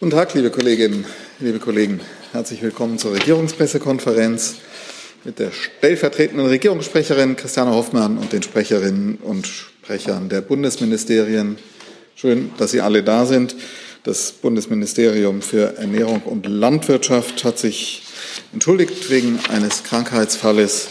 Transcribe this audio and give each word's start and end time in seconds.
Guten 0.00 0.12
Tag, 0.12 0.32
liebe 0.34 0.50
Kolleginnen, 0.50 1.04
liebe 1.40 1.58
Kollegen. 1.58 2.00
Herzlich 2.30 2.62
willkommen 2.62 2.98
zur 2.98 3.14
Regierungspressekonferenz 3.14 4.54
mit 5.24 5.40
der 5.40 5.50
stellvertretenden 5.50 6.46
Regierungssprecherin 6.46 7.34
Christiane 7.34 7.72
Hoffmann 7.72 8.16
und 8.16 8.32
den 8.32 8.44
Sprecherinnen 8.44 9.16
und 9.16 9.48
Sprechern 9.48 10.28
der 10.28 10.40
Bundesministerien. 10.40 11.58
Schön, 12.14 12.52
dass 12.58 12.70
Sie 12.70 12.80
alle 12.80 13.02
da 13.02 13.26
sind. 13.26 13.56
Das 14.04 14.30
Bundesministerium 14.30 15.42
für 15.42 15.76
Ernährung 15.78 16.22
und 16.22 16.46
Landwirtschaft 16.46 17.42
hat 17.42 17.58
sich 17.58 18.04
entschuldigt 18.52 19.10
wegen 19.10 19.40
eines 19.48 19.82
Krankheitsfalles. 19.82 20.86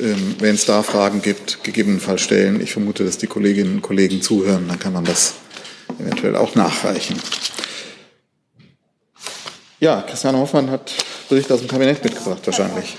Ähm, 0.00 0.34
wenn 0.40 0.56
es 0.56 0.64
da 0.64 0.82
Fragen 0.82 1.22
gibt, 1.22 1.62
gegebenenfalls 1.62 2.22
stellen. 2.22 2.60
Ich 2.60 2.72
vermute, 2.72 3.04
dass 3.04 3.18
die 3.18 3.28
Kolleginnen 3.28 3.76
und 3.76 3.82
Kollegen 3.82 4.20
zuhören. 4.20 4.66
Dann 4.66 4.80
kann 4.80 4.94
man 4.94 5.04
das 5.04 5.34
eventuell 6.00 6.34
auch 6.34 6.56
nachreichen. 6.56 7.14
Ja, 9.86 10.02
Christiane 10.02 10.38
Hoffmann 10.38 10.68
hat 10.68 10.92
Bericht 11.28 11.52
aus 11.52 11.60
dem 11.60 11.68
Kabinett 11.68 12.02
mitgebracht, 12.02 12.44
wahrscheinlich. 12.44 12.96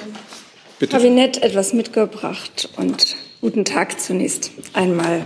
Bitte. 0.80 0.96
Kabinett 0.96 1.44
etwas 1.44 1.74
mitgebracht 1.74 2.70
und 2.78 3.18
guten 3.42 3.66
Tag 3.66 4.00
zunächst 4.00 4.52
einmal. 4.72 5.24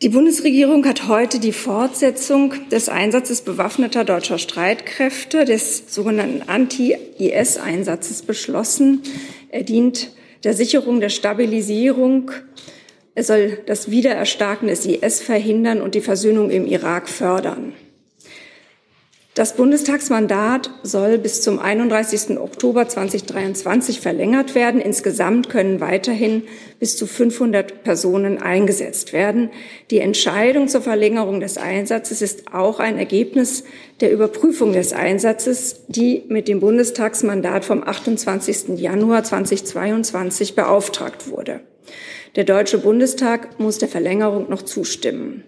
Die 0.00 0.08
Bundesregierung 0.08 0.86
hat 0.86 1.06
heute 1.06 1.38
die 1.38 1.52
Fortsetzung 1.52 2.54
des 2.70 2.88
Einsatzes 2.88 3.42
bewaffneter 3.42 4.04
deutscher 4.04 4.38
Streitkräfte, 4.38 5.44
des 5.44 5.94
sogenannten 5.94 6.48
Anti-IS-Einsatzes 6.48 8.22
beschlossen. 8.22 9.02
Er 9.50 9.64
dient 9.64 10.12
der 10.44 10.54
Sicherung 10.54 11.00
der 11.00 11.10
Stabilisierung. 11.10 12.30
Er 13.14 13.24
soll 13.24 13.58
das 13.66 13.90
Wiedererstarken 13.90 14.68
des 14.68 14.86
IS 14.86 15.20
verhindern 15.20 15.82
und 15.82 15.94
die 15.94 16.00
Versöhnung 16.00 16.48
im 16.48 16.64
Irak 16.64 17.06
fördern. 17.06 17.74
Das 19.34 19.54
Bundestagsmandat 19.54 20.70
soll 20.82 21.16
bis 21.16 21.40
zum 21.40 21.60
31. 21.60 22.36
Oktober 22.40 22.88
2023 22.88 24.00
verlängert 24.00 24.56
werden. 24.56 24.80
Insgesamt 24.80 25.48
können 25.48 25.80
weiterhin 25.80 26.42
bis 26.80 26.96
zu 26.96 27.06
500 27.06 27.84
Personen 27.84 28.42
eingesetzt 28.42 29.12
werden. 29.12 29.50
Die 29.92 30.00
Entscheidung 30.00 30.66
zur 30.66 30.82
Verlängerung 30.82 31.38
des 31.38 31.58
Einsatzes 31.58 32.22
ist 32.22 32.52
auch 32.52 32.80
ein 32.80 32.98
Ergebnis 32.98 33.62
der 34.00 34.10
Überprüfung 34.10 34.72
des 34.72 34.92
Einsatzes, 34.92 35.82
die 35.86 36.24
mit 36.26 36.48
dem 36.48 36.58
Bundestagsmandat 36.58 37.64
vom 37.64 37.84
28. 37.86 38.80
Januar 38.80 39.22
2022 39.22 40.56
beauftragt 40.56 41.30
wurde. 41.30 41.60
Der 42.34 42.42
Deutsche 42.42 42.78
Bundestag 42.78 43.60
muss 43.60 43.78
der 43.78 43.88
Verlängerung 43.88 44.50
noch 44.50 44.62
zustimmen. 44.62 45.44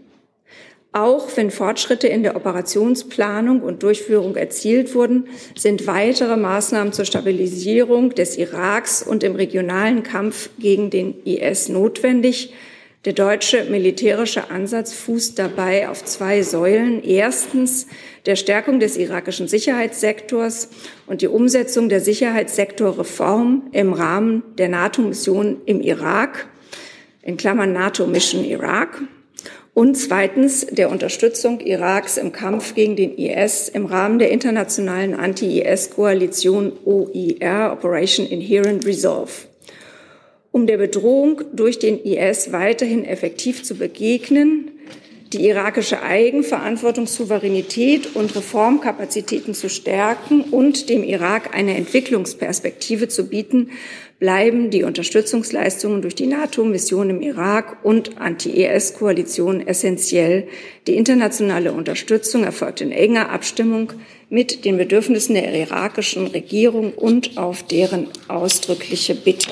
Auch 0.94 1.26
wenn 1.36 1.50
Fortschritte 1.50 2.06
in 2.06 2.22
der 2.22 2.36
Operationsplanung 2.36 3.62
und 3.62 3.82
Durchführung 3.82 4.36
erzielt 4.36 4.94
wurden, 4.94 5.26
sind 5.56 5.86
weitere 5.86 6.36
Maßnahmen 6.36 6.92
zur 6.92 7.06
Stabilisierung 7.06 8.10
des 8.10 8.36
Iraks 8.36 9.02
und 9.02 9.24
im 9.24 9.34
regionalen 9.34 10.02
Kampf 10.02 10.50
gegen 10.58 10.90
den 10.90 11.24
IS 11.24 11.70
notwendig. 11.70 12.52
Der 13.06 13.14
deutsche 13.14 13.64
militärische 13.64 14.50
Ansatz 14.50 14.92
fußt 14.92 15.38
dabei 15.38 15.88
auf 15.88 16.04
zwei 16.04 16.42
Säulen. 16.42 17.02
Erstens 17.02 17.86
der 18.26 18.36
Stärkung 18.36 18.78
des 18.78 18.98
irakischen 18.98 19.48
Sicherheitssektors 19.48 20.68
und 21.06 21.22
die 21.22 21.26
Umsetzung 21.26 21.88
der 21.88 22.00
Sicherheitssektorreform 22.00 23.70
im 23.72 23.94
Rahmen 23.94 24.42
der 24.58 24.68
NATO-Mission 24.68 25.62
im 25.64 25.80
Irak, 25.80 26.48
in 27.22 27.38
Klammern 27.38 27.72
NATO-Mission 27.72 28.44
Irak 28.44 29.00
und 29.74 29.96
zweitens 29.96 30.66
der 30.66 30.90
Unterstützung 30.90 31.60
Iraks 31.60 32.18
im 32.18 32.32
Kampf 32.32 32.74
gegen 32.74 32.94
den 32.94 33.16
IS 33.16 33.70
im 33.70 33.86
Rahmen 33.86 34.18
der 34.18 34.30
internationalen 34.30 35.14
Anti-IS-Koalition 35.14 36.72
OIR, 36.84 37.72
Operation 37.72 38.26
Inherent 38.26 38.84
Resolve. 38.84 39.32
Um 40.50 40.66
der 40.66 40.76
Bedrohung 40.76 41.40
durch 41.54 41.78
den 41.78 41.98
IS 42.04 42.52
weiterhin 42.52 43.06
effektiv 43.06 43.64
zu 43.64 43.74
begegnen, 43.74 44.71
die 45.32 45.46
irakische 45.46 46.02
Eigenverantwortung, 46.02 47.06
Souveränität 47.06 48.14
und 48.14 48.34
Reformkapazitäten 48.36 49.54
zu 49.54 49.68
stärken 49.68 50.42
und 50.42 50.88
dem 50.88 51.02
Irak 51.02 51.54
eine 51.54 51.76
Entwicklungsperspektive 51.76 53.08
zu 53.08 53.28
bieten, 53.28 53.70
bleiben 54.18 54.70
die 54.70 54.84
Unterstützungsleistungen 54.84 56.00
durch 56.02 56.14
die 56.14 56.26
NATO-Mission 56.26 57.10
im 57.10 57.22
Irak 57.22 57.84
und 57.84 58.18
Anti-IS-Koalition 58.18 59.66
essentiell. 59.66 60.46
Die 60.86 60.96
internationale 60.96 61.72
Unterstützung 61.72 62.44
erfolgt 62.44 62.82
in 62.82 62.92
enger 62.92 63.30
Abstimmung 63.30 63.92
mit 64.30 64.64
den 64.64 64.76
Bedürfnissen 64.76 65.34
der 65.34 65.52
irakischen 65.52 66.28
Regierung 66.28 66.92
und 66.92 67.36
auf 67.36 67.64
deren 67.64 68.08
ausdrückliche 68.28 69.14
Bitte. 69.14 69.50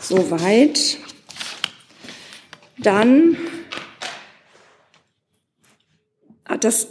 Soweit. 0.00 0.98
Dann 2.80 3.36
hat 6.48 6.64
das 6.64 6.88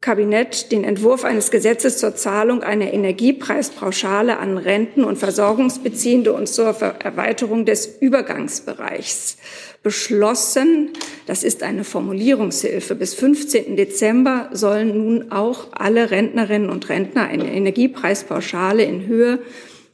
Kabinett 0.00 0.72
den 0.72 0.82
Entwurf 0.82 1.24
eines 1.24 1.50
Gesetzes 1.50 1.98
zur 1.98 2.16
Zahlung 2.16 2.62
einer 2.62 2.90
Energiepreispauschale 2.94 4.38
an 4.38 4.56
Renten- 4.56 5.04
und 5.04 5.18
Versorgungsbeziehende 5.18 6.32
und 6.32 6.48
zur 6.48 6.68
Erweiterung 6.68 7.66
des 7.66 7.98
Übergangsbereichs 8.00 9.36
beschlossen. 9.82 10.90
Das 11.26 11.44
ist 11.44 11.62
eine 11.62 11.84
Formulierungshilfe. 11.84 12.94
Bis 12.94 13.12
15. 13.12 13.76
Dezember 13.76 14.48
sollen 14.52 14.88
nun 14.88 15.32
auch 15.32 15.68
alle 15.72 16.10
Rentnerinnen 16.10 16.70
und 16.70 16.88
Rentner 16.88 17.24
eine 17.24 17.52
Energiepreispauschale 17.52 18.82
in 18.82 19.06
Höhe 19.06 19.40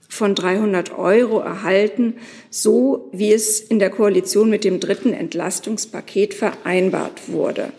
von 0.09 0.37
300 0.37 0.97
Euro 0.97 1.41
erhalten, 1.41 2.15
so 2.49 3.11
wie 3.13 3.33
es 3.33 3.61
in 3.61 3.81
der 3.81 3.91
Koalition 3.91 4.51
mit 4.51 4.63
dem 4.63 4.79
dritten 4.79 5.13
Entlastungspaket 5.13 6.33
vereinbart 6.33 7.29
wurde. 7.29 7.73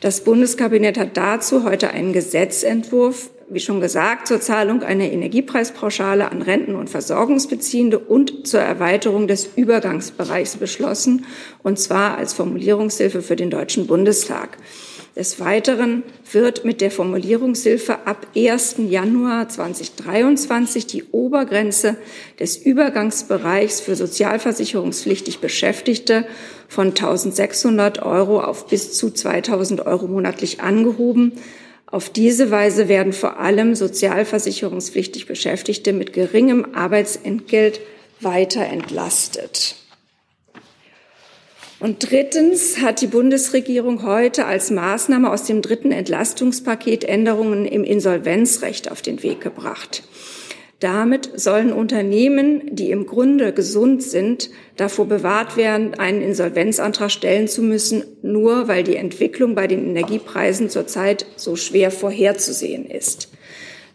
Das 0.00 0.22
Bundeskabinett 0.22 0.96
hat 0.96 1.16
dazu 1.16 1.64
heute 1.64 1.90
einen 1.90 2.12
Gesetzentwurf, 2.12 3.30
wie 3.50 3.58
schon 3.58 3.80
gesagt, 3.80 4.28
zur 4.28 4.40
Zahlung 4.40 4.82
einer 4.84 5.10
Energiepreispauschale 5.10 6.30
an 6.30 6.40
Renten- 6.40 6.76
und 6.76 6.88
Versorgungsbeziehende 6.88 7.98
und 7.98 8.46
zur 8.46 8.60
Erweiterung 8.60 9.26
des 9.26 9.50
Übergangsbereichs 9.56 10.56
beschlossen, 10.56 11.26
und 11.64 11.80
zwar 11.80 12.16
als 12.16 12.32
Formulierungshilfe 12.32 13.22
für 13.22 13.34
den 13.34 13.50
Deutschen 13.50 13.88
Bundestag. 13.88 14.58
Des 15.18 15.40
Weiteren 15.40 16.04
wird 16.30 16.64
mit 16.64 16.80
der 16.80 16.92
Formulierungshilfe 16.92 18.06
ab 18.06 18.28
1. 18.36 18.76
Januar 18.88 19.48
2023 19.48 20.86
die 20.86 21.06
Obergrenze 21.10 21.96
des 22.38 22.56
Übergangsbereichs 22.56 23.80
für 23.80 23.96
sozialversicherungspflichtig 23.96 25.40
Beschäftigte 25.40 26.24
von 26.68 26.94
1.600 26.94 28.00
Euro 28.00 28.40
auf 28.40 28.68
bis 28.68 28.92
zu 28.92 29.08
2.000 29.08 29.84
Euro 29.86 30.06
monatlich 30.06 30.60
angehoben. 30.60 31.32
Auf 31.86 32.10
diese 32.10 32.52
Weise 32.52 32.88
werden 32.88 33.12
vor 33.12 33.40
allem 33.40 33.74
sozialversicherungspflichtig 33.74 35.26
Beschäftigte 35.26 35.92
mit 35.92 36.12
geringem 36.12 36.76
Arbeitsentgelt 36.76 37.80
weiter 38.20 38.64
entlastet. 38.64 39.74
Und 41.80 42.10
drittens 42.10 42.80
hat 42.80 43.00
die 43.00 43.06
Bundesregierung 43.06 44.04
heute 44.04 44.46
als 44.46 44.70
Maßnahme 44.70 45.30
aus 45.30 45.44
dem 45.44 45.62
dritten 45.62 45.92
Entlastungspaket 45.92 47.04
Änderungen 47.04 47.66
im 47.66 47.84
Insolvenzrecht 47.84 48.90
auf 48.90 49.00
den 49.00 49.22
Weg 49.22 49.40
gebracht. 49.40 50.02
Damit 50.80 51.30
sollen 51.34 51.72
Unternehmen, 51.72 52.62
die 52.74 52.90
im 52.90 53.06
Grunde 53.06 53.52
gesund 53.52 54.02
sind, 54.02 54.50
davor 54.76 55.06
bewahrt 55.06 55.56
werden, 55.56 55.94
einen 55.94 56.20
Insolvenzantrag 56.22 57.10
stellen 57.10 57.46
zu 57.46 57.62
müssen, 57.62 58.04
nur 58.22 58.66
weil 58.66 58.82
die 58.82 58.96
Entwicklung 58.96 59.54
bei 59.54 59.68
den 59.68 59.88
Energiepreisen 59.88 60.70
zurzeit 60.70 61.26
so 61.36 61.54
schwer 61.54 61.90
vorherzusehen 61.90 62.86
ist. 62.86 63.28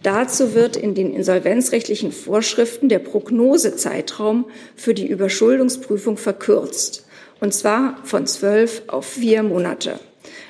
Dazu 0.03 0.53
wird 0.53 0.75
in 0.75 0.93
den 0.93 1.13
insolvenzrechtlichen 1.13 2.11
Vorschriften 2.11 2.89
der 2.89 2.99
Prognosezeitraum 2.99 4.45
für 4.75 4.93
die 4.93 5.07
Überschuldungsprüfung 5.07 6.17
verkürzt 6.17 7.05
und 7.43 7.53
zwar 7.53 7.97
von 8.05 8.25
zwölf 8.25 8.83
auf 8.87 9.05
vier 9.05 9.43
Monate. 9.43 9.99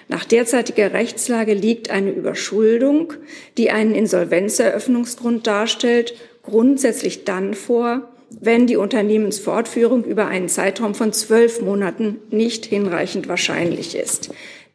Nach 0.10 0.26
derzeitiger 0.26 0.94
Rechtslage 0.94 1.56
liegt 1.56 1.90
eine 1.90 2.12
Überschuldung, 2.12 3.14
die 3.58 3.72
einen 3.72 3.96
Insolvenzeröffnungsgrund 3.96 5.48
darstellt, 5.48 6.14
grundsätzlich 6.44 7.26
dann 7.26 7.56
vor, 7.56 8.12
wenn 8.30 8.68
die 8.68 8.78
Unternehmensfortführung 8.78 10.04
über 10.04 10.28
einen 10.28 10.50
Zeitraum 10.50 10.94
von 10.94 11.14
zwölf 11.14 11.62
Monaten 11.62 12.20
nicht 12.30 12.64
hinreichend 12.64 13.28
wahrscheinlich 13.28 13.96
ist. 13.96 14.30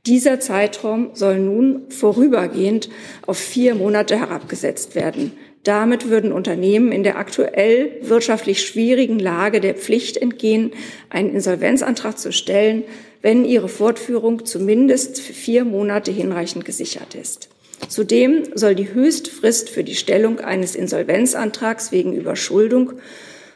Dieser 0.05 0.41
Zeitraum 0.41 1.11
soll 1.15 1.39
nun 1.39 1.83
vorübergehend 1.89 2.89
auf 3.29 3.39
vier 3.39 3.77
Monate 3.77 4.19
herabgesetzt 4.19 4.97
werden. 4.97 5.39
Damit 5.69 6.09
würden 6.09 6.33
Unternehmen 6.33 6.93
in 6.93 7.03
der 7.03 7.19
aktuell 7.19 7.91
wirtschaftlich 8.01 8.67
schwierigen 8.67 9.19
Lage 9.19 9.61
der 9.61 9.75
Pflicht 9.75 10.17
entgehen, 10.17 10.73
einen 11.11 11.35
Insolvenzantrag 11.35 12.19
zu 12.19 12.33
stellen, 12.33 12.85
wenn 13.21 13.45
ihre 13.45 13.69
Fortführung 13.69 14.47
zumindest 14.47 15.21
für 15.21 15.35
vier 15.35 15.67
Monate 15.67 16.11
hinreichend 16.11 16.65
gesichert 16.65 17.15
ist. 17.15 17.51
Zudem 17.87 18.45
soll 18.55 18.77
die 18.77 18.95
Höchstfrist 18.95 19.69
für 19.69 19.85
die 19.85 19.95
Stellung 19.95 20.41
eines 20.41 20.75
Insolvenzantrags 20.75 21.93
wegen 21.93 22.15
Überschuldung 22.15 22.95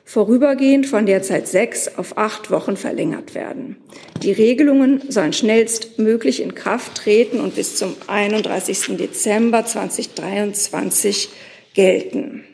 vorübergehend 0.04 0.86
von 0.86 1.06
derzeit 1.06 1.48
sechs 1.48 1.96
auf 1.96 2.18
acht 2.18 2.50
Wochen 2.50 2.76
verlängert 2.76 3.34
werden. 3.34 3.78
Die 4.22 4.32
Regelungen 4.32 5.00
sollen 5.08 5.32
schnellstmöglich 5.32 6.42
in 6.42 6.54
Kraft 6.54 6.94
treten 6.94 7.40
und 7.40 7.54
bis 7.54 7.76
zum 7.76 7.96
31. 8.06 8.98
Dezember 8.98 9.64
2023 9.64 11.30
gelten. 11.74 12.44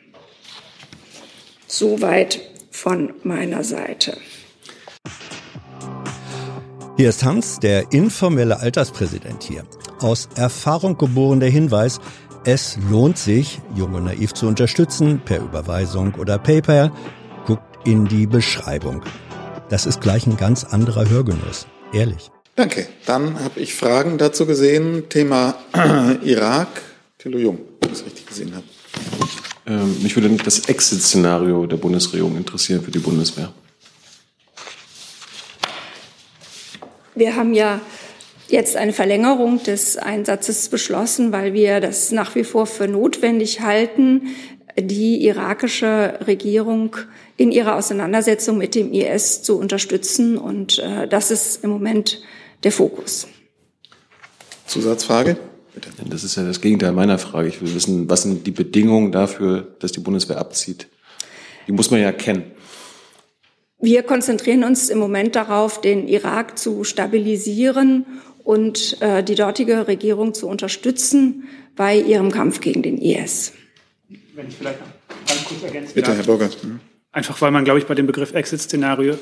Soweit 1.67 2.41
von 2.70 3.15
meiner 3.23 3.65
Seite. 3.65 4.17
Hier 6.97 7.11
ist 7.11 7.25
Hans, 7.25 7.61
der 7.61 7.93
informelle 7.93 8.59
Alterspräsident 8.59 9.44
hier. 9.44 9.65
Aus 10.00 10.29
Erfahrung 10.35 10.99
geboren 10.99 11.41
der 11.41 11.50
Hinweis, 11.50 12.00
es 12.44 12.79
lohnt 12.91 13.19
sich, 13.19 13.61
Junge 13.76 14.00
Naiv 14.00 14.32
zu 14.32 14.47
unterstützen, 14.47 15.20
per 15.25 15.38
Überweisung 15.41 16.15
oder 16.15 16.38
PayPal. 16.38 16.93
Guckt 17.47 17.87
in 17.87 18.06
die 18.06 18.26
Beschreibung. 18.26 19.03
Das 19.69 19.87
ist 19.87 20.00
gleich 20.00 20.26
ein 20.26 20.37
ganz 20.37 20.65
anderer 20.65 21.09
Hörgenuss. 21.09 21.67
Ehrlich. 21.93 22.31
Danke. 22.56 22.88
Dann 23.06 23.44
habe 23.44 23.61
ich 23.61 23.75
Fragen 23.75 24.19
dazu 24.19 24.47
gesehen. 24.47 25.09
Thema 25.09 25.56
Irak. 26.23 26.69
Thilo 27.19 27.38
Jung, 27.38 27.59
wenn 27.81 27.93
ich 27.93 27.99
es 27.99 28.05
richtig 28.06 28.26
gesehen 28.26 28.55
habe. 28.55 28.65
Ähm, 29.67 30.03
mich 30.03 30.17
würde 30.17 30.31
das 30.43 30.61
Exit-Szenario 30.69 31.67
der 31.67 31.77
Bundesregierung 31.77 32.37
interessieren 32.37 32.83
für 32.83 32.91
die 32.91 32.99
Bundeswehr. 32.99 33.53
Wir 37.15 37.37
haben 37.37 37.53
ja 37.53 37.81
jetzt 38.49 38.77
eine 38.77 38.93
Verlängerung 38.93 39.62
des 39.62 39.97
Einsatzes 39.97 40.69
beschlossen, 40.69 41.33
weil 41.33 41.53
wir 41.53 41.81
das 41.81 42.12
nach 42.12 42.35
wie 42.35 42.45
vor 42.45 42.67
für 42.67 42.89
notwendig 42.89 43.61
halten, 43.61 44.29
die 44.79 45.25
irakische 45.25 46.19
Regierung 46.27 46.97
in 47.37 47.51
ihrer 47.53 47.77
Auseinandersetzung 47.77 48.59
mit 48.59 48.75
dem 48.75 48.93
IS 48.93 49.43
zu 49.43 49.59
unterstützen. 49.59 50.39
Und 50.39 50.79
äh, 50.79 51.09
das 51.09 51.31
ist 51.31 51.65
im 51.65 51.71
Moment 51.71 52.23
der 52.62 52.73
Fokus. 52.73 53.27
Zusatzfrage? 54.67 55.37
Bitte. 55.81 56.09
Das 56.09 56.25
ist 56.25 56.37
ja 56.37 56.45
das 56.45 56.61
Gegenteil 56.61 56.93
meiner 56.93 57.19
Frage. 57.19 57.49
Ich 57.49 57.61
will 57.61 57.75
wissen, 57.75 58.09
was 58.11 58.23
sind 58.23 58.47
die 58.47 58.51
Bedingungen 58.51 59.13
dafür, 59.13 59.75
dass 59.79 59.93
die 59.93 60.01
Bundeswehr 60.01 60.39
abzieht? 60.39 60.89
Die 61.67 61.73
muss 61.73 61.91
man 61.91 62.01
ja 62.01 62.13
kennen. 62.13 62.51
Wir 63.81 64.03
konzentrieren 64.03 64.65
uns 64.65 64.89
im 64.89 64.99
Moment 64.99 65.37
darauf, 65.37 65.81
den 65.81 66.09
Irak 66.09 66.59
zu 66.59 66.83
stabilisieren 66.83 68.07
und 68.43 69.01
äh, 69.01 69.23
die 69.23 69.37
dortige 69.37 69.87
Regierung 69.87 70.35
zu 70.35 70.49
unterstützen 70.49 71.45
bei 71.77 71.97
ihrem 71.97 72.33
Kampf 72.33 72.61
gegen 72.61 72.83
den 72.83 72.99
IS. 72.99 73.53
Wenn 74.35 74.49
ich 74.49 74.57
vielleicht 74.57 74.81
noch 74.81 74.89
ganz 75.29 75.45
kurz 75.45 75.63
ergänzen 75.63 75.95
Bitte, 75.95 76.09
darf. 76.09 76.17
Herr 76.17 76.25
Burgert. 76.25 76.65
Mhm. 76.65 76.81
Einfach 77.13 77.41
weil 77.41 77.53
man, 77.53 77.65
glaube 77.65 77.79
ich, 77.79 77.87
bei 77.87 77.95
dem 77.95 78.07
Begriff 78.07 78.35
Exit-Szenario 78.35 79.17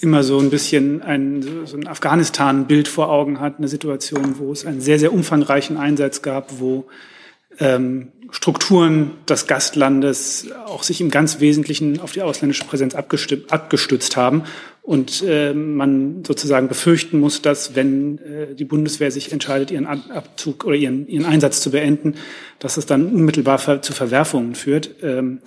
immer 0.00 0.22
so 0.22 0.38
ein 0.38 0.50
bisschen 0.50 1.02
ein, 1.02 1.42
so 1.64 1.76
ein 1.76 1.86
Afghanistan-Bild 1.86 2.88
vor 2.88 3.10
Augen 3.10 3.40
hat, 3.40 3.58
eine 3.58 3.68
Situation, 3.68 4.38
wo 4.38 4.52
es 4.52 4.66
einen 4.66 4.80
sehr, 4.80 4.98
sehr 4.98 5.12
umfangreichen 5.12 5.76
Einsatz 5.76 6.22
gab, 6.22 6.60
wo 6.60 6.86
ähm, 7.58 8.12
Strukturen 8.30 9.12
des 9.28 9.46
Gastlandes 9.46 10.48
auch 10.66 10.82
sich 10.82 11.00
im 11.00 11.10
ganz 11.10 11.40
Wesentlichen 11.40 12.00
auf 12.00 12.12
die 12.12 12.22
ausländische 12.22 12.64
Präsenz 12.64 12.94
abgestützt 12.94 14.16
haben 14.16 14.42
und 14.82 15.22
äh, 15.26 15.54
man 15.54 16.24
sozusagen 16.24 16.68
befürchten 16.68 17.18
muss, 17.18 17.40
dass 17.40 17.74
wenn 17.74 18.18
äh, 18.18 18.54
die 18.54 18.64
Bundeswehr 18.64 19.10
sich 19.10 19.32
entscheidet, 19.32 19.70
ihren 19.70 19.86
Abzug 19.86 20.64
oder 20.64 20.76
ihren, 20.76 21.06
ihren 21.08 21.24
Einsatz 21.24 21.60
zu 21.60 21.70
beenden, 21.70 22.16
dass 22.58 22.76
es 22.76 22.84
dann 22.84 23.06
unmittelbar 23.06 23.80
zu 23.80 23.92
Verwerfungen 23.92 24.54
führt. 24.54 24.90
Ähm, 25.02 25.40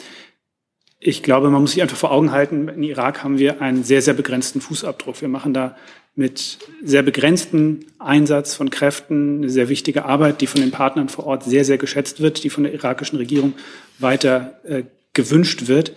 ich 0.99 1.23
glaube, 1.23 1.49
man 1.49 1.61
muss 1.61 1.71
sich 1.71 1.81
einfach 1.81 1.97
vor 1.97 2.11
Augen 2.11 2.31
halten, 2.31 2.67
in 2.67 2.83
Irak 2.83 3.23
haben 3.23 3.39
wir 3.39 3.61
einen 3.61 3.83
sehr, 3.83 4.01
sehr 4.01 4.13
begrenzten 4.13 4.59
Fußabdruck. 4.59 5.21
Wir 5.21 5.29
machen 5.29 5.53
da 5.53 5.77
mit 6.15 6.57
sehr 6.83 7.03
begrenzten 7.03 7.85
Einsatz 7.99 8.53
von 8.53 8.69
Kräften 8.69 9.37
eine 9.37 9.49
sehr 9.49 9.69
wichtige 9.69 10.03
Arbeit, 10.03 10.41
die 10.41 10.47
von 10.47 10.59
den 10.59 10.71
Partnern 10.71 11.07
vor 11.07 11.25
Ort 11.25 11.45
sehr, 11.45 11.63
sehr 11.63 11.77
geschätzt 11.77 12.19
wird, 12.19 12.43
die 12.43 12.49
von 12.49 12.63
der 12.63 12.73
irakischen 12.73 13.17
Regierung 13.17 13.53
weiter 13.99 14.59
äh, 14.65 14.83
gewünscht 15.13 15.67
wird 15.67 15.93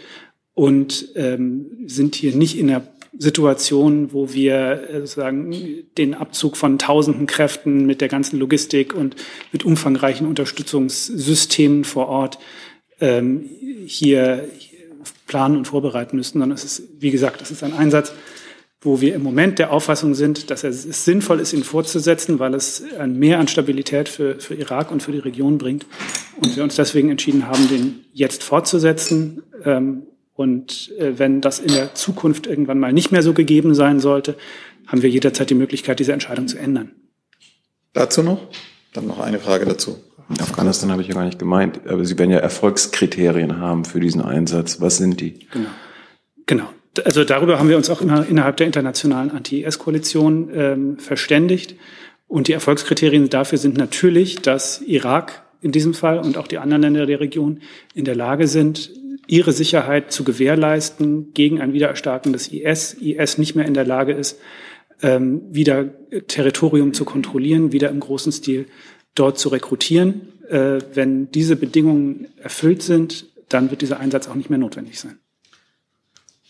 und 0.54 1.08
ähm, 1.16 1.66
sind 1.86 2.14
hier 2.14 2.36
nicht 2.36 2.56
in 2.56 2.68
der 2.68 2.86
Situation, 3.18 4.12
wo 4.12 4.32
wir 4.32 4.88
äh, 4.88 5.00
sozusagen 5.00 5.54
den 5.98 6.14
Abzug 6.14 6.56
von 6.56 6.78
tausenden 6.78 7.26
Kräften 7.26 7.84
mit 7.86 8.00
der 8.00 8.08
ganzen 8.08 8.38
Logistik 8.38 8.94
und 8.94 9.16
mit 9.50 9.64
umfangreichen 9.64 10.28
Unterstützungssystemen 10.28 11.84
vor 11.84 12.08
Ort 12.08 12.38
ähm, 13.00 13.50
hier 13.86 14.48
planen 15.32 15.56
und 15.56 15.64
vorbereiten 15.66 16.16
müssten, 16.16 16.40
sondern 16.40 16.54
es 16.54 16.62
ist, 16.62 16.82
wie 16.98 17.10
gesagt, 17.10 17.40
das 17.40 17.50
ist 17.50 17.62
ein 17.62 17.72
Einsatz, 17.72 18.12
wo 18.82 19.00
wir 19.00 19.14
im 19.14 19.22
Moment 19.22 19.58
der 19.58 19.72
Auffassung 19.72 20.14
sind, 20.14 20.50
dass 20.50 20.62
es 20.62 21.06
sinnvoll 21.06 21.40
ist, 21.40 21.54
ihn 21.54 21.64
fortzusetzen, 21.64 22.38
weil 22.38 22.52
es 22.52 22.82
ein 22.98 23.18
Mehr 23.18 23.38
an 23.38 23.48
Stabilität 23.48 24.10
für, 24.10 24.38
für 24.40 24.54
Irak 24.54 24.90
und 24.90 25.02
für 25.02 25.12
die 25.12 25.20
Region 25.20 25.56
bringt. 25.56 25.86
Und 26.36 26.54
wir 26.54 26.62
uns 26.62 26.76
deswegen 26.76 27.08
entschieden 27.08 27.46
haben, 27.46 27.66
den 27.68 28.04
jetzt 28.12 28.42
fortzusetzen. 28.42 29.42
Ähm, 29.64 30.02
und 30.34 30.92
äh, 30.98 31.18
wenn 31.18 31.40
das 31.40 31.60
in 31.60 31.72
der 31.72 31.94
Zukunft 31.94 32.46
irgendwann 32.46 32.78
mal 32.78 32.92
nicht 32.92 33.10
mehr 33.10 33.22
so 33.22 33.32
gegeben 33.32 33.74
sein 33.74 34.00
sollte, 34.00 34.36
haben 34.86 35.00
wir 35.00 35.08
jederzeit 35.08 35.48
die 35.48 35.54
Möglichkeit, 35.54 35.98
diese 35.98 36.12
Entscheidung 36.12 36.46
zu 36.46 36.58
ändern. 36.58 36.90
Dazu 37.94 38.22
noch? 38.22 38.48
Dann 38.92 39.06
noch 39.06 39.20
eine 39.20 39.38
Frage 39.38 39.64
dazu. 39.64 39.96
Afghanistan 40.40 40.90
habe 40.90 41.02
ich 41.02 41.08
ja 41.08 41.14
gar 41.14 41.24
nicht 41.24 41.38
gemeint, 41.38 41.80
aber 41.86 42.04
Sie 42.04 42.18
werden 42.18 42.30
ja 42.30 42.38
Erfolgskriterien 42.38 43.58
haben 43.58 43.84
für 43.84 44.00
diesen 44.00 44.22
Einsatz. 44.22 44.80
Was 44.80 44.96
sind 44.96 45.20
die? 45.20 45.46
Genau. 45.50 45.68
Genau. 46.46 46.68
Also 47.04 47.24
darüber 47.24 47.58
haben 47.58 47.68
wir 47.68 47.76
uns 47.76 47.88
auch 47.88 48.02
immer 48.02 48.26
innerhalb 48.28 48.56
der 48.58 48.66
internationalen 48.66 49.30
Anti-IS-Koalition 49.30 50.50
ähm, 50.54 50.98
verständigt. 50.98 51.76
Und 52.28 52.48
die 52.48 52.52
Erfolgskriterien 52.52 53.28
dafür 53.30 53.58
sind 53.58 53.76
natürlich, 53.76 54.36
dass 54.36 54.80
Irak 54.82 55.42
in 55.60 55.72
diesem 55.72 55.94
Fall 55.94 56.18
und 56.18 56.36
auch 56.36 56.48
die 56.48 56.58
anderen 56.58 56.82
Länder 56.82 57.06
der 57.06 57.20
Region 57.20 57.60
in 57.94 58.04
der 58.04 58.16
Lage 58.16 58.48
sind, 58.48 58.90
ihre 59.26 59.52
Sicherheit 59.52 60.12
zu 60.12 60.24
gewährleisten 60.24 61.32
gegen 61.32 61.60
ein 61.60 61.72
Wiedererstarken 61.72 62.32
des 62.32 62.48
IS. 62.48 62.94
IS 62.94 63.38
nicht 63.38 63.54
mehr 63.54 63.66
in 63.66 63.74
der 63.74 63.84
Lage 63.84 64.12
ist, 64.12 64.38
ähm, 65.02 65.42
wieder 65.50 65.90
Territorium 66.26 66.92
zu 66.92 67.04
kontrollieren, 67.04 67.72
wieder 67.72 67.90
im 67.90 68.00
großen 68.00 68.32
Stil 68.32 68.66
dort 69.14 69.38
zu 69.38 69.48
rekrutieren. 69.48 70.32
Äh, 70.48 70.80
wenn 70.94 71.30
diese 71.30 71.56
Bedingungen 71.56 72.28
erfüllt 72.36 72.82
sind, 72.82 73.26
dann 73.48 73.70
wird 73.70 73.82
dieser 73.82 74.00
Einsatz 74.00 74.28
auch 74.28 74.34
nicht 74.34 74.50
mehr 74.50 74.58
notwendig 74.58 74.98
sein. 74.98 75.18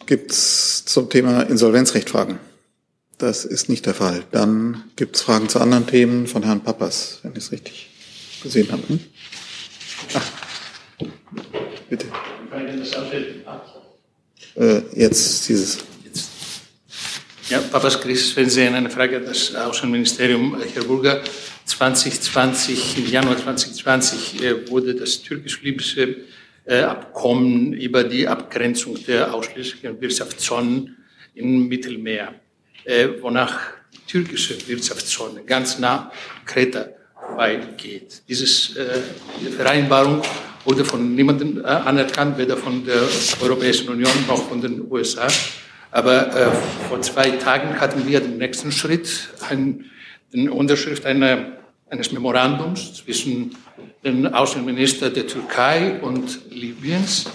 Gibt 0.06 0.32
es 0.32 0.84
zum 0.84 1.08
Thema 1.10 1.42
Insolvenzrecht 1.42 2.10
Fragen? 2.10 2.38
Das 3.18 3.44
ist 3.44 3.68
nicht 3.68 3.86
der 3.86 3.94
Fall. 3.94 4.24
Dann 4.32 4.84
gibt 4.96 5.16
es 5.16 5.22
Fragen 5.22 5.48
zu 5.48 5.60
anderen 5.60 5.86
Themen 5.86 6.26
von 6.26 6.42
Herrn 6.42 6.62
Pappas, 6.62 7.20
wenn 7.22 7.32
ich 7.32 7.38
es 7.38 7.52
richtig 7.52 7.90
gesehen 8.42 8.70
habe. 8.72 8.82
Hm? 8.88 9.00
Ach, 10.14 10.30
bitte. 11.88 12.06
Äh, 14.56 14.82
jetzt 14.94 15.48
dieses. 15.48 15.78
Ja, 17.48 17.60
Papas 17.60 18.00
Chris, 18.00 18.34
wenn 18.36 18.50
Sie 18.50 18.62
eine 18.62 18.90
Frage 18.90 19.18
an 19.18 19.24
das 19.24 19.54
Außenministerium, 19.54 20.60
Herr 20.74 20.84
Burger. 20.84 21.22
2020, 21.72 22.98
im 22.98 23.06
Januar 23.06 23.36
2020 23.36 24.42
äh, 24.42 24.70
wurde 24.70 24.94
das 24.94 25.22
türkisch-libysche 25.22 26.16
Abkommen 26.64 27.72
über 27.72 28.04
die 28.04 28.28
Abgrenzung 28.28 28.96
der 29.04 29.34
ausschließlichen 29.34 30.00
Wirtschaftszonen 30.00 30.96
im 31.34 31.66
Mittelmeer, 31.66 32.34
äh, 32.84 33.08
wonach 33.20 33.58
türkische 34.06 34.56
Wirtschaftszone 34.68 35.42
ganz 35.42 35.80
nah 35.80 36.12
Kreta 36.46 36.86
vorbeigeht. 37.14 38.22
Dieses, 38.28 38.76
äh, 38.76 39.00
diese 39.40 39.50
Vereinbarung 39.50 40.22
wurde 40.64 40.84
von 40.84 41.16
niemandem 41.16 41.64
anerkannt, 41.64 42.38
weder 42.38 42.56
von 42.56 42.84
der 42.84 43.02
Europäischen 43.40 43.88
Union 43.88 44.12
noch 44.28 44.48
von 44.48 44.60
den 44.60 44.88
USA. 44.88 45.26
Aber 45.90 46.52
vor 46.88 47.02
zwei 47.02 47.30
Tagen 47.30 47.80
hatten 47.80 48.06
wir 48.06 48.20
den 48.20 48.38
nächsten 48.38 48.70
Schritt, 48.70 49.30
ein, 49.50 49.90
eine 50.32 50.52
Unterschrift 50.52 51.04
einer, 51.04 51.61
eines 51.92 52.10
Memorandums 52.10 52.94
zwischen 52.94 53.54
dem 54.02 54.26
Außenminister 54.26 55.10
der 55.10 55.26
Türkei 55.26 56.00
und 56.00 56.40
Libyens, 56.50 57.26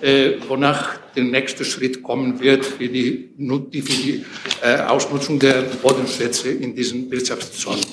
äh, 0.00 0.32
wonach 0.48 0.98
der 1.14 1.24
nächste 1.24 1.66
Schritt 1.66 2.02
kommen 2.02 2.40
wird 2.40 2.64
für 2.64 2.88
die, 2.88 3.28
für 3.36 3.80
die 3.82 4.24
äh, 4.62 4.78
Ausnutzung 4.78 5.38
der 5.38 5.62
Bodenschätze 5.82 6.50
in 6.50 6.74
diesen 6.74 7.10
Wirtschaftszonen. 7.10 7.84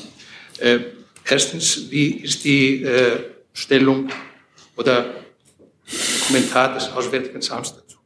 Äh, 0.59 0.79
erstens, 1.25 1.91
wie 1.91 2.11
ist 2.11 2.45
die 2.45 2.83
äh, 2.83 3.19
Stellung 3.51 4.07
oder 4.77 5.13
Kommentar 6.27 6.73
des 6.73 6.89
Auswärtigen 6.89 7.41
Amts 7.51 7.75
dazu. 7.75 7.97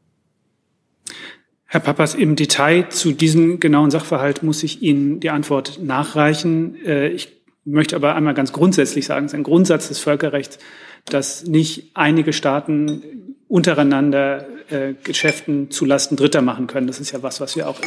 Herr 1.65 1.81
Papas, 1.81 2.15
im 2.15 2.35
Detail 2.35 2.89
zu 2.89 3.11
diesem 3.11 3.59
genauen 3.59 3.91
Sachverhalt 3.91 4.41
muss 4.41 4.63
ich 4.63 4.81
Ihnen 4.81 5.19
die 5.19 5.29
Antwort 5.29 5.79
nachreichen. 5.83 6.75
Äh, 6.83 7.09
ich 7.09 7.36
möchte 7.67 7.95
aber 7.95 8.15
einmal 8.15 8.33
ganz 8.33 8.53
grundsätzlich 8.53 9.05
sagen, 9.05 9.25
es 9.25 9.33
ist 9.33 9.37
ein 9.37 9.43
Grundsatz 9.43 9.89
des 9.89 9.99
Völkerrechts, 9.99 10.57
dass 11.05 11.45
nicht 11.45 11.91
einige 11.93 12.33
Staaten 12.33 13.35
untereinander 13.47 14.45
äh, 14.69 14.93
Geschäften 15.03 15.69
zulasten 15.69 16.17
Dritter 16.17 16.41
machen 16.41 16.67
können. 16.67 16.87
Das 16.87 16.99
ist 16.99 17.11
ja 17.11 17.23
was, 17.23 17.39
was 17.39 17.55
wir 17.55 17.69
auch 17.69 17.79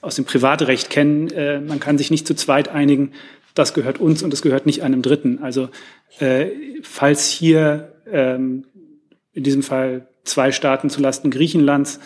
aus 0.00 0.16
dem 0.16 0.24
Privatrecht 0.24 0.90
kennen. 0.90 1.28
Äh, 1.30 1.60
man 1.60 1.80
kann 1.80 1.98
sich 1.98 2.10
nicht 2.10 2.26
zu 2.26 2.34
zweit 2.34 2.68
einigen, 2.68 3.12
das 3.54 3.74
gehört 3.74 3.98
uns 3.98 4.22
und 4.22 4.32
das 4.32 4.42
gehört 4.42 4.66
nicht 4.66 4.82
einem 4.82 5.02
Dritten. 5.02 5.40
Also 5.42 5.68
äh, 6.18 6.46
falls 6.82 7.28
hier 7.28 7.92
ähm, 8.10 8.64
in 9.32 9.42
diesem 9.42 9.62
Fall 9.62 10.08
zwei 10.24 10.52
Staaten 10.52 10.90
zulasten 10.90 11.30
Griechenlands 11.30 12.00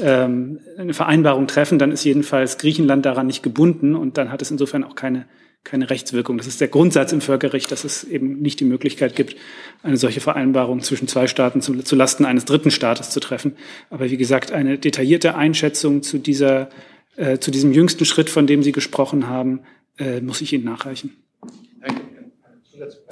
ähm, 0.00 0.60
eine 0.78 0.94
Vereinbarung 0.94 1.46
treffen, 1.46 1.78
dann 1.78 1.90
ist 1.90 2.04
jedenfalls 2.04 2.58
Griechenland 2.58 3.06
daran 3.06 3.26
nicht 3.26 3.42
gebunden 3.42 3.94
und 3.94 4.18
dann 4.18 4.30
hat 4.30 4.42
es 4.42 4.50
insofern 4.50 4.84
auch 4.84 4.94
keine 4.94 5.26
keine 5.66 5.90
Rechtswirkung. 5.90 6.38
Das 6.38 6.46
ist 6.46 6.60
der 6.60 6.68
Grundsatz 6.68 7.12
im 7.12 7.20
Völkerrecht, 7.20 7.70
dass 7.70 7.84
es 7.84 8.04
eben 8.04 8.40
nicht 8.40 8.60
die 8.60 8.64
Möglichkeit 8.64 9.14
gibt, 9.16 9.36
eine 9.82 9.96
solche 9.96 10.20
Vereinbarung 10.20 10.80
zwischen 10.80 11.08
zwei 11.08 11.26
Staaten 11.26 11.60
zu, 11.60 11.74
zu 11.82 11.96
Lasten 11.96 12.24
eines 12.24 12.44
dritten 12.44 12.70
Staates 12.70 13.10
zu 13.10 13.20
treffen. 13.20 13.56
Aber 13.90 14.10
wie 14.10 14.16
gesagt, 14.16 14.52
eine 14.52 14.78
detaillierte 14.78 15.34
Einschätzung 15.34 16.02
zu 16.02 16.18
dieser, 16.18 16.70
äh, 17.16 17.38
zu 17.38 17.50
diesem 17.50 17.72
jüngsten 17.72 18.04
Schritt, 18.04 18.30
von 18.30 18.46
dem 18.46 18.62
Sie 18.62 18.72
gesprochen 18.72 19.28
haben, 19.28 19.60
äh, 19.98 20.20
muss 20.20 20.40
ich 20.40 20.52
Ihnen 20.52 20.64
nachreichen. 20.64 21.16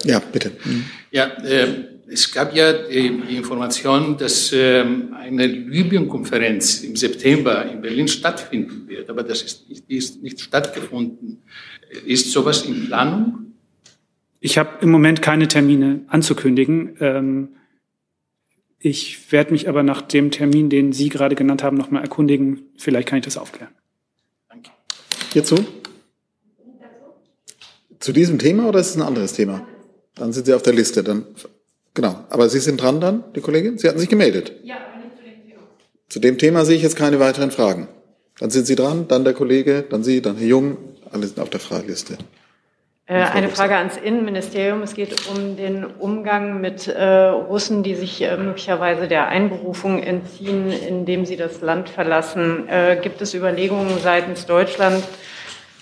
Ja, 0.05 0.21
bitte. 0.21 0.53
Ja, 1.11 1.27
äh, 1.43 1.67
es 2.07 2.31
gab 2.31 2.55
ja 2.55 2.73
die, 2.73 3.23
die 3.29 3.37
Information, 3.37 4.17
dass 4.19 4.53
äh, 4.53 4.85
eine 5.15 5.47
Libyen-Konferenz 5.47 6.83
im 6.83 6.97
September 6.97 7.71
in 7.71 7.81
Berlin 7.81 8.09
stattfinden 8.09 8.87
wird, 8.87 9.09
aber 9.09 9.23
das 9.23 9.43
ist, 9.43 9.65
die 9.89 9.97
ist 9.97 10.23
nicht 10.23 10.41
stattgefunden. 10.41 11.43
Ist 12.07 12.31
sowas 12.31 12.63
in 12.63 12.87
Planung? 12.87 13.45
Ich 14.41 14.59
habe 14.59 14.71
im 14.83 14.91
Moment 14.91 15.23
keine 15.23 15.49
Termine 15.49 16.01
anzukündigen. 16.09 16.97
Ähm, 17.01 17.49
ich 18.79 19.33
werde 19.33 19.53
mich 19.53 19.69
aber 19.69 19.83
nach 19.83 20.03
dem 20.03 20.31
Termin, 20.31 20.69
den 20.69 20.93
Sie 20.93 21.09
gerade 21.09 21.35
genannt 21.35 21.63
haben, 21.63 21.79
nochmal 21.79 22.03
erkundigen. 22.03 22.61
Vielleicht 22.77 23.09
kann 23.09 23.19
ich 23.19 23.25
das 23.25 23.39
aufklären. 23.39 23.73
Danke. 24.51 24.71
Hierzu? 25.33 25.65
Zu 28.01 28.13
diesem 28.13 28.39
Thema 28.39 28.69
oder 28.69 28.81
ist 28.81 28.91
es 28.91 28.97
ein 28.97 29.03
anderes 29.03 29.33
Thema? 29.33 29.67
Dann 30.15 30.35
sind 30.35 30.45
Sie 30.45 30.53
auf 30.53 30.61
der 30.61 30.75
Liste. 30.75 31.03
Dann, 31.03 31.25
genau. 31.95 32.27
Aber 32.29 32.51
Sie 32.51 32.61
sind 32.61 32.83
dran 32.83 33.01
dann, 33.01 33.25
die 33.35 33.41
Kollegin? 33.41 33.79
Sie 33.79 33.89
hatten 33.89 33.99
sich 33.99 34.11
gemeldet. 34.11 34.53
Ja, 34.63 34.75
aber 34.77 35.03
nicht 35.03 35.17
zu 35.17 35.25
dem 35.25 35.49
Thema. 35.49 35.63
Zu 36.11 36.21
dem 36.21 36.37
Thema 36.37 36.65
sehe 36.67 36.77
ich 36.77 36.83
jetzt 36.83 36.97
keine 36.97 37.19
weiteren 37.19 37.51
Fragen. 37.51 37.89
Dann 38.39 38.51
sind 38.51 38.67
Sie 38.67 38.77
dran, 38.77 39.09
dann 39.09 39.25
der 39.25 39.33
Kollege, 39.33 39.87
dann 39.89 40.05
Sie, 40.05 40.21
dann 40.21 40.37
Herr 40.37 40.47
Jung, 40.47 40.77
alle 41.15 41.27
sind 41.27 41.41
auf 41.41 41.51
der 41.51 41.61
Frageliste. 41.61 42.19
Äh, 43.07 43.23
eine 43.23 43.51
Frage 43.51 43.77
ans 43.77 43.97
Innenministerium. 43.99 44.83
Es 44.83 44.95
geht 44.95 45.29
um 45.29 45.57
den 45.57 45.85
Umgang 45.85 46.61
mit 46.61 46.89
äh, 46.89 47.05
Russen, 47.05 47.83
die 47.83 47.95
sich 47.95 48.23
äh, 48.23 48.37
möglicherweise 48.37 49.09
der 49.09 49.29
Einberufung 49.29 50.03
entziehen, 50.03 50.71
indem 50.71 51.27
sie 51.27 51.37
das 51.37 51.61
Land 51.61 51.91
verlassen. 51.91 52.67
Äh, 52.69 52.99
gibt 53.03 53.21
es 53.21 53.35
Überlegungen 53.35 53.99
seitens 54.03 54.47
Deutschland, 54.47 55.05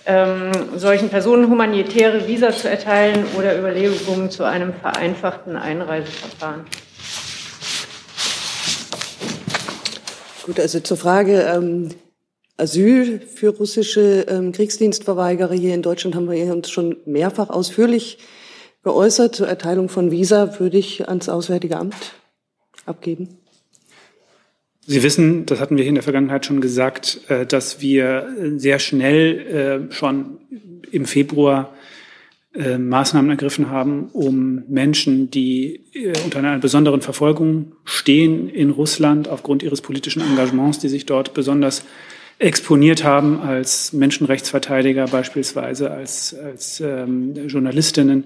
ähm, 0.05 0.51
solchen 0.75 1.11
Personen 1.11 1.49
humanitäre 1.49 2.27
Visa 2.27 2.51
zu 2.51 2.69
erteilen 2.69 3.25
oder 3.39 3.57
Überlegungen 3.57 4.31
zu 4.31 4.43
einem 4.43 4.75
vereinfachten 4.75 5.57
Einreiseverfahren? 5.57 6.65
Gut, 10.45 10.59
also 10.59 10.81
zur 10.81 10.97
Frage 10.97 11.43
ähm, 11.43 11.91
Asyl 12.57 13.21
für 13.21 13.49
russische 13.49 14.27
ähm, 14.29 14.53
Kriegsdienstverweigerer 14.53 15.55
hier 15.55 15.75
in 15.75 15.83
Deutschland 15.83 16.15
haben 16.15 16.31
wir 16.31 16.55
uns 16.55 16.71
schon 16.71 16.97
mehrfach 17.07 17.51
ausführlich 17.51 18.19
geäußert. 18.85 19.35
Zur 19.35 19.49
Erteilung 19.49 19.89
von 19.89 20.11
Visa 20.11 20.59
würde 20.61 20.79
ich 20.79 21.09
ans 21.09 21.29
Auswärtige 21.29 21.77
Amt 21.77 22.15
abgeben. 22.87 23.39
Sie 24.85 25.03
wissen, 25.03 25.47
das 25.47 25.61
hatten 25.61 25.77
wir 25.77 25.85
hier 25.85 25.91
in 25.91 25.95
der 25.95 26.03
Vergangenheit 26.03 26.45
schon 26.45 26.61
gesagt, 26.61 27.21
äh, 27.29 27.47
dass 27.47 27.81
wir 27.81 28.35
sehr 28.57 28.81
schnell 28.81 29.89
äh, 29.91 29.93
schon 29.93 30.39
im 30.91 31.05
Februar 31.05 31.73
äh, 32.53 32.79
Maßnahmen 32.79 33.31
ergriffen 33.31 33.71
haben, 33.71 34.09
um 34.13 34.65
Menschen, 34.69 35.31
die 35.31 35.85
unter 36.25 36.41
einer 36.41 36.59
besonderen 36.59 37.01
Verfolgung 37.01 37.73
stehen 37.85 38.49
in 38.49 38.71
Russland 38.71 39.29
aufgrund 39.29 39.63
ihres 39.63 39.81
politischen 39.81 40.21
Engagements, 40.21 40.81
die 40.81 40.89
sich 40.89 41.07
dort 41.07 41.33
besonders 41.33 41.85
exponiert 42.39 43.05
haben 43.05 43.41
als 43.41 43.93
Menschenrechtsverteidiger 43.93 45.07
beispielsweise, 45.07 45.91
als, 45.91 46.35
als 46.35 46.81
ähm, 46.81 47.35
Journalistinnen, 47.49 48.25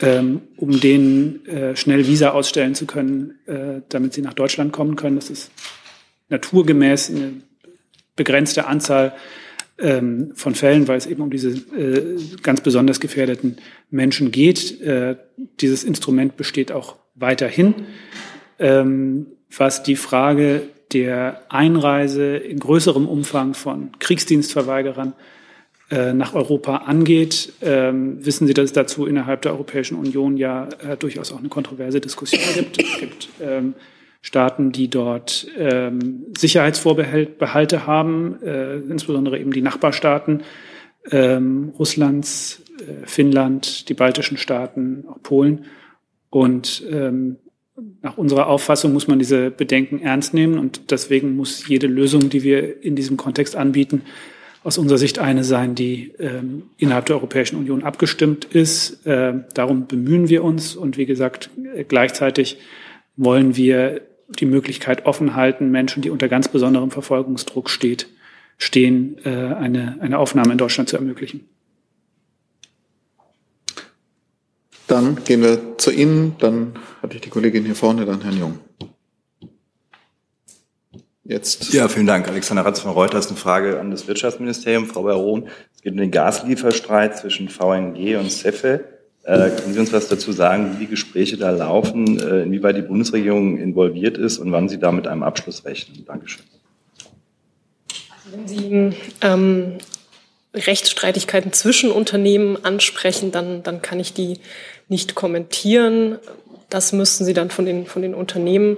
ähm, 0.00 0.42
um 0.56 0.78
denen 0.80 1.44
äh, 1.46 1.76
schnell 1.76 2.06
Visa 2.06 2.30
ausstellen 2.30 2.74
zu 2.74 2.86
können, 2.86 3.34
äh, 3.46 3.82
damit 3.88 4.14
sie 4.14 4.22
nach 4.22 4.34
Deutschland 4.34 4.72
kommen 4.72 4.96
können. 4.96 5.16
Das 5.16 5.30
ist 5.30 5.50
naturgemäß 6.28 7.10
eine 7.10 7.32
begrenzte 8.14 8.66
Anzahl 8.66 9.14
ähm, 9.78 10.32
von 10.34 10.54
Fällen, 10.54 10.88
weil 10.88 10.98
es 10.98 11.06
eben 11.06 11.22
um 11.22 11.30
diese 11.30 11.50
äh, 11.50 12.20
ganz 12.42 12.60
besonders 12.60 13.00
gefährdeten 13.00 13.56
Menschen 13.90 14.30
geht. 14.30 14.80
Äh, 14.80 15.16
dieses 15.60 15.84
Instrument 15.84 16.36
besteht 16.36 16.72
auch 16.72 16.96
weiterhin. 17.14 17.74
Ähm, 18.58 19.26
was 19.56 19.82
die 19.82 19.96
Frage 19.96 20.62
der 20.92 21.42
Einreise 21.48 22.36
in 22.36 22.58
größerem 22.58 23.06
Umfang 23.06 23.54
von 23.54 23.90
Kriegsdienstverweigerern 23.98 25.14
äh, 25.90 26.12
nach 26.12 26.34
Europa 26.34 26.76
angeht, 26.78 27.52
ähm, 27.62 28.24
wissen 28.24 28.46
Sie, 28.46 28.54
dass 28.54 28.66
es 28.66 28.72
dazu 28.72 29.06
innerhalb 29.06 29.42
der 29.42 29.52
Europäischen 29.52 29.96
Union 29.96 30.36
ja 30.36 30.68
äh, 30.86 30.96
durchaus 30.96 31.32
auch 31.32 31.38
eine 31.38 31.48
kontroverse 31.48 32.00
Diskussion 32.00 32.42
gibt. 32.54 32.82
Es 32.82 33.00
gibt 33.00 33.28
ähm, 33.40 33.74
Staaten, 34.20 34.72
die 34.72 34.88
dort 34.88 35.46
ähm, 35.56 36.26
Sicherheitsvorbehalte 36.36 37.86
haben, 37.86 38.42
äh, 38.42 38.76
insbesondere 38.76 39.38
eben 39.38 39.52
die 39.52 39.62
Nachbarstaaten 39.62 40.42
ähm, 41.10 41.72
Russlands, 41.78 42.62
äh, 42.80 43.06
Finnland, 43.06 43.88
die 43.88 43.94
baltischen 43.94 44.36
Staaten, 44.36 45.04
auch 45.08 45.22
Polen. 45.22 45.66
Und 46.30 46.82
ähm, 46.90 47.36
nach 48.02 48.18
unserer 48.18 48.46
Auffassung 48.48 48.92
muss 48.92 49.08
man 49.08 49.18
diese 49.18 49.50
Bedenken 49.50 50.00
ernst 50.00 50.34
nehmen 50.34 50.58
und 50.58 50.90
deswegen 50.90 51.36
muss 51.36 51.66
jede 51.68 51.86
Lösung, 51.86 52.30
die 52.30 52.42
wir 52.42 52.82
in 52.82 52.96
diesem 52.96 53.16
Kontext 53.16 53.56
anbieten, 53.56 54.02
aus 54.64 54.78
unserer 54.78 54.98
Sicht 54.98 55.18
eine 55.18 55.44
sein, 55.44 55.74
die 55.74 56.12
ähm, 56.18 56.64
innerhalb 56.76 57.06
der 57.06 57.16
Europäischen 57.16 57.56
Union 57.56 57.84
abgestimmt 57.84 58.44
ist. 58.44 59.06
Äh, 59.06 59.34
darum 59.54 59.86
bemühen 59.86 60.28
wir 60.28 60.42
uns 60.44 60.74
und 60.74 60.96
wie 60.96 61.06
gesagt, 61.06 61.50
gleichzeitig 61.86 62.58
wollen 63.16 63.56
wir 63.56 64.02
die 64.28 64.46
Möglichkeit 64.46 65.06
offen 65.06 65.34
halten, 65.34 65.70
Menschen, 65.70 66.02
die 66.02 66.10
unter 66.10 66.28
ganz 66.28 66.48
besonderem 66.48 66.90
Verfolgungsdruck 66.90 67.70
steht, 67.70 68.08
stehen, 68.58 69.16
äh, 69.24 69.28
eine, 69.28 69.98
eine 70.00 70.18
Aufnahme 70.18 70.52
in 70.52 70.58
Deutschland 70.58 70.88
zu 70.88 70.96
ermöglichen. 70.96 71.48
Dann 74.88 75.22
gehen 75.22 75.42
wir 75.42 75.78
zu 75.78 75.90
Ihnen. 75.90 76.34
Dann 76.38 76.74
hatte 77.02 77.14
ich 77.16 77.20
die 77.20 77.28
Kollegin 77.28 77.64
hier 77.64 77.74
vorne, 77.74 78.06
dann 78.06 78.22
Herrn 78.22 78.38
Jung. 78.38 78.58
Jetzt. 81.24 81.74
Ja, 81.74 81.88
vielen 81.88 82.06
Dank. 82.06 82.26
Alexander 82.26 82.64
Ratz 82.64 82.80
von 82.80 82.90
Reuters. 82.90 83.28
Eine 83.28 83.36
Frage 83.36 83.78
an 83.78 83.90
das 83.90 84.08
Wirtschaftsministerium. 84.08 84.86
Frau 84.86 85.02
Baron, 85.02 85.48
es 85.76 85.82
geht 85.82 85.92
um 85.92 85.98
den 85.98 86.10
Gaslieferstreit 86.10 87.18
zwischen 87.18 87.50
VNG 87.50 88.16
und 88.16 88.30
CEFE. 88.30 88.84
Äh, 89.24 89.50
können 89.50 89.74
Sie 89.74 89.78
uns 89.78 89.92
was 89.92 90.08
dazu 90.08 90.32
sagen, 90.32 90.72
wie 90.72 90.86
die 90.86 90.90
Gespräche 90.90 91.36
da 91.36 91.50
laufen, 91.50 92.18
äh, 92.18 92.44
inwieweit 92.44 92.78
die 92.78 92.82
Bundesregierung 92.82 93.58
involviert 93.58 94.16
ist 94.16 94.38
und 94.38 94.52
wann 94.52 94.70
Sie 94.70 94.78
da 94.78 94.90
mit 94.90 95.06
einem 95.06 95.22
Abschluss 95.22 95.66
rechnen? 95.66 96.02
Dankeschön. 96.06 96.44
Also 98.08 98.38
wenn 98.38 98.48
Sie 98.48 98.96
ähm, 99.20 99.74
Rechtsstreitigkeiten 100.54 101.52
zwischen 101.52 101.90
Unternehmen 101.90 102.64
ansprechen, 102.64 103.30
dann, 103.32 103.62
dann 103.62 103.82
kann 103.82 104.00
ich 104.00 104.14
die 104.14 104.40
nicht 104.88 105.14
kommentieren. 105.14 106.18
Das 106.70 106.92
müssten 106.92 107.24
Sie 107.24 107.32
dann 107.32 107.50
von 107.50 107.64
den, 107.64 107.86
von 107.86 108.02
den 108.02 108.14
Unternehmen 108.14 108.76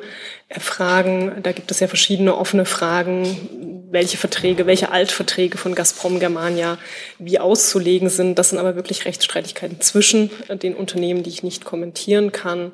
erfragen. 0.48 1.32
Da 1.42 1.52
gibt 1.52 1.70
es 1.70 1.80
ja 1.80 1.88
verschiedene 1.88 2.36
offene 2.36 2.64
Fragen, 2.64 3.88
welche 3.90 4.16
Verträge, 4.16 4.66
welche 4.66 4.92
Altverträge 4.92 5.58
von 5.58 5.74
Gazprom 5.74 6.20
Germania 6.20 6.78
wie 7.18 7.40
auszulegen 7.40 8.08
sind. 8.08 8.38
Das 8.38 8.50
sind 8.50 8.58
aber 8.58 8.76
wirklich 8.76 9.04
Rechtsstreitigkeiten 9.06 9.80
zwischen 9.80 10.30
den 10.62 10.74
Unternehmen, 10.74 11.24
die 11.24 11.30
ich 11.30 11.42
nicht 11.42 11.64
kommentieren 11.64 12.30
kann. 12.30 12.72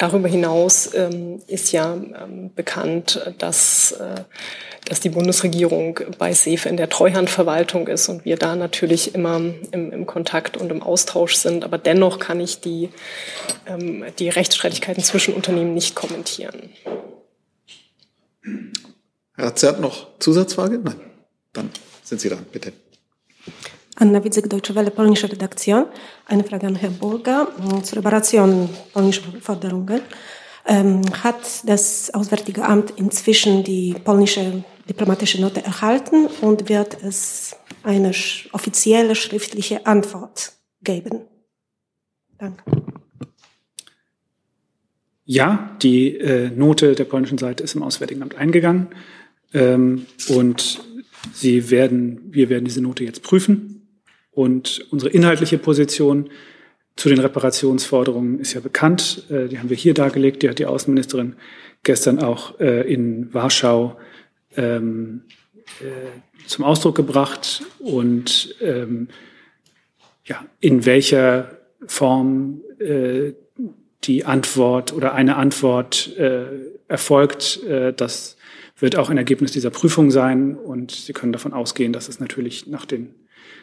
Darüber 0.00 0.28
hinaus 0.28 0.94
ähm, 0.94 1.42
ist 1.46 1.72
ja 1.72 1.92
ähm, 1.92 2.54
bekannt, 2.54 3.20
dass, 3.36 3.92
äh, 3.92 4.24
dass 4.86 5.00
die 5.00 5.10
Bundesregierung 5.10 6.00
bei 6.16 6.32
SEFE 6.32 6.70
in 6.70 6.78
der 6.78 6.88
Treuhandverwaltung 6.88 7.86
ist 7.86 8.08
und 8.08 8.24
wir 8.24 8.38
da 8.38 8.56
natürlich 8.56 9.14
immer 9.14 9.36
im, 9.72 9.92
im 9.92 10.06
Kontakt 10.06 10.56
und 10.56 10.70
im 10.72 10.82
Austausch 10.82 11.34
sind. 11.34 11.64
Aber 11.64 11.76
dennoch 11.76 12.18
kann 12.18 12.40
ich 12.40 12.62
die, 12.62 12.88
ähm, 13.66 14.06
die 14.18 14.30
Rechtsstreitigkeiten 14.30 15.04
zwischen 15.04 15.34
Unternehmen 15.34 15.74
nicht 15.74 15.94
kommentieren. 15.94 16.70
Herr 19.36 19.54
Zert, 19.54 19.80
noch 19.80 20.18
Zusatzfrage? 20.18 20.80
Nein. 20.82 20.98
Dann 21.52 21.68
sind 22.04 22.22
Sie 22.22 22.30
dran, 22.30 22.46
bitte. 22.50 22.72
Anna 24.00 24.24
Widzek, 24.24 24.48
Deutsche 24.48 24.74
Welle, 24.74 24.90
polnische 24.90 25.30
Redaktion. 25.30 25.84
Eine 26.24 26.42
Frage 26.42 26.66
an 26.66 26.74
Herrn 26.74 26.96
Burger 26.96 27.48
zur 27.82 27.98
Reparation 27.98 28.70
polnischer 28.94 29.30
Forderungen. 29.42 30.00
Ähm, 30.66 31.02
hat 31.22 31.68
das 31.68 32.12
Auswärtige 32.14 32.64
Amt 32.64 32.94
inzwischen 32.96 33.62
die 33.62 33.94
polnische 34.02 34.64
diplomatische 34.88 35.38
Note 35.42 35.62
erhalten 35.62 36.28
und 36.40 36.70
wird 36.70 36.96
es 37.02 37.54
eine 37.82 38.12
offizielle 38.52 39.14
schriftliche 39.14 39.84
Antwort 39.84 40.52
geben? 40.82 41.26
Danke. 42.38 42.64
Ja, 45.26 45.76
die 45.82 46.16
äh, 46.16 46.48
Note 46.48 46.94
der 46.94 47.04
polnischen 47.04 47.36
Seite 47.36 47.64
ist 47.64 47.74
im 47.74 47.82
Auswärtigen 47.82 48.22
Amt 48.22 48.34
eingegangen 48.34 48.88
ähm, 49.52 50.06
und 50.30 50.80
sie 51.34 51.70
werden, 51.70 52.32
wir 52.32 52.48
werden 52.48 52.64
diese 52.64 52.80
Note 52.80 53.04
jetzt 53.04 53.22
prüfen 53.22 53.79
und 54.30 54.86
unsere 54.90 55.10
inhaltliche 55.10 55.58
Position 55.58 56.30
zu 56.96 57.08
den 57.08 57.18
Reparationsforderungen 57.18 58.40
ist 58.40 58.52
ja 58.52 58.60
bekannt. 58.60 59.24
Äh, 59.30 59.48
die 59.48 59.58
haben 59.58 59.70
wir 59.70 59.76
hier 59.76 59.94
dargelegt. 59.94 60.42
Die 60.42 60.48
hat 60.48 60.58
die 60.58 60.66
Außenministerin 60.66 61.36
gestern 61.82 62.18
auch 62.18 62.60
äh, 62.60 62.92
in 62.92 63.32
Warschau 63.32 63.96
ähm, 64.56 65.22
äh, 65.80 66.46
zum 66.46 66.64
Ausdruck 66.64 66.96
gebracht. 66.96 67.62
Und 67.78 68.54
ähm, 68.60 69.08
ja, 70.24 70.44
in 70.60 70.84
welcher 70.86 71.58
Form 71.86 72.60
die 74.04 74.24
Antwort 74.24 74.94
oder 74.94 75.14
eine 75.14 75.36
Antwort 75.36 76.16
erfolgt, 76.88 77.60
das 77.96 78.38
wird 78.78 78.96
auch 78.96 79.10
ein 79.10 79.18
Ergebnis 79.18 79.52
dieser 79.52 79.68
Prüfung 79.68 80.10
sein. 80.10 80.56
Und 80.56 80.92
Sie 80.92 81.12
können 81.12 81.32
davon 81.32 81.52
ausgehen, 81.52 81.92
dass 81.92 82.08
es 82.08 82.20
natürlich 82.20 82.66
nach 82.66 82.86
den 82.86 83.14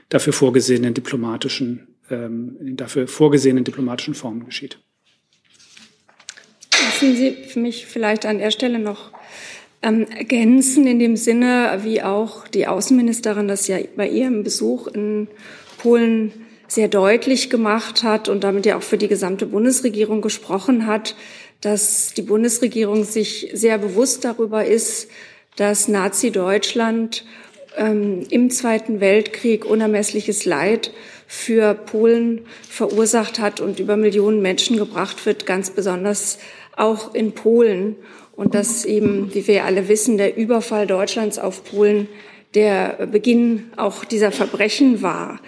dafür 0.10 0.34
vorgesehenen 0.34 0.94
diplomatischen, 0.94 1.88
ähm, 2.10 2.58
dafür 2.78 3.08
vorgesehenen 3.08 3.64
diplomatischen 3.64 4.14
Formen 4.14 4.46
geschieht. 4.46 4.80
Lassen 6.72 7.16
Sie 7.16 7.60
mich 7.60 7.86
vielleicht 7.86 8.26
an 8.26 8.38
der 8.38 8.52
Stelle 8.52 8.80
noch 8.80 9.12
ähm, 9.82 10.08
ergänzen, 10.10 10.88
in 10.88 11.00
dem 11.00 11.16
Sinne, 11.18 11.80
wie 11.84 12.02
auch 12.02 12.48
die 12.48 12.68
Außenministerin 12.68 13.48
das 13.48 13.68
ja 13.68 13.78
bei 13.96 14.08
ihrem 14.08 14.44
Besuch 14.44 14.88
in 14.88 15.28
Polen 15.78 16.34
sehr 16.68 16.88
deutlich 16.88 17.50
gemacht 17.50 18.04
hat 18.04 18.30
und 18.30 18.44
damit 18.44 18.66
ja 18.66 18.78
auch 18.78 18.84
für 18.84 18.98
die 18.98 19.08
gesamte 19.08 19.46
Bundesregierung 19.46 20.22
gesprochen 20.22 20.86
hat, 20.86 21.16
dass 21.62 22.14
die 22.14 22.22
Bundesregierung 22.22 23.04
sich 23.04 23.50
sehr 23.54 23.78
bewusst 23.78 24.26
darüber 24.26 24.66
ist, 24.66 25.10
dass 25.56 25.88
Nazi-Deutschland 25.88 27.26
ähm, 27.78 28.24
im 28.30 28.50
Zweiten 28.50 29.00
Weltkrieg 29.00 29.66
unermessliches 29.66 30.46
Leid 30.46 30.92
für 31.28 31.74
Polen 31.74 32.46
verursacht 32.70 33.40
hat 33.40 33.60
und 33.60 33.80
über 33.80 33.98
Millionen 33.98 34.42
Menschen 34.42 34.78
gebracht 34.78 35.26
wird, 35.26 35.46
ganz 35.46 35.70
besonders 35.70 36.40
auch 36.76 37.14
in 37.14 37.34
Polen. 37.34 37.96
Und 38.36 38.54
dass 38.54 38.86
eben, 38.86 39.34
wie 39.34 39.48
wir 39.48 39.66
alle 39.66 39.88
wissen, 39.88 40.18
der 40.18 40.38
Überfall 40.38 40.86
Deutschlands 40.86 41.40
auf 41.40 41.64
Polen 41.64 42.08
der 42.54 43.08
Beginn 43.12 43.72
auch 43.76 44.06
dieser 44.06 44.32
Verbrechen 44.32 45.02
war. 45.02 45.40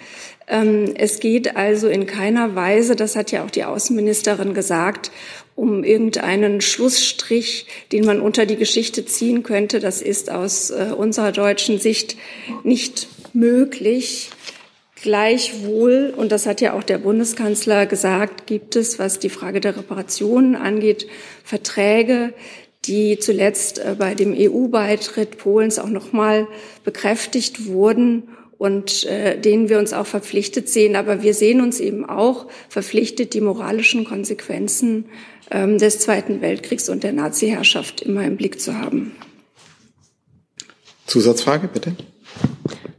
Ähm, 0.50 0.94
es 0.96 1.20
geht 1.20 1.56
also 1.56 1.88
in 1.88 2.06
keiner 2.06 2.56
Weise, 2.56 2.96
das 2.96 3.14
hat 3.16 3.30
ja 3.30 3.44
auch 3.44 3.50
die 3.50 3.64
Außenministerin 3.64 4.52
gesagt, 4.52 5.12
um 5.60 5.84
irgendeinen 5.84 6.62
Schlussstrich, 6.62 7.66
den 7.92 8.06
man 8.06 8.22
unter 8.22 8.46
die 8.46 8.56
Geschichte 8.56 9.04
ziehen 9.04 9.42
könnte. 9.42 9.78
Das 9.78 10.00
ist 10.00 10.30
aus 10.30 10.70
äh, 10.70 10.94
unserer 10.96 11.32
deutschen 11.32 11.78
Sicht 11.78 12.16
nicht 12.64 13.08
möglich. 13.34 14.30
Gleichwohl, 15.02 16.14
und 16.16 16.32
das 16.32 16.46
hat 16.46 16.62
ja 16.62 16.72
auch 16.72 16.82
der 16.82 16.96
Bundeskanzler 16.96 17.84
gesagt, 17.84 18.46
gibt 18.46 18.74
es, 18.74 18.98
was 18.98 19.18
die 19.18 19.28
Frage 19.28 19.60
der 19.60 19.76
Reparationen 19.76 20.56
angeht, 20.56 21.06
Verträge, 21.44 22.32
die 22.86 23.18
zuletzt 23.18 23.80
äh, 23.80 23.96
bei 23.98 24.14
dem 24.14 24.34
EU-Beitritt 24.34 25.36
Polens 25.36 25.78
auch 25.78 25.90
nochmal 25.90 26.48
bekräftigt 26.84 27.66
wurden 27.66 28.28
und 28.56 29.04
äh, 29.04 29.38
denen 29.38 29.68
wir 29.68 29.78
uns 29.78 29.92
auch 29.92 30.06
verpflichtet 30.06 30.70
sehen. 30.70 30.96
Aber 30.96 31.22
wir 31.22 31.34
sehen 31.34 31.60
uns 31.60 31.80
eben 31.80 32.08
auch 32.08 32.46
verpflichtet, 32.70 33.34
die 33.34 33.42
moralischen 33.42 34.06
Konsequenzen 34.06 35.04
des 35.50 35.98
Zweiten 35.98 36.40
Weltkriegs 36.40 36.88
und 36.88 37.02
der 37.02 37.12
Nazi-Herrschaft 37.12 38.02
immer 38.02 38.24
im 38.24 38.36
Blick 38.36 38.60
zu 38.60 38.76
haben. 38.76 39.12
Zusatzfrage, 41.06 41.68
bitte. 41.68 41.96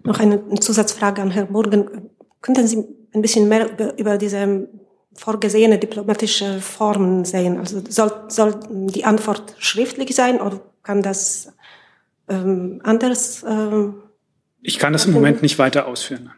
Noch 0.03 0.19
eine 0.19 0.59
Zusatzfrage 0.59 1.21
an 1.21 1.31
Herrn 1.31 1.53
Burgen. 1.53 2.09
Könnten 2.41 2.67
Sie 2.67 2.83
ein 3.13 3.21
bisschen 3.21 3.47
mehr 3.47 3.71
über, 3.71 3.97
über 3.97 4.17
diese 4.17 4.67
vorgesehene 5.13 5.79
diplomatische 5.79 6.59
Formen 6.59 7.23
sehen? 7.23 7.57
Also 7.57 7.81
soll, 7.87 8.11
soll 8.27 8.59
die 8.69 9.05
Antwort 9.05 9.55
schriftlich 9.57 10.13
sein 10.13 10.41
oder 10.41 10.61
kann 10.83 11.01
das 11.01 11.53
ähm, 12.27 12.81
anders 12.83 13.45
ähm, 13.47 13.95
ich 14.61 14.77
kann 14.77 14.93
das 14.93 15.05
im 15.05 15.13
Moment 15.13 15.41
nicht 15.41 15.57
weiter 15.57 15.87
ausführen. 15.87 16.31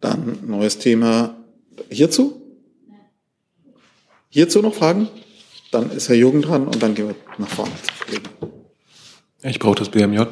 Dann 0.00 0.38
neues 0.46 0.78
Thema 0.78 1.36
hierzu. 1.90 2.41
Hierzu 4.34 4.62
noch 4.62 4.72
Fragen? 4.72 5.10
Dann 5.72 5.90
ist 5.90 6.08
Herr 6.08 6.16
Jürgen 6.16 6.40
dran 6.40 6.66
und 6.66 6.82
dann 6.82 6.94
gehen 6.94 7.08
wir 7.08 7.14
nach 7.36 7.48
vorne. 7.48 7.72
Ich 9.42 9.58
brauche 9.58 9.74
das 9.74 9.90
BMJ. 9.90 10.22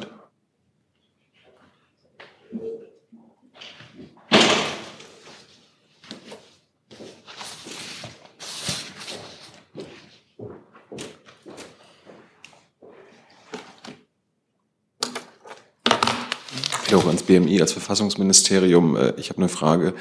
auch 16.93 17.05
ans 17.05 17.23
BMI, 17.23 17.61
als 17.61 17.71
Verfassungsministerium. 17.71 18.97
Äh, 18.97 19.13
ich 19.17 19.29
habe 19.29 19.39
eine 19.39 19.49
Frage 19.49 19.93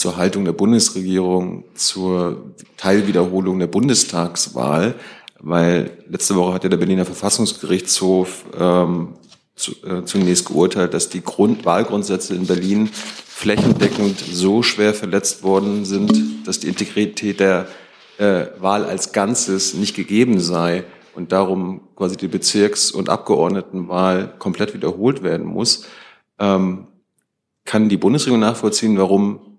zur 0.00 0.16
Haltung 0.16 0.44
der 0.44 0.52
Bundesregierung 0.52 1.64
zur 1.74 2.54
Teilwiederholung 2.76 3.58
der 3.58 3.66
Bundestagswahl, 3.66 4.94
weil 5.38 5.98
letzte 6.08 6.36
Woche 6.36 6.54
hat 6.54 6.64
ja 6.64 6.70
der 6.70 6.78
Berliner 6.78 7.04
Verfassungsgerichtshof 7.04 8.44
ähm, 8.58 9.14
zu, 9.54 9.72
äh, 9.86 10.04
zunächst 10.04 10.46
geurteilt, 10.46 10.94
dass 10.94 11.10
die 11.10 11.22
Grund 11.22 11.66
Wahlgrundsätze 11.66 12.34
in 12.34 12.46
Berlin 12.46 12.88
flächendeckend 12.92 14.18
so 14.18 14.62
schwer 14.62 14.94
verletzt 14.94 15.42
worden 15.42 15.84
sind, 15.84 16.46
dass 16.46 16.60
die 16.60 16.68
Integrität 16.68 17.40
der 17.40 17.68
äh, 18.18 18.46
Wahl 18.58 18.86
als 18.86 19.12
Ganzes 19.12 19.74
nicht 19.74 19.94
gegeben 19.94 20.40
sei 20.40 20.84
und 21.14 21.32
darum 21.32 21.82
quasi 21.94 22.16
die 22.16 22.28
Bezirks- 22.28 22.90
und 22.90 23.10
Abgeordnetenwahl 23.10 24.34
komplett 24.38 24.72
wiederholt 24.72 25.22
werden 25.22 25.46
muss. 25.46 25.84
Ähm, 26.38 26.86
kann 27.66 27.90
die 27.90 27.98
Bundesregierung 27.98 28.40
nachvollziehen, 28.40 28.96
warum 28.96 29.49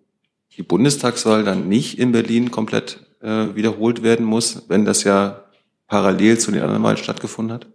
die 0.57 0.63
Bundestagswahl 0.63 1.43
dann 1.43 1.67
nicht 1.67 1.97
in 1.97 2.11
Berlin 2.11 2.51
komplett 2.51 2.99
äh, 3.21 3.55
wiederholt 3.55 4.03
werden 4.03 4.25
muss, 4.25 4.63
wenn 4.67 4.85
das 4.85 5.03
ja 5.03 5.43
parallel 5.87 6.37
zu 6.37 6.51
den 6.51 6.61
anderen 6.61 6.83
Wahlen 6.83 6.97
stattgefunden 6.97 7.53
hat? 7.53 7.67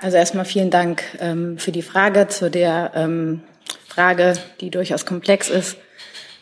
Also 0.00 0.16
erstmal 0.16 0.44
vielen 0.44 0.70
Dank 0.70 1.02
ähm, 1.20 1.58
für 1.58 1.72
die 1.72 1.82
Frage. 1.82 2.28
Zu 2.28 2.50
der 2.50 2.92
ähm, 2.94 3.40
Frage, 3.88 4.34
die 4.60 4.70
durchaus 4.70 5.06
komplex 5.06 5.48
ist, 5.48 5.76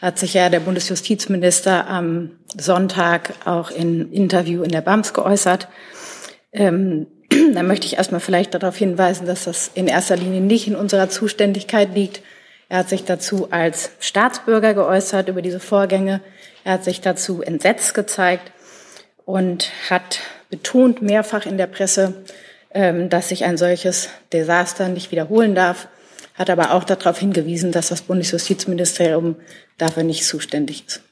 hat 0.00 0.18
sich 0.18 0.34
ja 0.34 0.48
der 0.48 0.60
Bundesjustizminister 0.60 1.88
am 1.88 2.32
Sonntag 2.56 3.34
auch 3.46 3.70
in 3.70 4.12
Interview 4.12 4.62
in 4.62 4.70
der 4.70 4.80
BAMS 4.80 5.14
geäußert. 5.14 5.68
Ähm, 6.52 7.06
da 7.54 7.62
möchte 7.62 7.86
ich 7.86 7.96
erstmal 7.96 8.20
vielleicht 8.20 8.54
darauf 8.54 8.76
hinweisen, 8.76 9.26
dass 9.26 9.44
das 9.44 9.70
in 9.74 9.86
erster 9.86 10.16
Linie 10.16 10.40
nicht 10.40 10.66
in 10.66 10.76
unserer 10.76 11.08
Zuständigkeit 11.08 11.94
liegt. 11.94 12.22
Er 12.74 12.80
hat 12.80 12.88
sich 12.88 13.04
dazu 13.04 13.52
als 13.52 13.92
Staatsbürger 14.00 14.74
geäußert 14.74 15.28
über 15.28 15.42
diese 15.42 15.60
Vorgänge. 15.60 16.20
Er 16.64 16.72
hat 16.72 16.82
sich 16.82 17.00
dazu 17.00 17.40
entsetzt 17.40 17.94
gezeigt 17.94 18.50
und 19.24 19.70
hat 19.88 20.18
betont 20.50 21.00
mehrfach 21.00 21.46
in 21.46 21.56
der 21.56 21.68
Presse, 21.68 22.24
ähm, 22.72 23.08
dass 23.10 23.28
sich 23.28 23.44
ein 23.44 23.56
solches 23.58 24.08
Desaster 24.32 24.88
nicht 24.88 25.12
wiederholen 25.12 25.54
darf, 25.54 25.86
hat 26.34 26.50
aber 26.50 26.72
auch 26.72 26.82
darauf 26.82 27.16
hingewiesen, 27.16 27.70
dass 27.70 27.90
das 27.90 28.02
Bundesjustizministerium 28.02 29.36
dafür 29.78 30.02
nicht 30.02 30.24
zuständig 30.24 30.84
ist. 30.84 31.03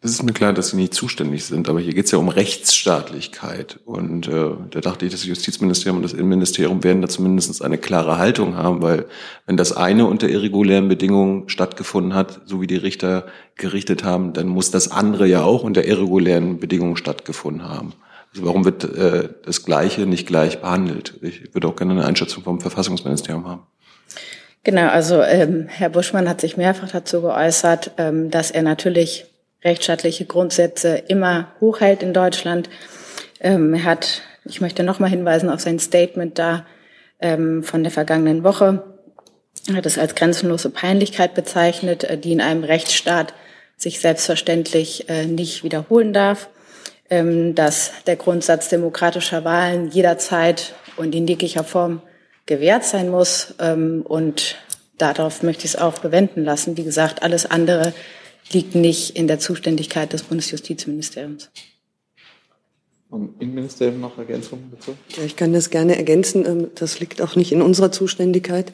Das 0.00 0.12
ist 0.12 0.22
mir 0.22 0.32
klar, 0.32 0.52
dass 0.52 0.68
Sie 0.68 0.76
nicht 0.76 0.94
zuständig 0.94 1.44
sind, 1.44 1.68
aber 1.68 1.80
hier 1.80 1.92
geht 1.92 2.04
es 2.04 2.12
ja 2.12 2.18
um 2.18 2.28
Rechtsstaatlichkeit. 2.28 3.80
Und 3.84 4.28
äh, 4.28 4.50
da 4.70 4.80
dachte 4.80 5.04
ich, 5.04 5.10
das 5.10 5.24
Justizministerium 5.24 5.96
und 5.96 6.04
das 6.04 6.12
Innenministerium 6.12 6.84
werden 6.84 7.02
da 7.02 7.08
zumindest 7.08 7.62
eine 7.62 7.78
klare 7.78 8.16
Haltung 8.16 8.56
haben, 8.56 8.80
weil 8.80 9.06
wenn 9.46 9.56
das 9.56 9.72
eine 9.72 10.06
unter 10.06 10.28
irregulären 10.28 10.86
Bedingungen 10.86 11.48
stattgefunden 11.48 12.14
hat, 12.14 12.42
so 12.44 12.60
wie 12.60 12.68
die 12.68 12.76
Richter 12.76 13.26
gerichtet 13.56 14.04
haben, 14.04 14.34
dann 14.34 14.46
muss 14.46 14.70
das 14.70 14.88
andere 14.88 15.26
ja 15.26 15.42
auch 15.42 15.64
unter 15.64 15.84
irregulären 15.84 16.60
Bedingungen 16.60 16.96
stattgefunden 16.96 17.68
haben. 17.68 17.92
Also 18.32 18.46
warum 18.46 18.64
wird 18.64 18.84
äh, 18.84 19.30
das 19.44 19.64
Gleiche 19.64 20.06
nicht 20.06 20.28
gleich 20.28 20.60
behandelt? 20.60 21.14
Ich 21.22 21.54
würde 21.54 21.66
auch 21.66 21.74
gerne 21.74 21.94
eine 21.94 22.04
Einschätzung 22.04 22.44
vom 22.44 22.60
Verfassungsministerium 22.60 23.48
haben. 23.48 23.62
Genau, 24.62 24.88
also 24.88 25.22
ähm, 25.22 25.66
Herr 25.68 25.88
Buschmann 25.88 26.28
hat 26.28 26.40
sich 26.40 26.56
mehrfach 26.56 26.90
dazu 26.90 27.22
geäußert, 27.22 27.92
ähm, 27.96 28.30
dass 28.30 28.52
er 28.52 28.62
natürlich 28.62 29.24
rechtsstaatliche 29.64 30.26
Grundsätze 30.26 30.96
immer 31.08 31.52
hochhält 31.60 32.02
in 32.02 32.12
Deutschland. 32.12 32.68
Ähm, 33.40 33.74
er 33.74 33.84
hat, 33.84 34.22
ich 34.44 34.60
möchte 34.60 34.82
nochmal 34.82 35.10
hinweisen 35.10 35.50
auf 35.50 35.60
sein 35.60 35.78
Statement 35.78 36.38
da 36.38 36.66
ähm, 37.20 37.62
von 37.62 37.82
der 37.82 37.92
vergangenen 37.92 38.44
Woche. 38.44 38.84
Er 39.68 39.76
hat 39.76 39.86
es 39.86 39.98
als 39.98 40.14
grenzenlose 40.14 40.70
Peinlichkeit 40.70 41.34
bezeichnet, 41.34 42.04
äh, 42.04 42.18
die 42.18 42.32
in 42.32 42.40
einem 42.40 42.64
Rechtsstaat 42.64 43.34
sich 43.76 44.00
selbstverständlich 44.00 45.08
äh, 45.08 45.26
nicht 45.26 45.64
wiederholen 45.64 46.12
darf. 46.12 46.48
Ähm, 47.10 47.54
dass 47.54 47.92
der 48.06 48.16
Grundsatz 48.16 48.68
demokratischer 48.68 49.42
Wahlen 49.42 49.88
jederzeit 49.90 50.74
und 50.98 51.14
in 51.14 51.26
jeglicher 51.26 51.64
Form 51.64 52.02
gewährt 52.44 52.84
sein 52.84 53.08
muss. 53.08 53.54
Ähm, 53.60 54.02
und 54.06 54.56
darauf 54.98 55.42
möchte 55.42 55.64
ich 55.64 55.72
es 55.72 55.80
auch 55.80 56.00
bewenden 56.00 56.44
lassen. 56.44 56.76
Wie 56.76 56.84
gesagt, 56.84 57.22
alles 57.22 57.50
andere 57.50 57.94
liegt 58.52 58.74
nicht 58.74 59.16
in 59.16 59.26
der 59.26 59.38
Zuständigkeit 59.38 60.12
des 60.12 60.22
Bundesjustizministeriums. 60.22 61.50
Vom 63.08 63.34
Innenministerium 63.38 64.00
noch 64.00 64.18
Ergänzungen 64.18 64.70
dazu? 64.70 64.94
Ja, 65.16 65.24
ich 65.24 65.36
kann 65.36 65.52
das 65.52 65.70
gerne 65.70 65.96
ergänzen. 65.96 66.44
Ähm, 66.44 66.68
das 66.74 67.00
liegt 67.00 67.22
auch 67.22 67.36
nicht 67.36 67.52
in 67.52 67.62
unserer 67.62 67.90
Zuständigkeit. 67.90 68.72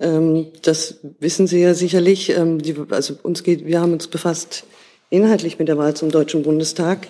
Ähm, 0.00 0.48
das 0.62 0.98
wissen 1.20 1.46
Sie 1.46 1.60
ja 1.60 1.74
sicherlich. 1.74 2.30
Ähm, 2.30 2.58
also 2.90 3.14
uns 3.22 3.44
geht, 3.44 3.64
wir 3.64 3.80
haben 3.80 3.92
uns 3.92 4.08
befasst 4.08 4.64
inhaltlich 5.10 5.60
mit 5.60 5.68
der 5.68 5.78
Wahl 5.78 5.94
zum 5.94 6.10
Deutschen 6.10 6.42
Bundestag. 6.42 7.08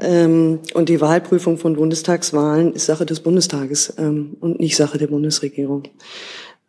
Und 0.00 0.88
die 0.88 1.00
Wahlprüfung 1.00 1.58
von 1.58 1.74
Bundestagswahlen 1.74 2.72
ist 2.72 2.86
Sache 2.86 3.04
des 3.04 3.18
Bundestages 3.18 3.90
und 3.90 4.60
nicht 4.60 4.76
Sache 4.76 4.96
der 4.96 5.08
Bundesregierung. 5.08 5.88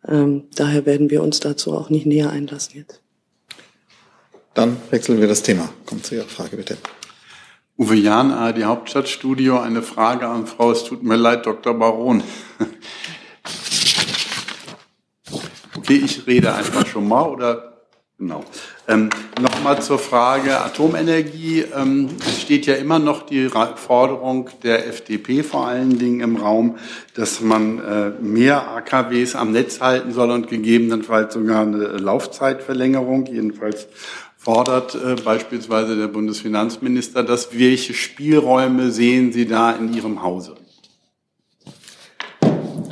Daher 0.02 0.84
werden 0.84 1.10
wir 1.10 1.22
uns 1.22 1.38
dazu 1.38 1.72
auch 1.74 1.90
nicht 1.90 2.06
näher 2.06 2.30
einlassen 2.30 2.78
jetzt. 2.78 3.00
Dann 4.60 4.76
wechseln 4.90 5.18
wir 5.22 5.26
das 5.26 5.42
Thema. 5.42 5.70
Kommt 5.86 6.04
zu 6.04 6.16
Ihrer 6.16 6.26
Frage, 6.26 6.58
bitte. 6.58 6.76
Uwe 7.78 7.94
Jahn, 7.94 8.30
ARD 8.30 8.64
Hauptstadtstudio. 8.64 9.58
Eine 9.58 9.80
Frage 9.80 10.28
an 10.28 10.46
Frau, 10.46 10.70
es 10.70 10.84
tut 10.84 11.02
mir 11.02 11.16
leid, 11.16 11.46
Dr. 11.46 11.72
Baron. 11.72 12.22
Okay, 15.78 16.02
ich 16.04 16.26
rede 16.26 16.52
einfach 16.52 16.86
schon 16.86 17.08
mal 17.08 17.22
oder 17.22 17.86
genau. 18.18 18.44
Ähm, 18.86 19.08
Nochmal 19.40 19.80
zur 19.80 19.98
Frage 19.98 20.60
Atomenergie. 20.60 21.64
Ähm, 21.74 22.10
es 22.20 22.42
steht 22.42 22.66
ja 22.66 22.74
immer 22.74 22.98
noch 22.98 23.22
die 23.22 23.48
Forderung 23.76 24.50
der 24.62 24.86
FDP 24.86 25.42
vor 25.42 25.66
allen 25.66 25.98
Dingen 25.98 26.20
im 26.20 26.36
Raum, 26.36 26.76
dass 27.14 27.40
man 27.40 27.78
äh, 27.78 28.10
mehr 28.20 28.68
AKWs 28.68 29.36
am 29.36 29.52
Netz 29.52 29.80
halten 29.80 30.12
soll 30.12 30.30
und 30.30 30.48
gegebenenfalls 30.48 31.32
sogar 31.32 31.62
eine 31.62 31.78
Laufzeitverlängerung. 31.96 33.24
Jedenfalls 33.24 33.88
fordert 34.40 34.94
äh, 34.94 35.16
beispielsweise 35.22 35.96
der 35.96 36.08
Bundesfinanzminister 36.08 37.22
das. 37.22 37.58
Welche 37.58 37.92
Spielräume 37.92 38.90
sehen 38.90 39.32
Sie 39.32 39.46
da 39.46 39.72
in 39.72 39.92
Ihrem 39.92 40.22
Hause? 40.22 40.54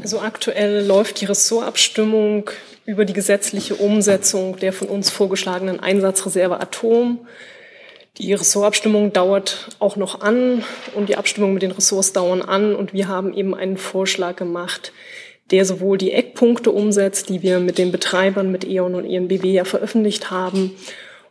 Also 0.02 0.20
aktuell 0.20 0.86
läuft 0.86 1.20
die 1.20 1.24
Ressortabstimmung 1.24 2.50
über 2.84 3.06
die 3.06 3.14
gesetzliche 3.14 3.76
Umsetzung 3.76 4.58
der 4.58 4.74
von 4.74 4.88
uns 4.88 5.08
vorgeschlagenen 5.08 5.80
Einsatzreserve 5.80 6.60
Atom. 6.60 7.26
Die 8.18 8.34
Ressortabstimmung 8.34 9.14
dauert 9.14 9.68
auch 9.78 9.96
noch 9.96 10.20
an 10.20 10.64
und 10.94 11.08
die 11.08 11.16
Abstimmung 11.16 11.54
mit 11.54 11.62
den 11.62 11.70
Ressorts 11.70 12.12
dauern 12.12 12.42
an 12.42 12.74
und 12.74 12.92
wir 12.92 13.08
haben 13.08 13.32
eben 13.32 13.54
einen 13.54 13.78
Vorschlag 13.78 14.36
gemacht, 14.36 14.92
der 15.50 15.64
sowohl 15.64 15.96
die 15.96 16.12
Eckpunkte 16.12 16.70
umsetzt, 16.72 17.30
die 17.30 17.42
wir 17.42 17.58
mit 17.58 17.78
den 17.78 17.90
Betreibern, 17.90 18.52
mit 18.52 18.64
E.ON 18.64 18.94
und 18.94 19.06
ENBW 19.06 19.50
ja 19.50 19.64
veröffentlicht 19.64 20.30
haben, 20.30 20.72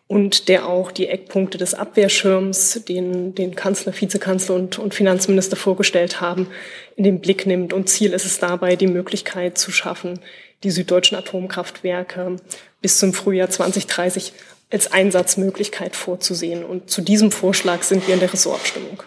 und 0.08 0.48
der 0.48 0.68
auch 0.68 0.92
die 0.92 1.08
Eckpunkte 1.08 1.58
des 1.58 1.74
Abwehrschirms, 1.74 2.82
den, 2.88 3.36
den 3.36 3.56
Kanzler, 3.56 3.94
Vizekanzler 3.94 4.56
und, 4.56 4.80
und 4.80 4.94
Finanzminister 4.94 5.58
vorgestellt 5.58 6.22
haben, 6.22 6.48
in 6.96 7.04
den 7.04 7.20
Blick 7.20 7.46
nimmt. 7.46 7.74
Und 7.74 7.90
Ziel 7.90 8.14
ist 8.14 8.26
es 8.26 8.40
dabei, 8.40 8.78
die 8.78 8.88
Möglichkeit 8.88 9.58
zu 9.58 9.72
schaffen, 9.72 10.20
die 10.64 10.72
süddeutschen 10.72 11.18
Atomkraftwerke 11.18 12.38
bis 12.82 13.00
zum 13.00 13.14
Frühjahr 13.14 13.50
2030 13.50 14.32
als 14.72 14.92
Einsatzmöglichkeit 14.92 15.96
vorzusehen. 15.96 16.64
Und 16.64 16.90
zu 16.90 17.02
diesem 17.02 17.32
Vorschlag 17.32 17.84
sind 17.84 18.08
wir 18.08 18.14
in 18.14 18.20
der 18.22 18.32
Ressortabstimmung. 18.32 19.04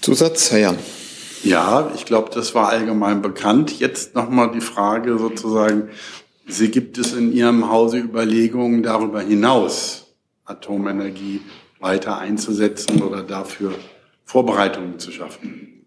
Zusatz, 0.00 0.50
Herr 0.50 0.58
Jan. 0.58 0.78
Ja, 1.44 1.92
ich 1.96 2.04
glaube, 2.04 2.30
das 2.32 2.54
war 2.54 2.68
allgemein 2.68 3.22
bekannt. 3.22 3.78
Jetzt 3.80 4.14
nochmal 4.14 4.52
die 4.52 4.60
Frage 4.60 5.18
sozusagen, 5.18 5.90
Sie 6.46 6.70
gibt 6.70 6.98
es 6.98 7.12
in 7.14 7.32
Ihrem 7.32 7.70
Hause 7.70 7.98
Überlegungen 7.98 8.82
darüber 8.82 9.20
hinaus, 9.20 10.14
Atomenergie 10.44 11.40
weiter 11.80 12.18
einzusetzen 12.18 13.02
oder 13.02 13.22
dafür 13.22 13.74
Vorbereitungen 14.24 14.98
zu 14.98 15.10
schaffen? 15.12 15.86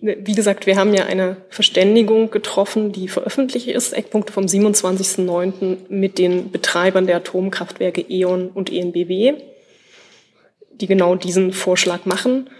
Wie 0.00 0.34
gesagt, 0.34 0.66
wir 0.66 0.76
haben 0.76 0.94
ja 0.94 1.04
eine 1.04 1.36
Verständigung 1.48 2.32
getroffen, 2.32 2.90
die 2.90 3.06
veröffentlicht 3.06 3.68
ist, 3.68 3.92
Eckpunkte 3.92 4.32
vom 4.32 4.46
27.09. 4.46 5.90
mit 5.90 6.18
den 6.18 6.50
Betreibern 6.50 7.06
der 7.06 7.18
Atomkraftwerke 7.18 8.00
E.ON 8.08 8.48
und 8.48 8.72
ENBW, 8.72 9.34
die 10.72 10.86
genau 10.88 11.14
diesen 11.14 11.52
Vorschlag 11.52 12.04
machen. 12.04 12.50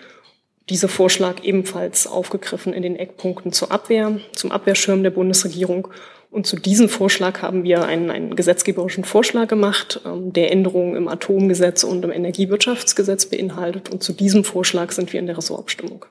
Dieser 0.68 0.86
Vorschlag 0.86 1.42
ebenfalls 1.42 2.06
aufgegriffen 2.06 2.72
in 2.72 2.82
den 2.84 2.94
Eckpunkten 2.94 3.52
zur 3.52 3.72
Abwehr, 3.72 4.20
zum 4.32 4.52
Abwehrschirm 4.52 5.02
der 5.02 5.10
Bundesregierung 5.10 5.88
und 6.32 6.46
zu 6.46 6.56
diesem 6.56 6.88
Vorschlag 6.88 7.42
haben 7.42 7.62
wir 7.62 7.84
einen, 7.84 8.10
einen 8.10 8.34
gesetzgeberischen 8.34 9.04
Vorschlag 9.04 9.48
gemacht, 9.48 10.00
ähm, 10.06 10.32
der 10.32 10.50
Änderungen 10.50 10.96
im 10.96 11.06
Atomgesetz 11.06 11.84
und 11.84 12.02
im 12.04 12.10
Energiewirtschaftsgesetz 12.10 13.26
beinhaltet. 13.26 13.90
Und 13.90 14.02
zu 14.02 14.14
diesem 14.14 14.42
Vorschlag 14.42 14.92
sind 14.92 15.12
wir 15.12 15.20
in 15.20 15.26
der 15.26 15.36
Ressortabstimmung. 15.36 16.06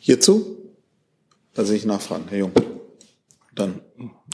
Hierzu? 0.00 0.56
Da 1.52 1.66
sehe 1.66 1.76
ich 1.76 1.84
Nachfragen, 1.84 2.24
Herr 2.30 2.38
Jung. 2.38 2.52
Dann. 3.54 3.80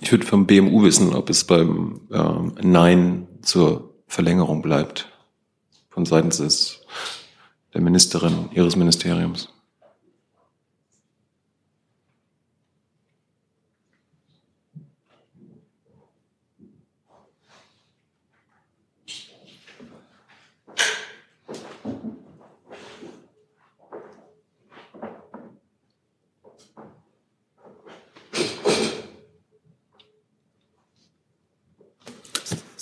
Ich 0.01 0.13
würde 0.13 0.25
vom 0.25 0.47
BMU 0.47 0.85
wissen, 0.85 1.13
ob 1.13 1.29
es 1.29 1.43
beim 1.43 2.03
äh, 2.13 2.63
Nein 2.63 3.27
zur 3.43 3.95
Verlängerung 4.07 4.63
bleibt. 4.63 5.09
Von 5.91 6.07
seitens 6.07 6.37
des, 6.39 6.83
der 7.75 7.81
Ministerin 7.81 8.49
Ihres 8.53 8.77
Ministeriums. 8.77 9.49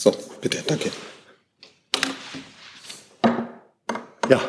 So, 0.00 0.12
bitte, 0.40 0.58
danke. 0.64 0.90
Ja, 4.28 4.40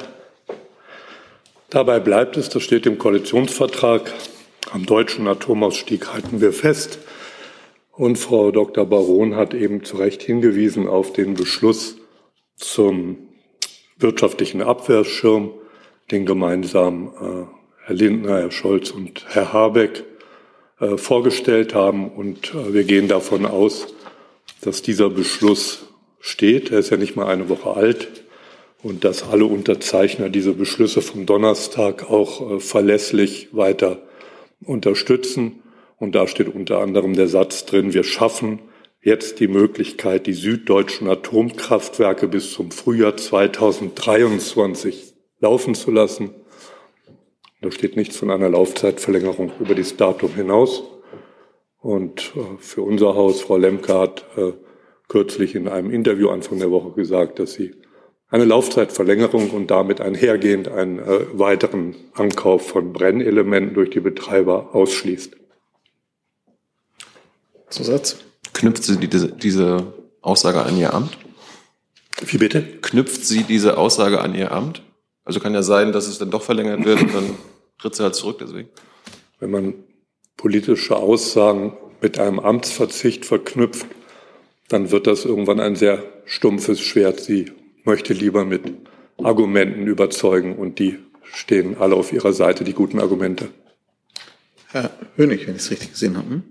dabei 1.71 1.99
bleibt 1.99 2.37
es, 2.37 2.49
das 2.49 2.61
steht 2.61 2.85
im 2.85 2.99
Koalitionsvertrag, 2.99 4.13
am 4.71 4.85
deutschen 4.85 5.27
Atomausstieg 5.27 6.13
halten 6.13 6.39
wir 6.39 6.53
fest. 6.53 6.99
Und 7.91 8.17
Frau 8.17 8.51
Dr. 8.51 8.85
Baron 8.85 9.35
hat 9.35 9.55
eben 9.55 9.83
zu 9.83 9.97
Recht 9.97 10.21
hingewiesen 10.21 10.87
auf 10.87 11.13
den 11.13 11.33
Beschluss 11.33 11.95
zum 12.55 13.17
wirtschaftlichen 13.97 14.61
Abwehrschirm, 14.61 15.49
den 16.11 16.27
gemeinsam 16.27 17.07
äh, 17.07 17.85
Herr 17.87 17.95
Lindner, 17.95 18.37
Herr 18.37 18.51
Scholz 18.51 18.91
und 18.91 19.25
Herr 19.29 19.51
Habeck 19.51 20.03
äh, 20.79 20.95
vorgestellt 20.95 21.73
haben. 21.73 22.07
Und 22.11 22.53
äh, 22.53 22.71
wir 22.71 22.83
gehen 22.83 23.07
davon 23.07 23.47
aus, 23.47 23.87
dass 24.61 24.81
dieser 24.81 25.09
Beschluss 25.09 25.87
steht. 26.19 26.71
Er 26.71 26.79
ist 26.79 26.89
ja 26.89 26.97
nicht 26.97 27.15
mal 27.15 27.27
eine 27.27 27.49
Woche 27.49 27.71
alt 27.71 28.07
und 28.81 29.03
dass 29.03 29.23
alle 29.23 29.45
Unterzeichner 29.45 30.29
diese 30.29 30.53
Beschlüsse 30.53 31.01
vom 31.01 31.25
Donnerstag 31.25 32.09
auch 32.09 32.51
äh, 32.51 32.59
verlässlich 32.59 33.49
weiter 33.51 34.01
unterstützen. 34.63 35.63
Und 35.97 36.15
da 36.15 36.27
steht 36.27 36.53
unter 36.53 36.79
anderem 36.79 37.13
der 37.15 37.27
Satz 37.27 37.65
drin, 37.65 37.93
wir 37.93 38.03
schaffen 38.03 38.59
jetzt 39.01 39.39
die 39.39 39.47
Möglichkeit, 39.47 40.27
die 40.27 40.33
süddeutschen 40.33 41.07
Atomkraftwerke 41.09 42.27
bis 42.27 42.51
zum 42.51 42.71
Frühjahr 42.71 43.15
2023 43.15 45.13
laufen 45.39 45.75
zu 45.75 45.91
lassen. 45.91 46.31
Da 47.61 47.71
steht 47.71 47.95
nichts 47.97 48.17
von 48.17 48.29
einer 48.31 48.49
Laufzeitverlängerung 48.49 49.51
über 49.59 49.75
dieses 49.75 49.97
Datum 49.97 50.33
hinaus. 50.35 50.83
Und 51.81 52.33
äh, 52.35 52.57
für 52.59 52.81
unser 52.81 53.15
Haus, 53.15 53.41
Frau 53.41 53.57
Lemke 53.57 53.97
hat 53.97 54.25
äh, 54.37 54.53
kürzlich 55.07 55.55
in 55.55 55.67
einem 55.67 55.91
Interview 55.91 56.29
Anfang 56.29 56.59
der 56.59 56.71
Woche 56.71 56.91
gesagt, 56.91 57.39
dass 57.39 57.53
sie 57.53 57.73
eine 58.29 58.45
Laufzeitverlängerung 58.45 59.49
und 59.51 59.71
damit 59.71 60.01
einhergehend 60.01 60.67
einen 60.67 60.99
äh, 60.99 61.39
weiteren 61.39 61.95
Ankauf 62.13 62.67
von 62.67 62.93
Brennelementen 62.93 63.73
durch 63.73 63.89
die 63.89 64.01
Betreiber 64.01 64.75
ausschließt. 64.75 65.35
Zusatz? 67.69 68.17
Knüpft 68.53 68.83
sie 68.83 68.97
diese, 68.97 69.31
diese 69.31 69.93
Aussage 70.21 70.61
an 70.61 70.77
ihr 70.77 70.93
Amt? 70.93 71.17
Wie 72.25 72.37
bitte? 72.37 72.61
Knüpft 72.81 73.25
sie 73.25 73.43
diese 73.43 73.77
Aussage 73.77 74.21
an 74.21 74.35
ihr 74.35 74.51
Amt? 74.51 74.83
Also 75.23 75.39
kann 75.39 75.53
ja 75.53 75.63
sein, 75.63 75.91
dass 75.91 76.07
es 76.07 76.17
dann 76.17 76.31
doch 76.31 76.41
verlängert 76.41 76.83
wird 76.85 77.01
und 77.01 77.13
dann 77.13 77.37
tritt 77.79 77.95
sie 77.95 78.03
halt 78.03 78.15
zurück 78.15 78.37
deswegen. 78.39 78.69
Wenn 79.39 79.51
man 79.51 79.73
politische 80.39 80.95
Aussagen 80.95 81.73
mit 81.99 82.17
einem 82.17 82.39
Amtsverzicht 82.39 83.25
verknüpft, 83.25 83.85
dann 84.69 84.89
wird 84.89 85.05
das 85.05 85.25
irgendwann 85.25 85.59
ein 85.59 85.75
sehr 85.75 86.01
stumpfes 86.23 86.79
Schwert. 86.79 87.19
Sie 87.19 87.51
möchte 87.83 88.13
lieber 88.13 88.45
mit 88.45 88.61
Argumenten 89.21 89.85
überzeugen 89.85 90.55
und 90.55 90.79
die 90.79 90.97
stehen 91.23 91.75
alle 91.77 91.95
auf 91.95 92.13
ihrer 92.13 92.31
Seite, 92.31 92.63
die 92.63 92.71
guten 92.71 93.01
Argumente. 93.01 93.49
Herr 94.67 94.91
Hönig, 95.17 95.45
wenn 95.45 95.55
ich 95.55 95.63
es 95.63 95.71
richtig 95.71 95.91
gesehen 95.91 96.15
habe. 96.15 96.29
Hm? 96.29 96.43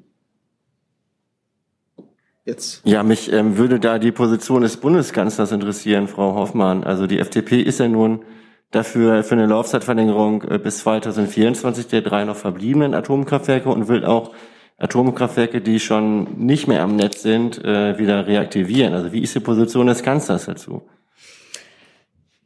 Jetzt. 2.44 2.82
Ja, 2.84 3.02
mich 3.02 3.32
ähm, 3.32 3.56
würde 3.56 3.80
da 3.80 3.98
die 3.98 4.12
Position 4.12 4.62
des 4.62 4.76
Bundeskanzlers 4.76 5.50
interessieren, 5.50 6.08
Frau 6.08 6.34
Hoffmann. 6.34 6.84
Also 6.84 7.06
die 7.06 7.20
FDP 7.20 7.62
ist 7.62 7.80
ja 7.80 7.88
nun 7.88 8.22
dafür 8.70 9.22
für 9.24 9.34
eine 9.34 9.46
Laufzeitverlängerung 9.46 10.42
äh, 10.42 10.58
bis 10.58 10.78
2024 10.78 11.86
der 11.88 12.02
drei 12.02 12.24
noch 12.24 12.36
verbliebenen 12.36 12.94
Atomkraftwerke 12.94 13.68
und 13.68 13.88
will 13.88 14.04
auch 14.04 14.32
Atomkraftwerke, 14.78 15.60
die 15.60 15.80
schon 15.80 16.38
nicht 16.38 16.68
mehr 16.68 16.82
am 16.82 16.96
Netz 16.96 17.22
sind, 17.22 17.64
äh, 17.64 17.98
wieder 17.98 18.26
reaktivieren. 18.26 18.94
Also 18.94 19.12
wie 19.12 19.22
ist 19.22 19.34
die 19.34 19.40
Position 19.40 19.88
des 19.88 20.02
Kanzlers 20.02 20.46
dazu? 20.46 20.82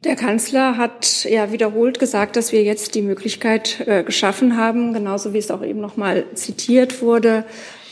Der 0.03 0.15
Kanzler 0.15 0.75
hat 0.77 1.25
ja 1.25 1.51
wiederholt 1.51 1.99
gesagt, 1.99 2.35
dass 2.35 2.51
wir 2.51 2.63
jetzt 2.63 2.95
die 2.95 3.01
Möglichkeit 3.01 3.83
äh, 3.85 4.03
geschaffen 4.03 4.57
haben, 4.57 4.93
genauso 4.93 5.33
wie 5.33 5.37
es 5.37 5.51
auch 5.51 5.63
eben 5.63 5.79
noch 5.79 5.95
mal 5.95 6.25
zitiert 6.33 7.01
wurde, 7.01 7.45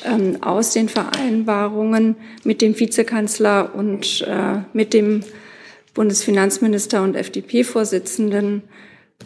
ähm, 0.04 0.42
aus 0.42 0.72
den 0.72 0.90
Vereinbarungen 0.90 2.16
mit 2.44 2.62
dem 2.62 2.78
Vizekanzler 2.78 3.76
und 3.76 4.26
mit 4.74 4.94
dem 4.94 5.22
Bundesfinanzminister 5.94 7.04
und 7.04 7.16
FDP-Vorsitzenden 7.16 8.64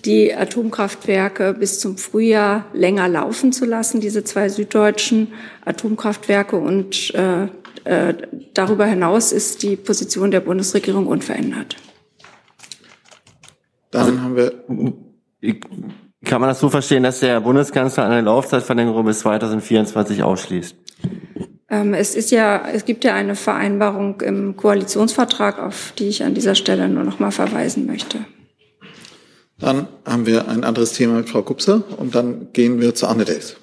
die 0.04 0.36
Atomkraftwerke 0.36 1.54
bis 1.54 1.80
zum 1.80 1.98
Frühjahr 1.98 2.66
länger 2.74 3.08
laufen 3.08 3.54
zu 3.54 3.66
lassen, 3.66 4.02
diese 4.02 4.24
zwei 4.24 4.50
süddeutschen 4.50 5.30
Atomkraftwerke. 5.64 6.58
Und 6.58 7.14
äh, 7.16 7.48
äh, 7.86 8.14
darüber 8.54 8.86
hinaus 8.86 9.32
ist 9.32 9.64
die 9.64 9.76
Position 9.76 10.32
der 10.32 10.42
Bundesregierung 10.42 11.08
unverändert. 11.08 11.78
Dann 13.92 14.22
haben 14.22 14.36
wir. 14.36 14.54
Kann 16.26 16.42
man 16.42 16.50
das 16.50 16.60
so 16.60 16.70
verstehen, 16.70 17.04
dass 17.04 17.20
der 17.20 17.40
Bundeskanzler 17.40 18.06
eine 18.06 18.22
Laufzeitverlängerung 18.22 19.06
bis 19.06 19.20
2024 19.20 20.24
ausschließt? 20.24 20.76
Ähm, 21.70 21.94
es 21.94 22.16
ist 22.16 22.32
ja, 22.32 22.68
es 22.68 22.86
gibt 22.86 23.04
ja 23.04 23.16
eine 23.16 23.36
Vereinbarung 23.36 24.22
im 24.22 24.56
Koalitionsvertrag, 24.56 25.60
auf 25.60 25.94
die 25.98 26.08
ich 26.08 26.24
an 26.24 26.36
dieser 26.36 26.56
Stelle 26.56 26.88
nur 26.88 27.04
noch 27.04 27.20
mal 27.20 27.32
verweisen 27.32 27.86
möchte. 27.86 28.26
Dann 29.58 29.88
haben 30.06 30.26
wir 30.26 30.48
ein 30.48 30.64
anderes 30.64 30.94
Thema 30.94 31.14
mit 31.14 31.30
Frau 31.30 31.42
Kupser 31.42 31.84
und 31.98 32.14
dann 32.14 32.52
gehen 32.54 32.82
wir 32.82 32.94
zu 32.94 33.08
Anne 33.08 33.26
Days. 33.26 33.56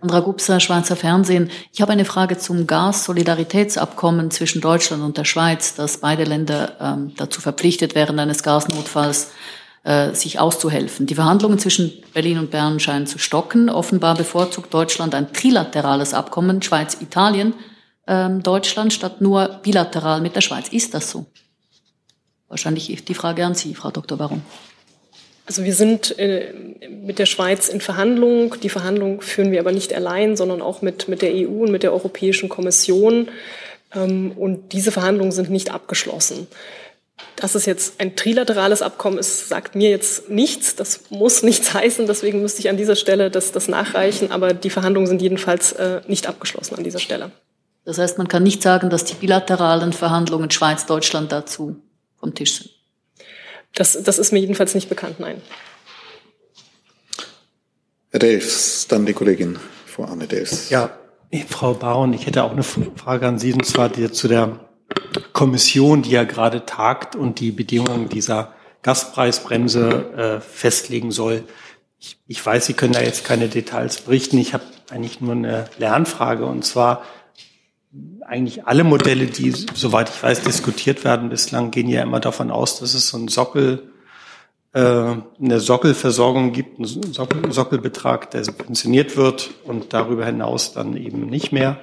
Sandra 0.00 0.20
Gupser, 0.20 0.60
Schweizer 0.60 0.96
Fernsehen. 0.96 1.50
Ich 1.72 1.80
habe 1.80 1.92
eine 1.92 2.04
Frage 2.04 2.36
zum 2.36 2.66
Gas-Solidaritätsabkommen 2.66 4.30
zwischen 4.30 4.60
Deutschland 4.60 5.02
und 5.02 5.16
der 5.16 5.24
Schweiz, 5.24 5.74
dass 5.74 5.96
beide 5.96 6.24
Länder 6.24 6.76
ähm, 6.78 7.14
dazu 7.16 7.40
verpflichtet 7.40 7.94
wären, 7.94 8.18
eines 8.18 8.42
Gasnotfalls 8.42 9.24
äh, 9.24 9.28
sich 10.14 10.40
auszuhelfen. 10.40 11.04
Die 11.04 11.14
Verhandlungen 11.14 11.58
zwischen 11.58 11.92
Berlin 12.14 12.38
und 12.38 12.50
Bern 12.50 12.80
scheinen 12.80 13.06
zu 13.06 13.18
stocken. 13.18 13.68
Offenbar 13.68 14.14
bevorzugt 14.14 14.72
Deutschland 14.72 15.14
ein 15.14 15.30
trilaterales 15.34 16.14
Abkommen, 16.14 16.62
Schweiz, 16.62 16.96
Italien, 17.02 17.52
ähm, 18.06 18.42
Deutschland 18.42 18.94
statt 18.94 19.20
nur 19.20 19.60
bilateral 19.62 20.22
mit 20.22 20.36
der 20.36 20.40
Schweiz. 20.40 20.68
Ist 20.68 20.94
das 20.94 21.10
so? 21.10 21.26
Wahrscheinlich 22.48 23.04
die 23.04 23.14
Frage 23.14 23.44
an 23.44 23.54
Sie, 23.54 23.74
Frau 23.74 23.90
Dr. 23.90 24.16
Baron. 24.16 24.42
Also 25.46 25.64
wir 25.64 25.74
sind 25.74 26.18
äh, 26.18 26.52
mit 26.88 27.18
der 27.18 27.26
Schweiz 27.26 27.68
in 27.68 27.80
Verhandlungen. 27.80 28.52
Die 28.62 28.70
Verhandlungen 28.70 29.20
führen 29.20 29.52
wir 29.52 29.60
aber 29.60 29.72
nicht 29.72 29.92
allein, 29.92 30.36
sondern 30.36 30.62
auch 30.62 30.80
mit, 30.80 31.08
mit 31.08 31.20
der 31.20 31.32
EU 31.34 31.64
und 31.64 31.70
mit 31.70 31.82
der 31.82 31.92
Europäischen 31.92 32.48
Kommission. 32.48 33.28
Ähm, 33.94 34.32
und 34.32 34.72
diese 34.72 34.92
Verhandlungen 34.92 35.32
sind 35.32 35.50
nicht 35.50 35.70
abgeschlossen. 35.70 36.46
Dass 37.36 37.54
es 37.54 37.66
jetzt 37.66 38.00
ein 38.00 38.16
trilaterales 38.16 38.82
Abkommen 38.82 39.18
ist, 39.18 39.48
sagt 39.48 39.74
mir 39.74 39.90
jetzt 39.90 40.30
nichts. 40.30 40.76
Das 40.76 41.10
muss 41.10 41.42
nichts 41.42 41.74
heißen. 41.74 42.06
Deswegen 42.06 42.42
müsste 42.42 42.60
ich 42.60 42.68
an 42.68 42.76
dieser 42.76 42.96
Stelle 42.96 43.30
das, 43.30 43.52
das 43.52 43.68
nachreichen. 43.68 44.32
Aber 44.32 44.52
die 44.52 44.70
Verhandlungen 44.70 45.06
sind 45.06 45.22
jedenfalls 45.22 45.72
äh, 45.72 46.00
nicht 46.06 46.26
abgeschlossen 46.26 46.76
an 46.76 46.84
dieser 46.84 46.98
Stelle. 46.98 47.30
Das 47.84 47.98
heißt, 47.98 48.18
man 48.18 48.28
kann 48.28 48.42
nicht 48.42 48.62
sagen, 48.62 48.90
dass 48.90 49.04
die 49.04 49.14
bilateralen 49.14 49.92
Verhandlungen 49.92 50.50
Schweiz-Deutschland 50.50 51.30
dazu 51.30 51.76
vom 52.18 52.34
Tisch 52.34 52.58
sind. 52.58 52.70
Das, 53.74 54.00
das 54.02 54.18
ist 54.18 54.32
mir 54.32 54.38
jedenfalls 54.38 54.74
nicht 54.74 54.88
bekannt, 54.88 55.20
nein. 55.20 55.42
Herr 58.10 58.20
Delfs, 58.20 58.86
dann 58.88 59.04
die 59.04 59.12
Kollegin 59.12 59.58
Frau 59.86 60.04
Anne 60.04 60.26
Delfs. 60.26 60.70
Ja, 60.70 60.96
Frau 61.48 61.74
Baron, 61.74 62.12
ich 62.12 62.26
hätte 62.26 62.44
auch 62.44 62.52
eine 62.52 62.62
Frage 62.62 63.26
an 63.26 63.38
Sie, 63.38 63.52
und 63.52 63.66
zwar 63.66 63.88
die, 63.88 64.10
zu 64.10 64.28
der 64.28 64.60
Kommission, 65.32 66.02
die 66.02 66.10
ja 66.10 66.24
gerade 66.24 66.66
tagt 66.66 67.16
und 67.16 67.40
die 67.40 67.52
Bedingungen 67.52 68.08
dieser 68.08 68.52
Gaspreisbremse 68.82 69.90
äh, 70.16 70.40
festlegen 70.40 71.10
soll. 71.10 71.44
Ich, 71.98 72.18
ich 72.26 72.44
weiß, 72.44 72.66
Sie 72.66 72.74
können 72.74 72.92
da 72.92 73.00
jetzt 73.00 73.24
keine 73.24 73.48
Details 73.48 74.02
berichten. 74.02 74.38
Ich 74.38 74.52
habe 74.52 74.64
eigentlich 74.90 75.20
nur 75.20 75.32
eine 75.32 75.66
Lernfrage 75.78 76.44
und 76.44 76.64
zwar 76.64 77.02
eigentlich 78.26 78.66
alle 78.66 78.84
Modelle, 78.84 79.26
die, 79.26 79.50
soweit 79.52 80.10
ich 80.10 80.22
weiß, 80.22 80.42
diskutiert 80.42 81.04
werden 81.04 81.28
bislang, 81.28 81.70
gehen 81.70 81.88
ja 81.88 82.02
immer 82.02 82.20
davon 82.20 82.50
aus, 82.50 82.80
dass 82.80 82.94
es 82.94 83.08
so 83.08 83.18
ein 83.18 83.28
Sockel, 83.28 83.90
eine 84.76 85.60
Sockelversorgung 85.60 86.50
gibt, 86.50 86.78
einen 86.78 86.86
Sockel, 86.86 87.52
Sockelbetrag, 87.52 88.32
der 88.32 88.44
subventioniert 88.44 89.16
wird 89.16 89.50
und 89.62 89.92
darüber 89.92 90.26
hinaus 90.26 90.72
dann 90.72 90.96
eben 90.96 91.26
nicht 91.26 91.52
mehr. 91.52 91.78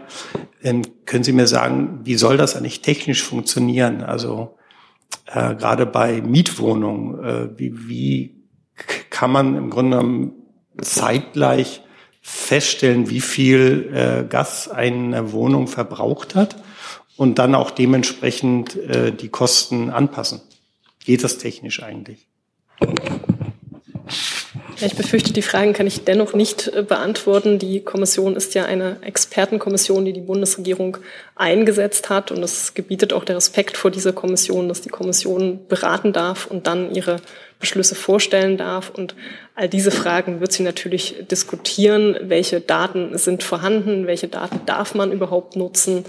Ähm, 0.62 0.82
können 1.06 1.24
Sie 1.24 1.32
mir 1.32 1.48
sagen, 1.48 2.02
wie 2.04 2.16
soll 2.16 2.36
das 2.36 2.58
eigentlich 2.58 2.82
technisch 2.82 3.24
funktionieren? 3.24 4.04
Also 4.04 4.58
äh, 5.28 5.56
gerade 5.56 5.86
bei 5.86 6.22
Mietwohnungen, 6.22 7.24
äh, 7.24 7.50
wie, 7.58 7.88
wie 7.88 8.36
kann 9.10 9.32
man 9.32 9.56
im 9.56 9.70
Grunde 9.70 9.98
genommen 9.98 10.34
zeitgleich 10.82 11.82
feststellen, 12.22 13.10
wie 13.10 13.22
viel 13.22 13.92
äh, 13.94 14.28
Gas 14.28 14.70
eine 14.70 15.32
Wohnung 15.32 15.68
verbraucht 15.68 16.36
hat 16.36 16.62
und 17.18 17.40
dann 17.40 17.56
auch 17.56 17.72
dementsprechend 17.72 18.76
äh, 18.76 19.12
die 19.12 19.30
Kosten 19.30 19.90
anpassen. 19.90 20.42
Geht 21.04 21.24
das 21.24 21.38
technisch 21.38 21.82
eigentlich? 21.82 22.28
Ich 24.84 24.96
befürchte, 24.96 25.32
die 25.32 25.44
Fragen 25.44 25.74
kann 25.74 25.86
ich 25.86 26.06
dennoch 26.06 26.34
nicht 26.34 26.68
äh, 26.70 26.82
beantworten. 26.82 27.60
Die 27.60 27.82
Kommission 27.82 28.36
ist 28.36 28.56
ja 28.56 28.66
eine 28.66 28.98
Expertenkommission, 29.04 30.06
die 30.06 30.14
die 30.14 30.22
Bundesregierung 30.22 30.98
eingesetzt 31.36 32.10
hat. 32.10 32.32
Und 32.32 32.42
es 32.42 32.74
gebietet 32.74 33.14
auch 33.14 33.24
der 33.24 33.36
Respekt 33.36 33.78
vor 33.78 33.92
dieser 33.92 34.12
Kommission, 34.12 34.68
dass 34.68 34.82
die 34.82 34.90
Kommission 34.90 35.68
beraten 35.68 36.14
darf 36.14 36.48
und 36.48 36.66
dann 36.66 36.96
ihre 36.96 37.18
Beschlüsse 37.60 37.94
vorstellen 37.94 38.58
darf. 38.58 38.90
Und 38.90 39.14
all 39.54 39.70
diese 39.70 39.92
Fragen 39.92 40.40
wird 40.40 40.52
sie 40.52 40.64
natürlich 40.64 41.16
diskutieren. 41.30 42.18
Welche 42.24 42.60
Daten 42.60 43.16
sind 43.20 43.44
vorhanden? 43.44 44.08
Welche 44.08 44.30
Daten 44.30 44.62
darf 44.66 44.96
man 44.96 45.12
überhaupt 45.12 45.56
nutzen? 45.56 46.06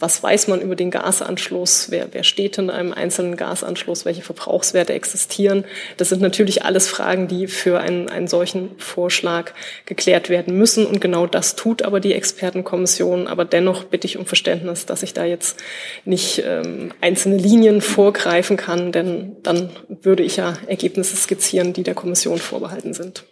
Was 0.00 0.22
weiß 0.22 0.48
man 0.48 0.62
über 0.62 0.76
den 0.76 0.90
Gasanschluss, 0.90 1.90
wer, 1.90 2.08
wer 2.12 2.24
steht 2.24 2.56
in 2.56 2.70
einem 2.70 2.92
einzelnen 2.92 3.36
Gasanschluss, 3.36 4.06
welche 4.06 4.22
Verbrauchswerte 4.22 4.94
existieren. 4.94 5.64
Das 5.98 6.08
sind 6.08 6.22
natürlich 6.22 6.64
alles 6.64 6.88
Fragen, 6.88 7.28
die 7.28 7.46
für 7.46 7.80
einen, 7.80 8.08
einen 8.08 8.26
solchen 8.26 8.70
Vorschlag 8.78 9.52
geklärt 9.84 10.30
werden 10.30 10.56
müssen. 10.56 10.86
Und 10.86 11.02
genau 11.02 11.26
das 11.26 11.54
tut 11.54 11.82
aber 11.82 12.00
die 12.00 12.14
Expertenkommission. 12.14 13.26
Aber 13.26 13.44
dennoch 13.44 13.84
bitte 13.84 14.06
ich 14.06 14.16
um 14.16 14.24
Verständnis, 14.24 14.86
dass 14.86 15.02
ich 15.02 15.12
da 15.12 15.24
jetzt 15.24 15.58
nicht 16.06 16.42
ähm, 16.46 16.92
einzelne 17.02 17.36
Linien 17.36 17.82
vorgreifen 17.82 18.56
kann, 18.56 18.92
denn 18.92 19.36
dann 19.42 19.68
würde 20.02 20.22
ich 20.22 20.36
ja 20.36 20.54
Ergebnisse 20.66 21.14
skizzieren, 21.14 21.74
die 21.74 21.82
der 21.82 21.94
Kommission 21.94 22.38
vorbehalten 22.38 22.94
sind. 22.94 23.24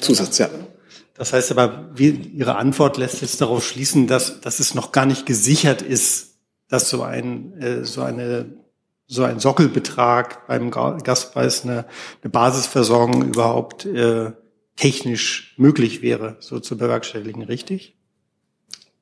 Zusatz, 0.00 0.38
ja. 0.38 0.50
Das 1.14 1.32
heißt 1.32 1.52
aber, 1.52 1.90
wie 1.94 2.10
Ihre 2.10 2.56
Antwort 2.56 2.96
lässt 2.96 3.22
jetzt 3.22 3.40
darauf 3.40 3.66
schließen, 3.66 4.06
dass, 4.06 4.40
dass 4.40 4.60
es 4.60 4.74
noch 4.74 4.92
gar 4.92 5.06
nicht 5.06 5.26
gesichert 5.26 5.80
ist, 5.80 6.38
dass 6.68 6.90
so 6.90 7.02
ein, 7.02 7.60
äh, 7.60 7.84
so 7.84 8.02
eine, 8.02 8.46
so 9.06 9.22
ein 9.22 9.38
Sockelbetrag 9.38 10.46
beim 10.46 10.70
Gaspreis 10.70 11.64
eine, 11.64 11.86
eine 12.22 12.30
Basisversorgung 12.30 13.22
überhaupt 13.22 13.86
äh, 13.86 14.32
technisch 14.76 15.54
möglich 15.56 16.02
wäre, 16.02 16.36
so 16.40 16.58
zu 16.58 16.76
bewerkstelligen, 16.76 17.42
richtig? 17.42 17.96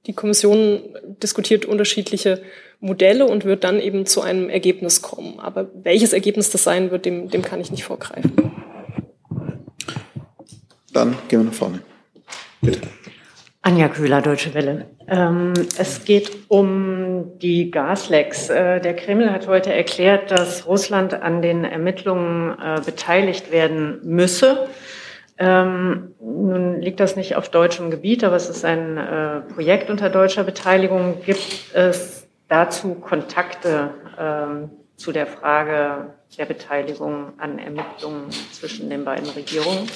die 0.06 0.12
Kommission 0.12 0.80
diskutiert 1.22 1.64
unterschiedliche 1.64 2.42
Modelle 2.80 3.26
und 3.26 3.44
wird 3.44 3.64
dann 3.64 3.80
eben 3.80 4.06
zu 4.06 4.20
einem 4.20 4.48
Ergebnis 4.48 5.02
kommen. 5.02 5.38
Aber 5.38 5.70
welches 5.74 6.12
Ergebnis 6.12 6.50
das 6.50 6.64
sein 6.64 6.90
wird, 6.90 7.06
dem, 7.06 7.28
dem 7.28 7.42
kann 7.42 7.60
ich 7.60 7.70
nicht 7.70 7.84
vorgreifen. 7.84 8.32
Dann 10.92 11.16
gehen 11.28 11.40
wir 11.40 11.44
nach 11.44 11.52
vorne. 11.52 11.80
Bitte. 12.62 12.88
Anja 13.60 13.88
Köhler, 13.88 14.22
Deutsche 14.22 14.54
Welle. 14.54 14.86
Ähm, 15.08 15.52
es 15.78 16.04
geht 16.04 16.30
um 16.48 17.38
die 17.38 17.70
Gaslecks. 17.72 18.50
Äh, 18.50 18.80
der 18.80 18.94
Kreml 18.94 19.32
hat 19.32 19.48
heute 19.48 19.72
erklärt, 19.72 20.30
dass 20.30 20.66
Russland 20.66 21.14
an 21.14 21.42
den 21.42 21.64
Ermittlungen 21.64 22.56
äh, 22.58 22.80
beteiligt 22.80 23.50
werden 23.50 24.00
müsse. 24.04 24.68
Ähm, 25.38 26.14
nun 26.20 26.80
liegt 26.80 27.00
das 27.00 27.16
nicht 27.16 27.34
auf 27.34 27.48
deutschem 27.48 27.90
Gebiet, 27.90 28.22
aber 28.22 28.36
es 28.36 28.48
ist 28.48 28.64
ein 28.64 28.96
äh, 28.96 29.40
Projekt 29.40 29.90
unter 29.90 30.08
deutscher 30.08 30.44
Beteiligung. 30.44 31.16
Gibt 31.24 31.74
es 31.74 32.28
dazu 32.48 32.94
Kontakte 32.94 33.90
ähm, 34.18 34.70
zu 34.96 35.10
der 35.10 35.26
Frage 35.26 36.14
der 36.38 36.46
Beteiligung 36.46 37.32
an 37.38 37.58
Ermittlungen 37.58 38.30
zwischen 38.52 38.88
den 38.88 39.04
beiden 39.04 39.28
Regierungen? 39.30 39.88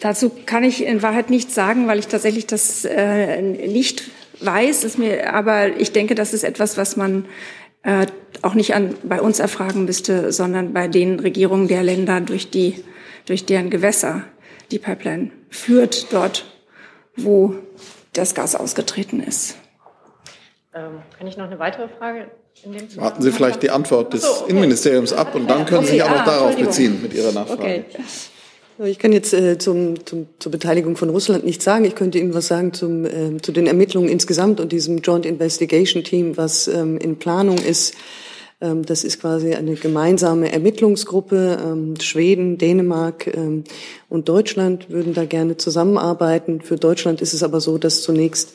Dazu 0.00 0.30
kann 0.46 0.62
ich 0.62 0.84
in 0.84 1.02
Wahrheit 1.02 1.30
nichts 1.30 1.54
sagen, 1.54 1.88
weil 1.88 1.98
ich 1.98 2.06
tatsächlich 2.06 2.46
das 2.46 2.84
äh, 2.84 3.42
nicht 3.42 4.10
weiß. 4.40 4.84
Ist 4.84 4.98
mir, 4.98 5.34
aber 5.34 5.76
ich 5.76 5.92
denke, 5.92 6.14
das 6.14 6.32
ist 6.32 6.44
etwas, 6.44 6.76
was 6.76 6.96
man 6.96 7.24
äh, 7.82 8.06
auch 8.42 8.54
nicht 8.54 8.74
an, 8.74 8.94
bei 9.02 9.20
uns 9.20 9.40
erfragen 9.40 9.84
müsste, 9.84 10.32
sondern 10.32 10.72
bei 10.72 10.88
den 10.88 11.18
Regierungen 11.20 11.68
der 11.68 11.82
Länder, 11.82 12.20
durch, 12.20 12.50
die, 12.50 12.84
durch 13.26 13.44
deren 13.44 13.70
Gewässer 13.70 14.24
die 14.70 14.78
Pipeline 14.78 15.30
führt, 15.48 16.12
dort, 16.12 16.44
wo 17.16 17.54
das 18.12 18.34
Gas 18.34 18.54
ausgetreten 18.54 19.20
ist. 19.20 19.56
Ähm, 20.74 21.00
kann 21.16 21.26
ich 21.26 21.36
noch 21.36 21.46
eine 21.46 21.58
weitere 21.58 21.88
Frage 21.88 22.30
in 22.64 22.72
dem 22.72 22.96
Warten 22.96 23.22
Sie 23.22 23.30
vielleicht 23.30 23.62
die 23.62 23.70
Antwort 23.70 24.12
des 24.12 24.22
so, 24.22 24.28
okay. 24.28 24.50
Innenministeriums 24.50 25.12
ab 25.12 25.34
und 25.34 25.48
dann 25.48 25.64
können 25.64 25.78
okay, 25.78 25.86
Sie 25.86 25.92
sich 25.92 26.02
auch 26.02 26.10
noch 26.10 26.24
darauf 26.24 26.56
beziehen 26.56 27.00
mit 27.00 27.14
Ihrer 27.14 27.32
Nachfrage. 27.32 27.62
Okay. 27.62 27.84
Ich 28.84 29.00
kann 29.00 29.12
jetzt 29.12 29.34
äh, 29.34 29.58
zum, 29.58 30.06
zum, 30.06 30.28
zur 30.38 30.52
Beteiligung 30.52 30.94
von 30.96 31.10
Russland 31.10 31.44
nichts 31.44 31.64
sagen. 31.64 31.84
Ich 31.84 31.96
könnte 31.96 32.18
Ihnen 32.18 32.32
was 32.32 32.46
sagen 32.46 32.72
zum, 32.72 33.04
äh, 33.04 33.36
zu 33.42 33.50
den 33.50 33.66
Ermittlungen 33.66 34.08
insgesamt 34.08 34.60
und 34.60 34.70
diesem 34.70 34.98
Joint 34.98 35.26
Investigation 35.26 36.04
Team, 36.04 36.36
was 36.36 36.68
ähm, 36.68 36.96
in 36.96 37.18
Planung 37.18 37.58
ist. 37.58 37.94
Ähm, 38.60 38.84
das 38.84 39.02
ist 39.02 39.20
quasi 39.20 39.54
eine 39.54 39.74
gemeinsame 39.74 40.52
Ermittlungsgruppe. 40.52 41.58
Ähm, 41.60 41.94
Schweden, 42.00 42.56
Dänemark 42.56 43.26
ähm, 43.26 43.64
und 44.08 44.28
Deutschland 44.28 44.90
würden 44.90 45.12
da 45.12 45.24
gerne 45.24 45.56
zusammenarbeiten. 45.56 46.60
Für 46.60 46.76
Deutschland 46.76 47.20
ist 47.20 47.34
es 47.34 47.42
aber 47.42 47.60
so, 47.60 47.78
dass 47.78 48.02
zunächst 48.02 48.52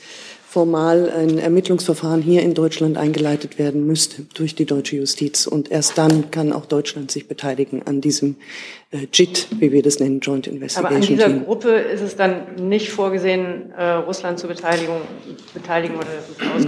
formal 0.53 1.09
ein 1.09 1.39
Ermittlungsverfahren 1.39 2.21
hier 2.21 2.43
in 2.43 2.53
Deutschland 2.53 2.95
eingeleitet 2.95 3.57
werden 3.57 3.87
müsste 3.87 4.21
durch 4.35 4.53
die 4.53 4.65
deutsche 4.65 4.97
Justiz. 4.97 5.47
Und 5.47 5.71
erst 5.71 5.97
dann 5.97 6.29
kann 6.29 6.53
auch 6.53 6.67
Deutschland 6.67 7.09
sich 7.09 7.27
beteiligen 7.27 7.81
an 7.87 8.01
diesem 8.01 8.35
äh, 8.91 9.07
JIT, 9.11 9.47
wie 9.57 9.71
wir 9.71 9.81
das 9.81 9.99
nennen, 9.99 10.19
Joint 10.19 10.45
Investigation 10.45 10.85
Aber 10.85 10.95
an 10.95 11.01
dieser 11.01 11.25
Team. 11.25 11.45
Gruppe 11.45 11.71
ist 11.71 12.01
es 12.01 12.15
dann 12.15 12.67
nicht 12.67 12.91
vorgesehen, 12.91 13.71
äh, 13.75 13.93
Russland 13.93 14.37
zu 14.37 14.47
beteiligen, 14.47 14.93
beteiligen 15.55 15.95
oder 15.95 16.05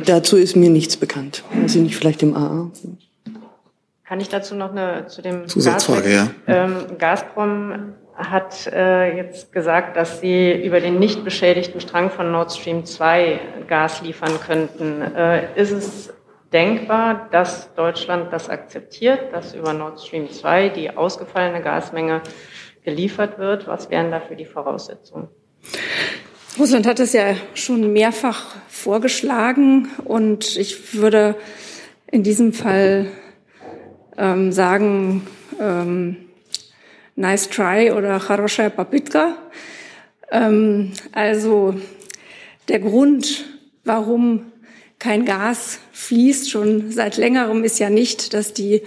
Dazu 0.03 0.35
ist 0.35 0.55
mir 0.55 0.71
nichts 0.71 0.97
bekannt. 0.97 1.43
Also 1.61 1.77
nicht 1.77 1.95
vielleicht 1.95 2.23
im 2.23 2.35
AA. 2.35 2.71
Kann 4.03 4.19
ich 4.19 4.29
dazu 4.29 4.55
noch 4.55 4.71
eine 4.71 5.05
zu 5.07 5.21
dem 5.21 5.47
Zusatzfrage, 5.47 6.09
Gas, 6.09 6.29
ja. 6.47 6.65
Ähm, 6.65 6.73
Gazprom 6.97 7.93
hat 8.15 8.67
äh, 8.67 9.17
jetzt 9.17 9.51
gesagt, 9.51 9.97
dass 9.97 10.21
sie 10.21 10.53
über 10.53 10.79
den 10.79 10.99
nicht 10.99 11.23
beschädigten 11.23 11.81
Strang 11.81 12.09
von 12.09 12.31
Nord 12.31 12.53
Stream 12.53 12.85
2 12.85 13.39
Gas 13.67 14.01
liefern 14.01 14.39
könnten. 14.45 15.01
Äh, 15.01 15.59
ist 15.59 15.71
es 15.71 16.13
denkbar, 16.53 17.27
dass 17.31 17.73
Deutschland 17.75 18.31
das 18.31 18.49
akzeptiert, 18.49 19.33
dass 19.33 19.53
über 19.53 19.73
Nord 19.73 19.99
Stream 19.99 20.29
2 20.29 20.69
die 20.69 20.95
ausgefallene 20.95 21.61
Gasmenge 21.61 22.21
geliefert 22.83 23.37
wird? 23.37 23.67
Was 23.67 23.89
wären 23.89 24.11
dafür 24.11 24.37
die 24.37 24.45
Voraussetzungen? 24.45 25.27
Russland 26.57 26.87
hat 26.87 27.01
es 27.01 27.11
ja 27.11 27.35
schon 27.53 27.91
mehrfach 27.91 28.55
vorgeschlagen 28.69 29.89
und 30.05 30.55
ich 30.55 30.95
würde 30.95 31.35
in 32.09 32.23
diesem 32.23 32.53
Fall 32.53 33.07
ähm, 34.17 34.53
sagen, 34.53 35.27
ähm, 35.59 36.24
nice 37.16 37.48
try 37.48 37.90
oder 37.92 38.18
хорошая 38.18 38.70
попытка. 38.70 39.36
Ähm, 40.30 40.92
also 41.12 41.74
der 42.68 42.80
Grund, 42.80 43.44
warum 43.84 44.52
kein 44.98 45.24
Gas 45.24 45.80
fließt, 45.92 46.50
schon 46.50 46.92
seit 46.92 47.16
längerem 47.16 47.64
ist 47.64 47.78
ja 47.78 47.90
nicht, 47.90 48.34
dass 48.34 48.52
die 48.52 48.82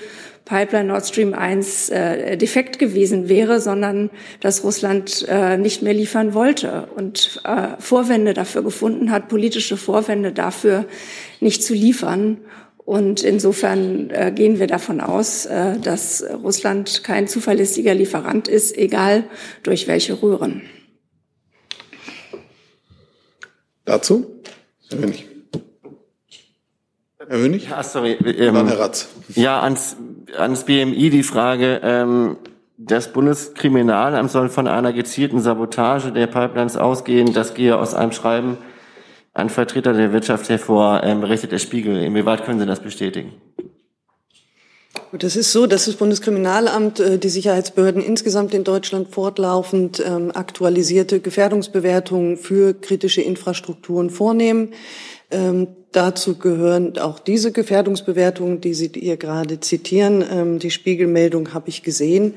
Pipeline 0.45 0.89
Nord 0.89 1.05
Stream 1.05 1.33
1 1.33 1.89
äh, 1.89 2.38
defekt 2.38 2.77
gewesen 2.77 3.29
wäre, 3.29 3.62
sondern 3.62 4.09
dass 4.41 4.63
Russland 4.63 5.25
äh, 5.29 5.57
nicht 5.57 5.81
mehr 5.81 5.93
liefern 5.93 6.33
wollte 6.33 6.89
und 6.95 7.41
äh, 7.45 7.79
Vorwände 7.79 8.33
dafür 8.33 8.62
gefunden 8.62 9.09
hat, 9.09 9.29
politische 9.29 9.77
Vorwände 9.77 10.33
dafür, 10.33 10.86
nicht 11.39 11.63
zu 11.63 11.73
liefern. 11.73 12.38
Und 12.88 13.22
insofern 13.22 14.09
äh, 14.09 14.33
gehen 14.35 14.59
wir 14.59 14.66
davon 14.66 15.03
aus, 15.03 15.44
äh, 15.44 15.79
dass 15.79 16.24
Russland 16.42 17.05
kein 17.05 17.29
zuverlässiger 17.29 17.92
Lieferant 17.92 18.48
ist, 18.48 18.74
egal 18.79 19.24
durch 19.62 19.88
welche 19.88 20.22
Röhren. 20.22 20.62
Dazu? 23.85 24.40
Herr 24.88 25.03
Wönig. 25.03 25.29
Herr 27.18 27.40
Wönig? 27.42 27.68
Ja, 27.68 27.83
sorry. 27.83 28.12
Ähm, 28.24 28.55
Dann 28.55 28.68
Herr 28.68 28.79
Ratz. 28.79 29.09
Ja, 29.35 29.61
ans, 29.61 29.98
ans 30.38 30.64
BMI 30.64 31.11
die 31.11 31.24
Frage. 31.24 31.83
Ähm, 31.83 32.38
das 32.79 33.12
Bundeskriminalamt 33.12 34.31
soll 34.31 34.48
von 34.48 34.66
einer 34.66 34.94
gezielten 34.94 35.40
Sabotage 35.40 36.11
der 36.11 36.27
Pipelines 36.27 36.79
ausgehen. 36.79 37.35
Das 37.35 37.53
gehe 37.53 37.77
aus 37.77 37.92
einem 37.92 38.12
Schreiben 38.12 38.57
an 39.38 39.51
Vertreter 39.51 39.92
der 39.92 40.12
Wirtschaft 40.12 40.48
hervor, 40.48 41.03
ähm, 41.05 41.20
berichtet 41.20 41.53
der 41.53 41.59
Spiegel. 41.59 42.03
Inwieweit 42.03 42.44
können 42.44 42.59
Sie 42.59 42.66
das 42.66 42.81
bestätigen? 42.81 43.33
Das 45.12 45.37
ist 45.37 45.53
so, 45.53 45.66
dass 45.66 45.87
das 45.87 45.94
Bundeskriminalamt, 45.94 47.01
äh, 47.01 47.18
die 47.18 47.29
Sicherheitsbehörden 47.29 48.03
insgesamt 48.03 48.53
in 48.53 48.64
Deutschland 48.64 49.09
fortlaufend 49.09 50.03
ähm, 50.05 50.33
aktualisierte 50.35 51.20
Gefährdungsbewertungen 51.20 52.37
für 52.37 52.74
kritische 52.74 53.22
Infrastrukturen 53.22 54.11
vornehmen. 54.11 54.70
Ähm, 55.31 55.68
dazu 55.92 56.37
gehören 56.38 56.98
auch 56.98 57.20
diese 57.20 57.53
Gefährdungsbewertungen, 57.53 58.61
die 58.61 58.74
Sie 58.74 58.90
hier 58.92 59.16
gerade 59.16 59.61
zitieren. 59.61 60.24
Ähm, 60.31 60.59
die 60.59 60.70
Spiegelmeldung 60.70 61.55
habe 61.55 61.68
ich 61.68 61.83
gesehen. 61.83 62.35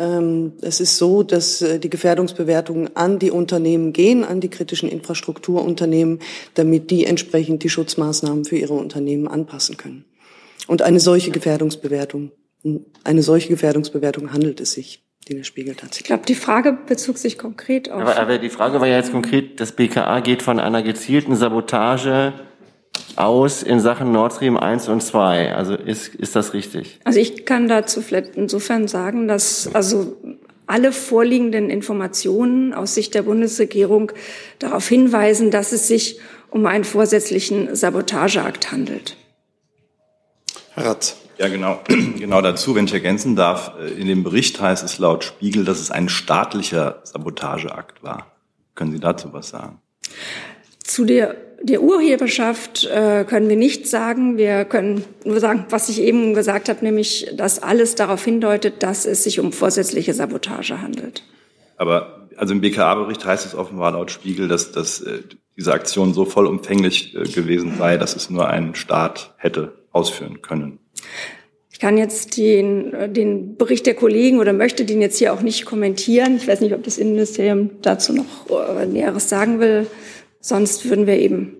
Ähm, 0.00 0.54
es 0.62 0.80
ist 0.80 0.96
so, 0.96 1.22
dass 1.22 1.60
äh, 1.60 1.78
die 1.78 1.90
Gefährdungsbewertungen 1.90 2.96
an 2.96 3.18
die 3.18 3.30
Unternehmen 3.30 3.92
gehen, 3.92 4.24
an 4.24 4.40
die 4.40 4.48
kritischen 4.48 4.88
Infrastrukturunternehmen, 4.88 6.20
damit 6.54 6.90
die 6.90 7.04
entsprechend 7.04 7.62
die 7.64 7.68
Schutzmaßnahmen 7.68 8.46
für 8.46 8.56
ihre 8.56 8.72
Unternehmen 8.72 9.28
anpassen 9.28 9.76
können. 9.76 10.06
Und 10.66 10.80
eine 10.80 11.00
solche 11.00 11.30
Gefährdungsbewertung, 11.30 12.32
eine 13.04 13.22
solche 13.22 13.48
Gefährdungsbewertung 13.48 14.32
handelt 14.32 14.62
es 14.62 14.72
sich, 14.72 15.04
die 15.28 15.34
der 15.34 15.44
Spiegel 15.44 15.74
tatsächlich. 15.74 16.00
Ich 16.00 16.06
glaube, 16.06 16.24
die 16.26 16.34
Frage 16.34 16.78
bezog 16.86 17.18
sich 17.18 17.36
konkret 17.36 17.90
auf. 17.90 18.00
Aber, 18.00 18.16
aber 18.16 18.38
die 18.38 18.48
Frage 18.48 18.80
war 18.80 18.86
ja 18.86 18.96
jetzt 18.96 19.12
konkret, 19.12 19.60
das 19.60 19.72
BKA 19.72 20.20
geht 20.20 20.42
von 20.42 20.58
einer 20.58 20.82
gezielten 20.82 21.36
Sabotage 21.36 22.32
aus 23.22 23.62
in 23.62 23.80
Sachen 23.80 24.12
Nord 24.12 24.34
Stream 24.34 24.56
1 24.56 24.88
und 24.88 25.02
2. 25.02 25.54
Also 25.54 25.74
ist, 25.74 26.14
ist 26.14 26.36
das 26.36 26.54
richtig? 26.54 26.98
Also 27.04 27.20
ich 27.20 27.44
kann 27.44 27.68
dazu 27.68 28.02
vielleicht 28.02 28.36
insofern 28.36 28.88
sagen, 28.88 29.28
dass 29.28 29.70
also 29.74 30.16
alle 30.66 30.92
vorliegenden 30.92 31.68
Informationen 31.68 32.72
aus 32.72 32.94
Sicht 32.94 33.14
der 33.14 33.22
Bundesregierung 33.22 34.12
darauf 34.58 34.86
hinweisen, 34.88 35.50
dass 35.50 35.72
es 35.72 35.88
sich 35.88 36.20
um 36.50 36.66
einen 36.66 36.84
vorsätzlichen 36.84 37.74
Sabotageakt 37.74 38.70
handelt. 38.70 39.16
Herr 40.74 40.86
Ratz. 40.86 41.16
Ja, 41.38 41.48
genau, 41.48 41.80
genau 42.18 42.42
dazu, 42.42 42.74
wenn 42.74 42.84
ich 42.84 42.92
ergänzen 42.92 43.34
darf. 43.34 43.72
In 43.98 44.06
dem 44.06 44.22
Bericht 44.22 44.60
heißt 44.60 44.84
es 44.84 44.98
laut 44.98 45.24
Spiegel, 45.24 45.64
dass 45.64 45.80
es 45.80 45.90
ein 45.90 46.08
staatlicher 46.08 47.00
Sabotageakt 47.02 48.02
war. 48.02 48.26
Können 48.74 48.92
Sie 48.92 49.00
dazu 49.00 49.32
was 49.32 49.48
sagen? 49.48 49.80
Zu 50.90 51.04
der 51.04 51.36
der 51.62 51.82
Urheberschaft 51.82 52.86
äh, 52.86 53.24
können 53.28 53.48
wir 53.48 53.56
nichts 53.56 53.90
sagen. 53.90 54.38
Wir 54.38 54.64
können 54.64 55.04
nur 55.24 55.40
sagen, 55.40 55.66
was 55.68 55.88
ich 55.88 56.00
eben 56.00 56.32
gesagt 56.34 56.68
habe, 56.68 56.82
nämlich, 56.82 57.30
dass 57.36 57.62
alles 57.62 57.94
darauf 57.94 58.24
hindeutet, 58.24 58.82
dass 58.82 59.04
es 59.04 59.24
sich 59.24 59.40
um 59.40 59.52
vorsätzliche 59.52 60.14
Sabotage 60.14 60.80
handelt. 60.80 61.22
Aber 61.76 62.28
also 62.36 62.54
im 62.54 62.62
BKA-Bericht 62.62 63.24
heißt 63.24 63.44
es 63.44 63.54
offenbar 63.54 63.92
laut 63.92 64.10
Spiegel, 64.10 64.48
dass, 64.48 64.72
dass 64.72 65.02
äh, 65.02 65.18
diese 65.56 65.74
Aktion 65.74 66.14
so 66.14 66.24
vollumfänglich 66.24 67.14
äh, 67.14 67.24
gewesen 67.24 67.74
sei, 67.78 67.98
dass 67.98 68.16
es 68.16 68.30
nur 68.30 68.48
ein 68.48 68.74
Staat 68.74 69.34
hätte 69.36 69.74
ausführen 69.92 70.40
können. 70.40 70.78
Ich 71.70 71.78
kann 71.78 71.98
jetzt 71.98 72.36
den, 72.36 73.14
den 73.14 73.56
Bericht 73.56 73.86
der 73.86 73.94
Kollegen 73.94 74.38
oder 74.38 74.52
möchte 74.52 74.84
den 74.84 75.00
jetzt 75.02 75.18
hier 75.18 75.32
auch 75.32 75.42
nicht 75.42 75.66
kommentieren. 75.66 76.36
Ich 76.36 76.48
weiß 76.48 76.60
nicht, 76.60 76.74
ob 76.74 76.82
das 76.82 76.98
Innenministerium 76.98 77.70
dazu 77.82 78.14
noch 78.14 78.78
äh, 78.78 78.86
Näheres 78.86 79.28
sagen 79.28 79.60
will. 79.60 79.86
Sonst 80.40 80.88
würden 80.88 81.06
wir 81.06 81.18
eben 81.18 81.56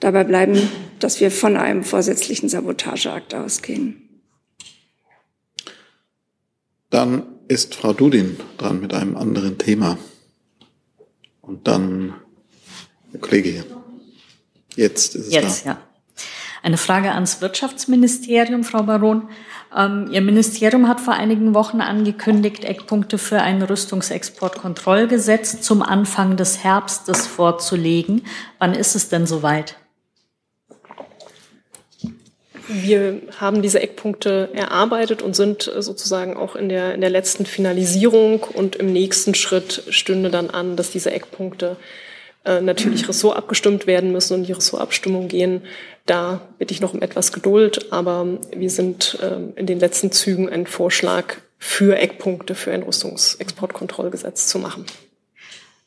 dabei 0.00 0.24
bleiben, 0.24 0.68
dass 0.98 1.20
wir 1.20 1.30
von 1.30 1.56
einem 1.56 1.84
vorsätzlichen 1.84 2.48
Sabotageakt 2.48 3.34
ausgehen. 3.34 4.08
Dann 6.90 7.24
ist 7.48 7.74
Frau 7.74 7.92
Dudin 7.92 8.38
dran 8.56 8.80
mit 8.80 8.94
einem 8.94 9.16
anderen 9.16 9.58
Thema. 9.58 9.98
Und 11.42 11.66
dann 11.66 12.14
der 13.12 13.20
Kollege 13.20 13.50
hier. 13.50 13.64
Jetzt 14.76 15.14
ist 15.14 15.26
es 15.26 15.32
Jetzt, 15.32 15.66
da. 15.66 15.70
ja. 15.70 15.93
Eine 16.64 16.78
Frage 16.78 17.12
ans 17.12 17.42
Wirtschaftsministerium, 17.42 18.64
Frau 18.64 18.84
Baron. 18.84 19.28
Ähm, 19.76 20.08
Ihr 20.10 20.22
Ministerium 20.22 20.88
hat 20.88 20.98
vor 20.98 21.12
einigen 21.12 21.52
Wochen 21.52 21.82
angekündigt, 21.82 22.64
Eckpunkte 22.64 23.18
für 23.18 23.42
ein 23.42 23.60
Rüstungsexportkontrollgesetz 23.60 25.60
zum 25.60 25.82
Anfang 25.82 26.38
des 26.38 26.64
Herbstes 26.64 27.26
vorzulegen. 27.26 28.22
Wann 28.58 28.72
ist 28.72 28.96
es 28.96 29.10
denn 29.10 29.26
soweit? 29.26 29.76
Wir 32.66 33.20
haben 33.38 33.60
diese 33.60 33.82
Eckpunkte 33.82 34.48
erarbeitet 34.54 35.20
und 35.20 35.36
sind 35.36 35.70
sozusagen 35.80 36.34
auch 36.34 36.56
in 36.56 36.70
der, 36.70 36.94
in 36.94 37.02
der 37.02 37.10
letzten 37.10 37.44
Finalisierung. 37.44 38.42
Und 38.42 38.76
im 38.76 38.90
nächsten 38.90 39.34
Schritt 39.34 39.82
stünde 39.90 40.30
dann 40.30 40.48
an, 40.48 40.76
dass 40.76 40.90
diese 40.90 41.10
Eckpunkte 41.10 41.76
äh, 42.44 42.60
natürlich 42.60 43.08
ressortabgestimmt 43.08 43.86
werden 43.86 44.12
müssen 44.12 44.34
und 44.34 44.46
die 44.46 44.52
Ressortabstimmung 44.52 45.28
gehen. 45.28 45.62
Da 46.06 46.40
bitte 46.58 46.74
ich 46.74 46.80
noch 46.80 46.94
um 46.94 47.02
etwas 47.02 47.32
Geduld, 47.32 47.92
aber 47.92 48.26
wir 48.54 48.70
sind 48.70 49.18
äh, 49.22 49.58
in 49.58 49.66
den 49.66 49.80
letzten 49.80 50.12
Zügen 50.12 50.48
einen 50.48 50.66
Vorschlag 50.66 51.36
für 51.58 51.96
Eckpunkte 51.96 52.54
für 52.54 52.72
ein 52.72 52.82
Rüstungsexportkontrollgesetz 52.82 54.48
zu 54.48 54.58
machen. 54.58 54.84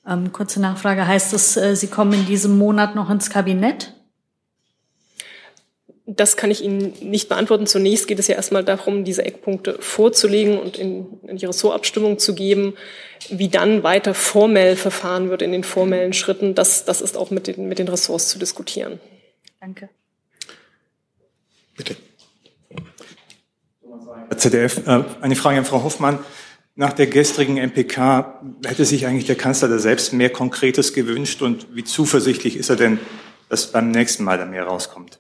Ähm, 0.08 0.32
kurze 0.32 0.62
Nachfrage. 0.62 1.06
Heißt 1.06 1.34
es, 1.34 1.58
äh, 1.58 1.76
Sie 1.76 1.88
kommen 1.88 2.14
in 2.14 2.26
diesem 2.26 2.58
Monat 2.58 2.96
noch 2.96 3.10
ins 3.10 3.30
Kabinett? 3.30 3.94
Das 6.10 6.38
kann 6.38 6.52
ich 6.52 6.64
Ihnen 6.64 6.94
nicht 7.02 7.28
beantworten. 7.28 7.68
Zunächst 7.68 8.08
geht 8.08 8.18
es 8.18 8.28
ja 8.28 8.36
erstmal 8.36 8.64
darum, 8.64 9.04
diese 9.04 9.26
Eckpunkte 9.26 9.78
vorzulegen 9.82 10.58
und 10.58 10.78
in, 10.78 11.20
in 11.28 11.36
die 11.36 11.46
Ressortabstimmung 11.46 12.18
zu 12.18 12.34
geben. 12.34 12.76
Wie 13.30 13.50
dann 13.50 13.84
weiter 13.84 14.14
formell 14.14 14.78
verfahren 14.78 15.30
wird 15.30 15.42
in 15.42 15.52
den 15.52 15.66
formellen 15.66 16.14
Schritten, 16.14 16.56
das, 16.56 16.86
das 16.86 17.02
ist 17.02 17.18
auch 17.18 17.30
mit 17.30 17.48
den, 17.48 17.68
mit 17.68 17.78
den 17.78 17.90
Ressorts 17.90 18.30
zu 18.30 18.40
diskutieren. 18.40 19.02
Danke. 19.60 19.90
ZDF, 24.38 24.88
äh, 24.88 25.04
eine 25.20 25.36
Frage 25.36 25.58
an 25.58 25.66
Frau 25.66 25.84
Hoffmann. 25.84 26.20
Nach 26.76 26.94
der 26.94 27.08
gestrigen 27.08 27.58
MPK 27.58 28.42
hätte 28.66 28.86
sich 28.86 29.08
eigentlich 29.08 29.26
der 29.26 29.36
Kanzler 29.36 29.68
da 29.68 29.80
selbst 29.80 30.14
mehr 30.14 30.30
Konkretes 30.30 30.94
gewünscht 30.94 31.42
und 31.42 31.76
wie 31.76 31.84
zuversichtlich 31.84 32.56
ist 32.56 32.70
er 32.70 32.78
denn, 32.78 33.00
dass 33.50 33.72
beim 33.74 33.92
nächsten 33.92 34.24
Mal 34.24 34.38
da 34.38 34.46
mehr 34.46 34.64
rauskommt? 34.64 35.20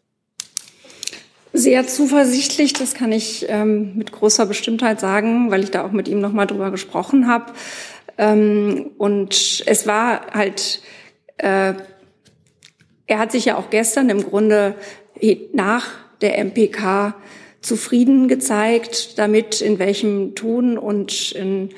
Sehr 1.57 1.87
zuversichtlich, 1.87 2.73
das 2.73 2.93
kann 2.93 3.11
ich 3.11 3.47
ähm, 3.49 3.93
mit 3.95 4.11
großer 4.11 4.45
Bestimmtheit 4.45 4.99
sagen, 4.99 5.49
weil 5.49 5.63
ich 5.63 5.71
da 5.71 5.83
auch 5.83 5.91
mit 5.91 6.07
ihm 6.07 6.19
noch 6.19 6.31
mal 6.31 6.45
drüber 6.45 6.69
gesprochen 6.69 7.27
habe. 7.27 7.51
Ähm, 8.19 8.91
und 8.99 9.63
es 9.65 9.87
war 9.87 10.27
halt, 10.35 10.83
äh, 11.37 11.73
er 13.07 13.17
hat 13.17 13.31
sich 13.31 13.45
ja 13.45 13.57
auch 13.57 13.71
gestern 13.71 14.09
im 14.09 14.23
Grunde 14.23 14.75
nach 15.51 15.87
der 16.21 16.37
MPK 16.37 17.15
zufrieden 17.61 18.27
gezeigt, 18.27 19.17
damit 19.17 19.59
in 19.59 19.79
welchem 19.79 20.35
Ton 20.35 20.77
und 20.77 21.31
in, 21.31 21.69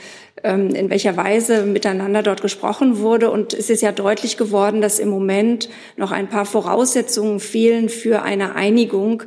ähm, 0.43 0.75
in 0.75 0.89
welcher 0.89 1.15
Weise 1.15 1.63
miteinander 1.63 2.21
dort 2.21 2.41
gesprochen 2.41 2.97
wurde. 2.97 3.31
Und 3.31 3.53
es 3.53 3.69
ist 3.69 3.81
ja 3.81 3.93
deutlich 3.93 4.35
geworden, 4.35 4.81
dass 4.81 4.99
im 4.99 5.07
Moment 5.07 5.69
noch 5.95 6.11
ein 6.11 6.27
paar 6.27 6.45
Voraussetzungen 6.45 7.39
fehlen 7.39 7.87
für 7.87 8.23
eine 8.23 8.55
Einigung, 8.55 9.23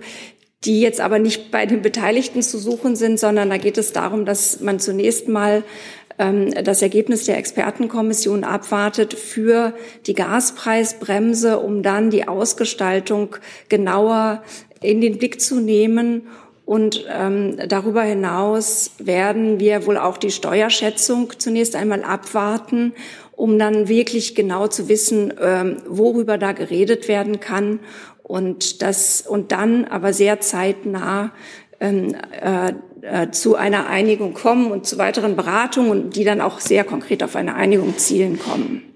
die 0.64 0.80
jetzt 0.80 1.00
aber 1.00 1.18
nicht 1.18 1.50
bei 1.50 1.66
den 1.66 1.82
Beteiligten 1.82 2.42
zu 2.42 2.58
suchen 2.58 2.94
sind, 2.94 3.18
sondern 3.18 3.50
da 3.50 3.56
geht 3.56 3.78
es 3.78 3.92
darum, 3.92 4.24
dass 4.24 4.60
man 4.60 4.78
zunächst 4.78 5.28
mal 5.28 5.64
ähm, 6.18 6.52
das 6.64 6.82
Ergebnis 6.82 7.24
der 7.24 7.38
Expertenkommission 7.38 8.44
abwartet 8.44 9.14
für 9.14 9.74
die 10.06 10.14
Gaspreisbremse, 10.14 11.58
um 11.58 11.82
dann 11.82 12.10
die 12.10 12.28
Ausgestaltung 12.28 13.36
genauer 13.68 14.42
in 14.80 15.00
den 15.00 15.18
Blick 15.18 15.40
zu 15.40 15.60
nehmen. 15.60 16.28
Und 16.64 17.06
ähm, 17.10 17.56
darüber 17.66 18.02
hinaus 18.02 18.92
werden 18.98 19.58
wir 19.58 19.84
wohl 19.86 19.98
auch 19.98 20.16
die 20.16 20.30
Steuerschätzung 20.30 21.32
zunächst 21.38 21.74
einmal 21.74 22.04
abwarten, 22.04 22.92
um 23.32 23.58
dann 23.58 23.88
wirklich 23.88 24.36
genau 24.36 24.68
zu 24.68 24.88
wissen, 24.88 25.34
ähm, 25.40 25.78
worüber 25.88 26.38
da 26.38 26.52
geredet 26.52 27.08
werden 27.08 27.40
kann 27.40 27.80
und 28.32 28.80
das 28.80 29.20
und 29.20 29.52
dann 29.52 29.84
aber 29.84 30.14
sehr 30.14 30.40
zeitnah 30.40 31.32
ähm, 31.80 32.16
äh, 32.40 32.72
äh, 33.02 33.30
zu 33.30 33.56
einer 33.56 33.88
Einigung 33.88 34.32
kommen 34.32 34.72
und 34.72 34.86
zu 34.86 34.96
weiteren 34.96 35.36
Beratungen, 35.36 36.08
die 36.08 36.24
dann 36.24 36.40
auch 36.40 36.58
sehr 36.58 36.84
konkret 36.84 37.22
auf 37.22 37.36
eine 37.36 37.56
Einigung 37.56 37.98
zielen 37.98 38.38
kommen. 38.38 38.91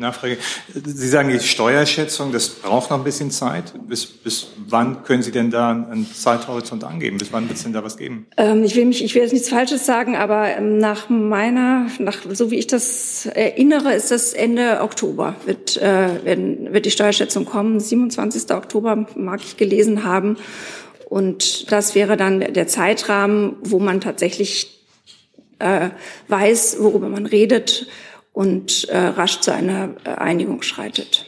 Nachfrage. 0.00 0.38
Sie 0.72 1.08
sagen 1.08 1.30
die 1.30 1.40
Steuerschätzung, 1.40 2.32
das 2.32 2.48
braucht 2.48 2.90
noch 2.90 2.98
ein 2.98 3.04
bisschen 3.04 3.30
Zeit. 3.30 3.72
Bis, 3.88 4.06
bis 4.06 4.48
wann 4.66 5.04
können 5.04 5.22
Sie 5.22 5.32
denn 5.32 5.50
da 5.50 5.70
einen 5.70 6.06
Zeithorizont 6.12 6.84
angeben? 6.84 7.18
Bis 7.18 7.32
wann 7.32 7.48
wird 7.48 7.58
es 7.58 7.64
denn 7.64 7.72
da 7.72 7.84
was 7.84 7.96
geben? 7.96 8.26
Ähm, 8.36 8.64
ich 8.64 8.74
will 8.76 8.86
mich, 8.86 9.04
ich 9.04 9.14
will 9.14 9.22
jetzt 9.22 9.32
nichts 9.32 9.48
Falsches 9.48 9.86
sagen, 9.86 10.16
aber 10.16 10.48
ähm, 10.48 10.78
nach 10.78 11.08
meiner, 11.08 11.86
nach 11.98 12.18
so 12.30 12.50
wie 12.50 12.56
ich 12.56 12.66
das 12.66 13.26
erinnere, 13.26 13.94
ist 13.94 14.10
das 14.10 14.32
Ende 14.32 14.80
Oktober 14.80 15.36
wird, 15.46 15.76
äh, 15.76 16.24
werden, 16.24 16.72
wird 16.72 16.86
die 16.86 16.90
Steuerschätzung 16.90 17.44
kommen. 17.44 17.78
27. 17.80 18.50
Oktober 18.50 19.06
mag 19.14 19.40
ich 19.42 19.56
gelesen 19.56 20.04
haben. 20.04 20.36
Und 21.08 21.70
das 21.72 21.94
wäre 21.94 22.16
dann 22.16 22.38
der 22.38 22.68
Zeitrahmen, 22.68 23.56
wo 23.62 23.80
man 23.80 24.00
tatsächlich 24.00 24.80
äh, 25.58 25.90
weiß, 26.28 26.76
worüber 26.80 27.08
man 27.08 27.26
redet 27.26 27.86
und 28.32 28.88
äh, 28.88 28.96
rasch 28.98 29.40
zu 29.40 29.52
einer 29.52 29.94
äh, 30.04 30.10
Einigung 30.10 30.62
schreitet. 30.62 31.26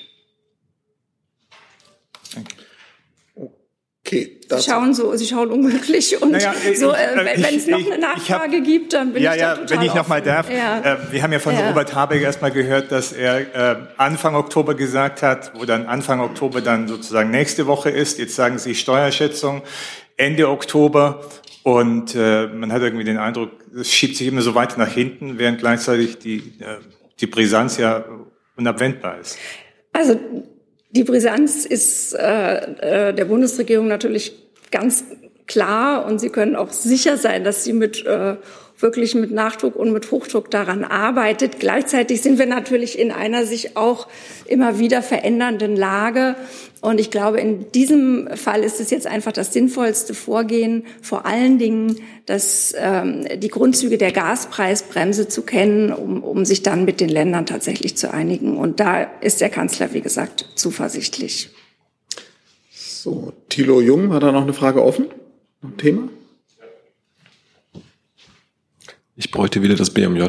Okay, 4.04 4.40
Sie 4.50 4.62
schauen 4.68 4.94
so, 4.94 5.14
Sie 5.14 5.26
schauen 5.26 5.48
unglücklich 5.50 6.20
und 6.20 6.32
Naja, 6.32 6.52
ich- 6.68 6.78
so, 6.78 6.90
äh, 6.92 6.96
wenn 7.24 7.54
es 7.56 7.66
noch 7.68 7.78
eine 7.78 7.86
ich 7.86 7.92
hab- 7.92 8.00
Nachfrage 8.00 8.60
gibt, 8.60 8.92
dann 8.92 9.12
bin 9.12 9.22
ja, 9.22 9.32
ich 9.34 9.40
ja, 9.40 9.54
da 9.54 9.60
total 9.62 9.78
wenn 9.78 9.86
ich 9.86 9.94
noch 9.94 10.08
mal 10.08 10.20
darf. 10.20 10.50
Ja. 10.50 10.80
Äh, 10.80 11.12
wir 11.12 11.22
haben 11.22 11.32
ja 11.32 11.38
von 11.38 11.54
Ja. 11.54 11.68
Robert 11.68 11.94
Habeck 11.94 12.20
erstmal 12.20 12.50
gehört, 12.50 12.90
dass 12.90 13.12
er 13.12 13.54
äh, 13.54 13.76
Anfang 13.98 14.34
Oktober 14.34 14.74
gesagt 14.74 15.22
hat, 15.22 15.52
wo 15.54 15.64
dann 15.64 15.86
Anfang 15.86 16.20
Oktober 16.20 16.60
dann 16.60 16.88
sozusagen 16.88 17.30
nächste 17.30 17.66
Woche 17.68 17.90
ist. 17.90 18.18
Jetzt 18.18 18.34
sagen 18.34 18.58
Sie 18.58 18.74
Steuerschätzung 18.74 19.62
Ende 20.16 20.48
Oktober. 20.48 21.24
Und 21.62 22.14
äh, 22.14 22.48
man 22.48 22.72
hat 22.72 22.82
irgendwie 22.82 23.04
den 23.04 23.18
Eindruck, 23.18 23.50
es 23.78 23.92
schiebt 23.92 24.16
sich 24.16 24.26
immer 24.26 24.42
so 24.42 24.54
weit 24.54 24.76
nach 24.78 24.90
hinten, 24.92 25.38
während 25.38 25.60
gleichzeitig 25.60 26.18
die, 26.18 26.38
äh, 26.58 26.78
die 27.20 27.26
Brisanz 27.26 27.78
ja 27.78 28.04
unabwendbar 28.56 29.18
ist. 29.20 29.38
Also 29.92 30.18
die 30.90 31.04
Brisanz 31.04 31.64
ist 31.64 32.14
äh, 32.14 33.10
äh, 33.10 33.14
der 33.14 33.24
Bundesregierung 33.26 33.86
natürlich 33.86 34.32
ganz 34.70 35.04
klar 35.46 36.06
und 36.06 36.20
Sie 36.20 36.30
können 36.30 36.56
auch 36.56 36.70
sicher 36.70 37.16
sein, 37.16 37.44
dass 37.44 37.64
sie 37.64 37.72
mit 37.72 38.04
äh, 38.06 38.36
wirklich 38.82 39.14
mit 39.14 39.30
Nachdruck 39.30 39.76
und 39.76 39.92
mit 39.92 40.10
Hochdruck 40.10 40.50
daran 40.50 40.84
arbeitet. 40.84 41.60
Gleichzeitig 41.60 42.20
sind 42.20 42.38
wir 42.38 42.46
natürlich 42.46 42.98
in 42.98 43.10
einer 43.12 43.46
sich 43.46 43.76
auch 43.76 44.08
immer 44.46 44.78
wieder 44.78 45.02
verändernden 45.02 45.76
Lage. 45.76 46.34
Und 46.80 46.98
ich 46.98 47.10
glaube, 47.12 47.40
in 47.40 47.70
diesem 47.72 48.28
Fall 48.34 48.64
ist 48.64 48.80
es 48.80 48.90
jetzt 48.90 49.06
einfach 49.06 49.32
das 49.32 49.52
sinnvollste 49.52 50.14
Vorgehen, 50.14 50.84
vor 51.00 51.26
allen 51.26 51.58
Dingen 51.58 52.00
das, 52.26 52.74
ähm, 52.76 53.24
die 53.36 53.48
Grundzüge 53.48 53.98
der 53.98 54.10
Gaspreisbremse 54.10 55.28
zu 55.28 55.42
kennen, 55.42 55.92
um, 55.92 56.24
um 56.24 56.44
sich 56.44 56.62
dann 56.62 56.84
mit 56.84 57.00
den 57.00 57.08
Ländern 57.08 57.46
tatsächlich 57.46 57.96
zu 57.96 58.12
einigen. 58.12 58.56
Und 58.56 58.80
da 58.80 59.02
ist 59.20 59.40
der 59.40 59.48
Kanzler, 59.48 59.94
wie 59.94 60.00
gesagt, 60.00 60.48
zuversichtlich. 60.56 61.50
So, 62.70 63.32
Thilo 63.48 63.80
Jung, 63.80 64.12
hat 64.12 64.22
da 64.22 64.32
noch 64.32 64.42
eine 64.42 64.54
Frage 64.54 64.82
offen? 64.82 65.06
Ein 65.62 65.76
Thema? 65.76 66.08
Ich 69.14 69.30
bräuchte 69.30 69.62
wieder 69.62 69.74
das 69.74 69.90
BMJ. 69.90 70.20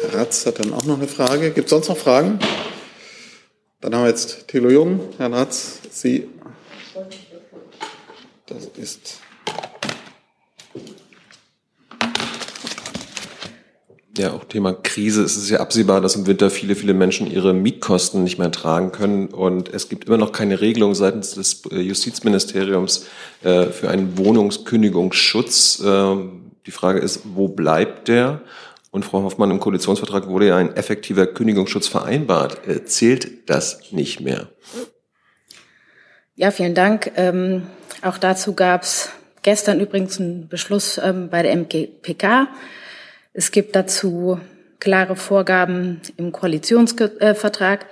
Herr 0.00 0.14
Ratz 0.14 0.46
hat 0.46 0.60
dann 0.60 0.72
auch 0.72 0.84
noch 0.84 0.96
eine 0.96 1.08
Frage. 1.08 1.50
Gibt 1.50 1.66
es 1.66 1.70
sonst 1.70 1.88
noch 1.88 1.96
Fragen? 1.96 2.38
Dann 3.80 3.94
haben 3.94 4.02
wir 4.02 4.10
jetzt 4.10 4.46
Thilo 4.46 4.70
Jung. 4.70 5.00
Herr 5.18 5.32
Ratz, 5.32 5.80
Sie. 5.90 6.28
Das 8.46 8.66
ist. 8.76 9.20
Ja, 14.16 14.32
auch 14.32 14.44
Thema 14.44 14.74
Krise. 14.74 15.22
Es 15.22 15.36
ist 15.36 15.48
ja 15.48 15.60
absehbar, 15.60 16.02
dass 16.02 16.16
im 16.16 16.26
Winter 16.26 16.50
viele, 16.50 16.74
viele 16.74 16.92
Menschen 16.92 17.30
ihre 17.30 17.54
Mietkosten 17.54 18.22
nicht 18.22 18.38
mehr 18.38 18.50
tragen 18.50 18.92
können. 18.92 19.28
Und 19.28 19.72
es 19.72 19.88
gibt 19.88 20.04
immer 20.04 20.18
noch 20.18 20.32
keine 20.32 20.60
Regelung 20.60 20.94
seitens 20.94 21.30
des 21.32 21.62
äh, 21.70 21.76
Justizministeriums 21.80 23.06
äh, 23.42 23.66
für 23.66 23.88
einen 23.88 24.18
Wohnungskündigungsschutz. 24.18 25.82
Ähm, 25.84 26.50
Die 26.66 26.72
Frage 26.72 27.00
ist, 27.00 27.22
wo 27.34 27.48
bleibt 27.48 28.08
der? 28.08 28.42
Und 28.90 29.06
Frau 29.06 29.22
Hoffmann, 29.22 29.50
im 29.50 29.60
Koalitionsvertrag 29.60 30.28
wurde 30.28 30.48
ja 30.48 30.58
ein 30.58 30.76
effektiver 30.76 31.26
Kündigungsschutz 31.26 31.88
vereinbart. 31.88 32.68
Äh, 32.68 32.84
zählt 32.84 33.48
das 33.48 33.92
nicht 33.92 34.20
mehr? 34.20 34.48
Ja, 36.34 36.50
vielen 36.50 36.74
Dank. 36.74 37.12
Ähm, 37.16 37.62
auch 38.02 38.18
dazu 38.18 38.52
gab 38.52 38.82
es 38.82 39.08
gestern 39.40 39.80
übrigens 39.80 40.20
einen 40.20 40.48
Beschluss 40.48 41.00
ähm, 41.02 41.30
bei 41.30 41.42
der 41.42 41.52
MGPK. 41.52 42.48
Es 43.34 43.50
gibt 43.50 43.74
dazu 43.76 44.40
klare 44.78 45.16
Vorgaben 45.16 46.00
im 46.16 46.32
Koalitionsvertrag, 46.32 47.86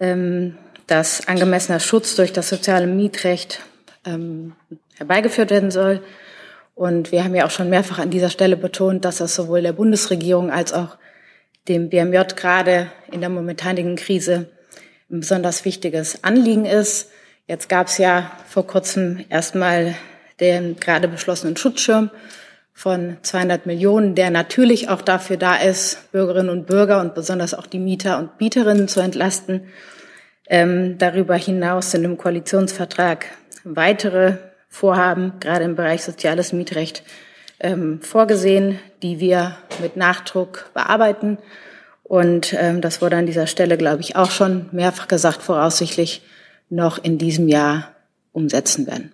ähm, 0.00 0.56
dass 0.86 1.28
angemessener 1.28 1.80
Schutz 1.80 2.16
durch 2.16 2.32
das 2.32 2.48
soziale 2.48 2.86
Mietrecht 2.86 3.60
ähm, 4.06 4.54
herbeigeführt 4.96 5.50
werden 5.50 5.70
soll. 5.70 6.02
Und 6.74 7.12
wir 7.12 7.24
haben 7.24 7.34
ja 7.34 7.44
auch 7.44 7.50
schon 7.50 7.68
mehrfach 7.68 7.98
an 7.98 8.10
dieser 8.10 8.30
Stelle 8.30 8.56
betont, 8.56 9.04
dass 9.04 9.18
das 9.18 9.34
sowohl 9.34 9.62
der 9.62 9.72
Bundesregierung 9.72 10.50
als 10.50 10.72
auch 10.72 10.96
dem 11.68 11.90
BMJ 11.90 12.34
gerade 12.34 12.90
in 13.10 13.20
der 13.20 13.28
momentanigen 13.28 13.96
Krise 13.96 14.50
ein 15.10 15.20
besonders 15.20 15.64
wichtiges 15.64 16.24
Anliegen 16.24 16.64
ist. 16.64 17.10
Jetzt 17.46 17.68
gab 17.68 17.88
es 17.88 17.98
ja 17.98 18.32
vor 18.48 18.66
kurzem 18.66 19.24
erstmal 19.28 19.94
den 20.40 20.76
gerade 20.76 21.08
beschlossenen 21.08 21.56
Schutzschirm 21.56 22.10
von 22.74 23.18
200 23.22 23.66
Millionen, 23.66 24.14
der 24.14 24.30
natürlich 24.30 24.88
auch 24.88 25.02
dafür 25.02 25.36
da 25.36 25.56
ist, 25.56 26.10
Bürgerinnen 26.12 26.50
und 26.50 26.66
Bürger 26.66 27.00
und 27.00 27.14
besonders 27.14 27.54
auch 27.54 27.66
die 27.66 27.78
Mieter 27.78 28.18
und 28.18 28.40
Mieterinnen 28.40 28.88
zu 28.88 29.00
entlasten. 29.00 29.68
Ähm, 30.48 30.98
darüber 30.98 31.36
hinaus 31.36 31.90
sind 31.90 32.04
im 32.04 32.18
Koalitionsvertrag 32.18 33.26
weitere 33.64 34.38
Vorhaben, 34.68 35.34
gerade 35.38 35.64
im 35.64 35.76
Bereich 35.76 36.02
soziales 36.02 36.52
Mietrecht, 36.52 37.04
ähm, 37.60 38.00
vorgesehen, 38.00 38.78
die 39.02 39.20
wir 39.20 39.56
mit 39.80 39.96
Nachdruck 39.96 40.70
bearbeiten. 40.74 41.38
Und 42.02 42.54
ähm, 42.58 42.80
das 42.80 43.00
wurde 43.00 43.16
an 43.16 43.26
dieser 43.26 43.46
Stelle, 43.46 43.76
glaube 43.76 44.00
ich, 44.00 44.16
auch 44.16 44.30
schon 44.30 44.68
mehrfach 44.72 45.08
gesagt, 45.08 45.42
voraussichtlich 45.42 46.22
noch 46.68 47.02
in 47.02 47.18
diesem 47.18 47.48
Jahr 47.48 47.94
umsetzen 48.32 48.86
werden. 48.86 49.12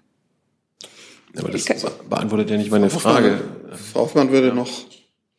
Aber 1.37 1.51
das 1.51 1.65
beantwortet 2.09 2.51
ja 2.51 2.57
nicht 2.57 2.71
meine 2.71 2.91
Frage. 2.91 3.41
Frau 3.93 4.01
Hoffmann 4.01 4.31
würde 4.31 4.55
noch. 4.55 4.69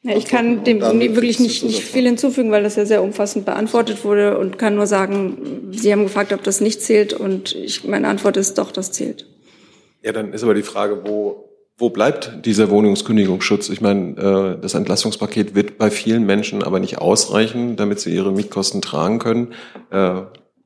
Ja, 0.02 0.16
ich 0.16 0.26
kann 0.26 0.64
dem 0.64 0.82
wirklich 0.82 1.40
nicht, 1.42 1.64
nicht 1.64 1.84
viel 1.84 2.06
hinzufügen, 2.06 2.52
weil 2.52 2.64
das 2.64 2.78
ja 2.78 2.86
sehr 2.86 3.04
umfassend 3.04 3.46
beantwortet 3.46 4.06
wurde 4.06 4.38
und 4.38 4.58
kann 4.58 4.76
nur 4.76 4.88
sagen, 4.88 5.72
Sie 5.72 5.92
haben 5.92 6.04
gefragt, 6.04 6.32
ob 6.32 6.42
das 6.44 6.62
nicht 6.62 6.82
zählt 6.82 7.12
und 7.12 7.54
ich, 7.54 7.84
meine 7.84 8.08
Antwort 8.08 8.38
ist 8.38 8.58
doch, 8.58 8.72
das 8.72 8.94
zählt. 8.94 9.26
Ja, 10.02 10.14
dann 10.14 10.32
ist 10.32 10.44
aber 10.44 10.54
die 10.54 10.64
Frage, 10.64 11.02
wo, 11.06 11.50
wo 11.78 11.90
bleibt 11.90 12.46
dieser 12.46 12.70
Wohnungskündigungsschutz? 12.70 13.68
Ich 13.68 13.82
meine, 13.82 14.56
äh, 14.58 14.62
das 14.62 14.74
Entlastungspaket 14.74 15.54
wird 15.54 15.78
bei 15.78 15.92
vielen 15.92 16.26
Menschen 16.26 16.64
aber 16.64 16.80
nicht 16.80 17.00
ausreichen, 17.00 17.76
damit 17.76 18.00
sie 18.00 18.16
ihre 18.16 18.32
Mietkosten 18.32 18.82
tragen 18.82 19.20
können. 19.20 19.54
Äh, 19.92 20.22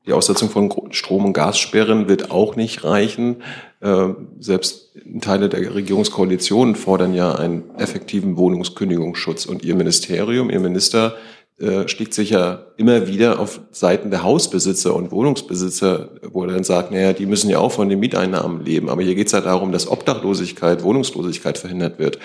die 0.06 0.12
Aussetzung 0.12 0.50
von 0.50 0.70
Strom- 0.92 1.24
und 1.24 1.32
Gassperren 1.32 2.08
wird 2.08 2.30
auch 2.30 2.56
nicht 2.56 2.84
reichen. 2.84 3.42
Äh, 3.84 4.14
selbst 4.40 4.96
Teile 5.20 5.50
der 5.50 5.74
Regierungskoalition 5.74 6.74
fordern 6.74 7.12
ja 7.12 7.34
einen 7.34 7.64
effektiven 7.76 8.38
Wohnungskündigungsschutz. 8.38 9.44
Und 9.44 9.62
Ihr 9.62 9.74
Ministerium, 9.74 10.48
Ihr 10.48 10.60
Minister 10.60 11.16
äh, 11.58 11.86
schlägt 11.86 12.14
sich 12.14 12.30
ja 12.30 12.64
immer 12.78 13.08
wieder 13.08 13.38
auf 13.38 13.60
Seiten 13.72 14.10
der 14.10 14.22
Hausbesitzer 14.22 14.96
und 14.96 15.12
Wohnungsbesitzer, 15.12 16.12
wo 16.32 16.44
er 16.44 16.52
dann 16.52 16.64
sagt, 16.64 16.92
naja, 16.92 17.12
die 17.12 17.26
müssen 17.26 17.50
ja 17.50 17.58
auch 17.58 17.72
von 17.72 17.90
den 17.90 18.00
Mieteinnahmen 18.00 18.64
leben. 18.64 18.88
Aber 18.88 19.02
hier 19.02 19.14
geht 19.14 19.26
es 19.26 19.34
ja 19.34 19.42
darum, 19.42 19.70
dass 19.70 19.86
Obdachlosigkeit, 19.86 20.82
Wohnungslosigkeit 20.82 21.58
verhindert 21.58 21.98
wird. 21.98 22.18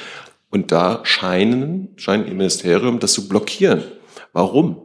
Und 0.50 0.72
da 0.72 1.02
scheinen, 1.04 1.90
scheint 1.98 2.26
Ihr 2.26 2.36
Ministerium 2.36 3.00
das 3.00 3.12
zu 3.12 3.28
blockieren. 3.28 3.84
Warum? 4.32 4.78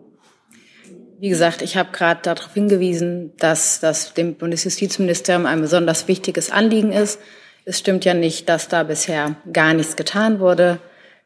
Wie 1.20 1.28
gesagt, 1.28 1.62
ich 1.62 1.76
habe 1.76 1.90
gerade 1.92 2.20
darauf 2.22 2.52
hingewiesen, 2.54 3.32
dass 3.38 3.80
das 3.80 4.14
dem 4.14 4.34
Bundesjustizministerium 4.34 5.46
ein 5.46 5.60
besonders 5.60 6.08
wichtiges 6.08 6.50
Anliegen 6.50 6.92
ist. 6.92 7.20
Es 7.64 7.78
stimmt 7.78 8.04
ja 8.04 8.14
nicht, 8.14 8.48
dass 8.48 8.68
da 8.68 8.82
bisher 8.82 9.36
gar 9.52 9.74
nichts 9.74 9.96
getan 9.96 10.40
wurde. 10.40 10.78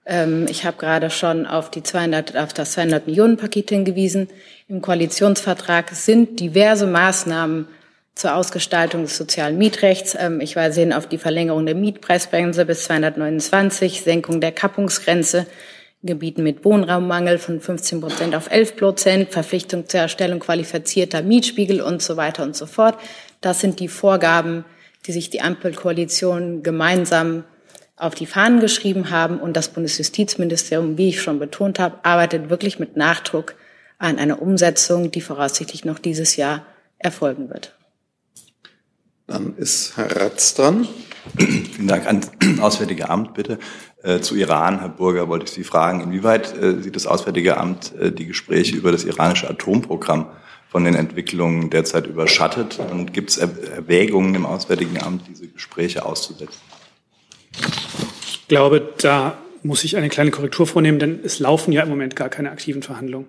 Ähm, 0.05 0.47
ich 0.49 0.65
habe 0.65 0.77
gerade 0.77 1.11
schon 1.11 1.47
auf, 1.47 1.71
die 1.71 1.83
200, 1.83 2.37
auf 2.37 2.53
das 2.53 2.73
200 2.73 3.07
Millionen 3.07 3.37
Paket 3.37 3.71
hingewiesen. 3.71 4.29
Im 4.69 4.83
Koalitionsvertrag 4.83 5.91
sind 5.91 6.39
diverse 6.39 6.87
Maßnahmen 6.87 7.67
zur 8.15 8.35
Ausgestaltung 8.35 9.03
des 9.03 9.17
sozialen 9.17 9.57
Mietrechts. 9.57 10.17
Ähm, 10.19 10.41
ich 10.41 10.55
weise 10.55 10.81
hin 10.81 10.93
auf 10.93 11.07
die 11.07 11.19
Verlängerung 11.19 11.65
der 11.65 11.75
Mietpreisbremse 11.75 12.67
bis 12.67 12.85
229, 12.85 14.03
Senkung 14.03 14.41
der 14.41 14.53
Kappungsgrenze, 14.53 15.47
Gebieten 16.03 16.45
mit 16.45 16.65
Wohnraummangel 16.65 17.39
von 17.39 17.61
15 17.61 18.01
Prozent 18.01 18.35
auf 18.37 18.51
11 18.51 18.77
Prozent, 18.77 19.33
Verpflichtung 19.33 19.89
zur 19.89 20.01
Erstellung 20.01 20.39
qualifizierter 20.39 21.23
Mietspiegel 21.23 21.81
und 21.81 22.03
so 22.03 22.17
weiter 22.17 22.45
und 22.45 22.55
so 22.55 22.67
fort. 22.67 22.97
Das 23.41 23.61
sind 23.61 23.81
die 23.81 23.89
Vorgaben, 23.89 24.65
die 25.07 25.13
sich 25.13 25.31
die 25.31 25.41
Ampelkoalition 25.41 26.63
gemeinsam 26.63 27.45
auf 27.97 28.15
die 28.15 28.27
Fahnen 28.27 28.61
geschrieben 28.61 29.11
haben. 29.11 29.41
Und 29.41 29.57
das 29.57 29.71
Bundesjustizministerium, 29.71 30.99
wie 30.99 31.09
ich 31.09 31.21
schon 31.21 31.41
betont 31.41 31.81
habe, 31.81 32.05
arbeitet 32.05 32.49
wirklich 32.49 32.79
mit 32.79 32.97
Nachdruck 32.97 33.57
an 33.99 34.19
einer 34.19 34.41
Umsetzung, 34.41 35.11
die 35.11 35.21
voraussichtlich 35.21 35.85
noch 35.85 35.99
dieses 35.99 36.37
Jahr 36.37 36.65
erfolgen 36.99 37.51
wird. 37.51 37.75
Dann 39.27 39.57
ist 39.57 39.97
Herr 39.97 40.15
Ratz 40.17 40.55
dran. 40.55 40.89
Vielen 41.37 41.89
Dank 41.89 42.07
ans 42.07 42.31
Auswärtige 42.61 43.11
Amt, 43.11 43.35
bitte. 43.35 43.59
Äh, 44.03 44.21
zu 44.21 44.37
Iran, 44.37 44.79
Herr 44.79 44.91
Burger, 44.91 45.29
wollte 45.29 45.47
ich 45.47 45.51
Sie 45.51 45.65
fragen, 45.65 46.01
inwieweit 46.01 46.57
äh, 46.57 46.81
sieht 46.81 46.95
das 46.95 47.09
Auswärtige 47.09 47.57
Amt 47.57 47.93
äh, 47.99 48.13
die 48.13 48.27
Gespräche 48.27 48.77
über 48.77 48.93
das 48.93 49.05
iranische 49.05 49.51
Atomprogramm 49.51 50.27
von 50.69 50.85
den 50.85 50.95
Entwicklungen 50.95 51.69
derzeit 51.69 52.07
überschattet? 52.07 52.79
Und 52.93 53.13
gibt 53.13 53.31
es 53.31 53.39
Erwägungen 53.39 54.37
im 54.37 54.47
Auswärtigen 54.47 55.03
Amt, 55.03 55.23
diese 55.29 55.49
Gespräche 55.49 56.05
auszusetzen? 56.07 56.61
Ich 58.23 58.47
glaube, 58.47 58.89
da 58.99 59.37
muss 59.65 59.83
ich 59.83 59.97
eine 59.97 60.09
kleine 60.09 60.31
Korrektur 60.31 60.69
vornehmen, 60.69 61.01
denn 61.01 61.19
es 61.25 61.41
laufen 61.41 61.73
ja 61.73 61.83
im 61.83 61.89
Moment 61.89 62.15
gar 62.15 62.29
keine 62.29 62.53
aktiven 62.53 62.83
Verhandlungen. 62.83 63.27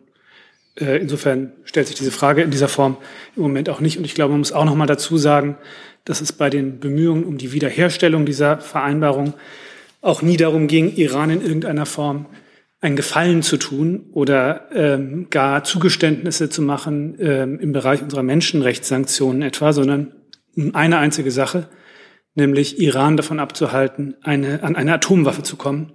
Insofern 0.76 1.52
stellt 1.66 1.88
sich 1.88 1.98
diese 1.98 2.12
Frage 2.12 2.42
in 2.42 2.52
dieser 2.52 2.70
Form 2.70 2.96
im 3.36 3.42
Moment 3.42 3.70
auch 3.70 3.82
nicht. 3.82 3.98
Und 3.98 4.06
ich 4.06 4.16
glaube, 4.16 4.32
man 4.32 4.40
muss 4.40 4.54
auch 4.54 4.64
noch 4.64 4.76
mal 4.76 4.86
dazu 4.86 5.18
sagen, 5.18 5.58
dass 6.06 6.22
es 6.22 6.32
bei 6.32 6.50
den 6.50 6.80
Bemühungen 6.80 7.26
um 7.26 7.38
die 7.38 7.52
Wiederherstellung 7.52 8.26
dieser 8.26 8.60
Vereinbarung 8.60 9.34
auch 10.02 10.22
nie 10.22 10.38
darum 10.38 10.68
ging, 10.68 10.96
Iran 10.96 11.30
in 11.30 11.42
irgendeiner 11.42 11.86
Form 11.86 12.28
einen 12.82 12.96
Gefallen 12.96 13.42
zu 13.42 13.58
tun 13.58 14.06
oder 14.14 14.70
ähm, 14.74 15.28
gar 15.30 15.64
Zugeständnisse 15.64 16.50
zu 16.50 16.62
machen 16.62 17.18
ähm, 17.20 17.60
im 17.60 17.74
Bereich 17.74 18.02
unserer 18.02 18.24
Menschenrechtssanktionen 18.24 19.42
etwa, 19.42 19.74
sondern 19.74 20.14
eine 20.74 20.98
einzige 20.98 21.32
Sache, 21.32 21.68
nämlich 22.36 22.80
Iran 22.80 23.18
davon 23.18 23.40
abzuhalten, 23.40 24.16
eine, 24.22 24.64
an 24.64 24.76
eine 24.76 24.94
Atomwaffe 24.94 25.44
zu 25.44 25.58
kommen 25.58 25.94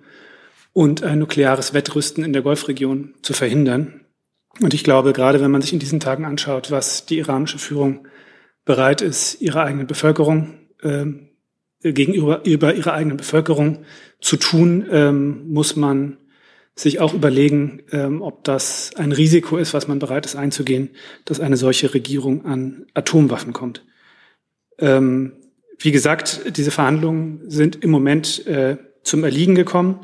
und 0.72 1.02
ein 1.02 1.18
nukleares 1.20 1.72
Wettrüsten 1.72 2.22
in 2.22 2.34
der 2.34 2.42
Golfregion 2.42 3.14
zu 3.22 3.32
verhindern. 3.32 4.02
Und 4.60 4.74
ich 4.74 4.84
glaube, 4.84 5.12
gerade 5.12 5.40
wenn 5.40 5.50
man 5.50 5.62
sich 5.62 5.72
in 5.72 5.78
diesen 5.78 6.00
Tagen 6.00 6.24
anschaut, 6.24 6.70
was 6.70 7.06
die 7.06 7.18
iranische 7.18 7.58
Führung 7.58 8.06
bereit 8.64 9.00
ist, 9.00 9.40
ihrer 9.40 9.64
eigenen 9.64 9.86
Bevölkerung 9.86 10.58
ähm, 10.82 11.30
gegenüber 11.92 12.44
über 12.44 12.74
ihre 12.74 12.92
eigene 12.92 13.14
Bevölkerung 13.14 13.84
zu 14.20 14.36
tun, 14.36 14.86
ähm, 14.90 15.52
muss 15.52 15.76
man 15.76 16.16
sich 16.76 16.98
auch 16.98 17.14
überlegen, 17.14 17.82
ähm, 17.92 18.22
ob 18.22 18.42
das 18.44 18.92
ein 18.96 19.12
Risiko 19.12 19.58
ist, 19.58 19.74
was 19.74 19.86
man 19.86 19.98
bereit 19.98 20.26
ist 20.26 20.34
einzugehen, 20.34 20.90
dass 21.24 21.38
eine 21.38 21.56
solche 21.56 21.94
Regierung 21.94 22.44
an 22.44 22.86
Atomwaffen 22.94 23.52
kommt. 23.52 23.84
Ähm, 24.78 25.32
wie 25.78 25.92
gesagt, 25.92 26.56
diese 26.56 26.70
Verhandlungen 26.70 27.42
sind 27.46 27.82
im 27.84 27.90
Moment 27.90 28.46
äh, 28.46 28.78
zum 29.02 29.22
Erliegen 29.22 29.54
gekommen. 29.54 30.00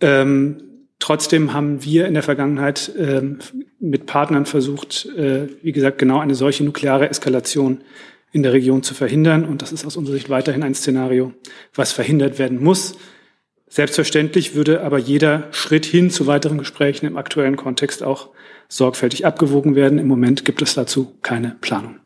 Ähm, 0.00 0.88
trotzdem 0.98 1.52
haben 1.52 1.84
wir 1.84 2.06
in 2.06 2.14
der 2.14 2.22
Vergangenheit 2.22 2.92
ähm, 2.96 3.40
mit 3.80 4.06
Partnern 4.06 4.46
versucht, 4.46 5.06
äh, 5.16 5.48
wie 5.62 5.72
gesagt, 5.72 5.98
genau 5.98 6.20
eine 6.20 6.34
solche 6.34 6.64
nukleare 6.64 7.10
Eskalation 7.10 7.82
in 8.32 8.42
der 8.42 8.52
Region 8.52 8.82
zu 8.82 8.94
verhindern. 8.94 9.44
Und 9.44 9.62
das 9.62 9.72
ist 9.72 9.86
aus 9.86 9.96
unserer 9.96 10.16
Sicht 10.16 10.30
weiterhin 10.30 10.62
ein 10.62 10.74
Szenario, 10.74 11.32
was 11.74 11.92
verhindert 11.92 12.38
werden 12.38 12.62
muss. 12.62 12.96
Selbstverständlich 13.68 14.54
würde 14.54 14.82
aber 14.82 14.98
jeder 14.98 15.48
Schritt 15.52 15.86
hin 15.86 16.10
zu 16.10 16.26
weiteren 16.26 16.58
Gesprächen 16.58 17.06
im 17.06 17.16
aktuellen 17.16 17.56
Kontext 17.56 18.02
auch 18.02 18.30
sorgfältig 18.68 19.24
abgewogen 19.24 19.74
werden. 19.76 19.98
Im 19.98 20.08
Moment 20.08 20.44
gibt 20.44 20.62
es 20.62 20.74
dazu 20.74 21.14
keine 21.22 21.56
Planung. 21.60 21.96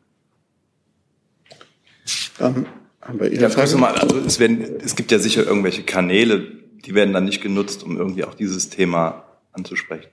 Dann 2.37 2.67
haben 3.01 3.19
wir 3.19 3.31
Ihre 3.31 3.49
Frage. 3.49 3.77
Mal, 3.77 3.95
also 3.95 4.17
es, 4.19 4.39
werden, 4.39 4.65
es 4.83 4.95
gibt 4.95 5.11
ja 5.11 5.19
sicher 5.19 5.45
irgendwelche 5.45 5.83
Kanäle, 5.83 6.51
die 6.85 6.93
werden 6.93 7.13
dann 7.13 7.25
nicht 7.25 7.41
genutzt, 7.41 7.83
um 7.83 7.97
irgendwie 7.97 8.23
auch 8.23 8.33
dieses 8.33 8.69
Thema 8.69 9.25
anzusprechen. 9.51 10.09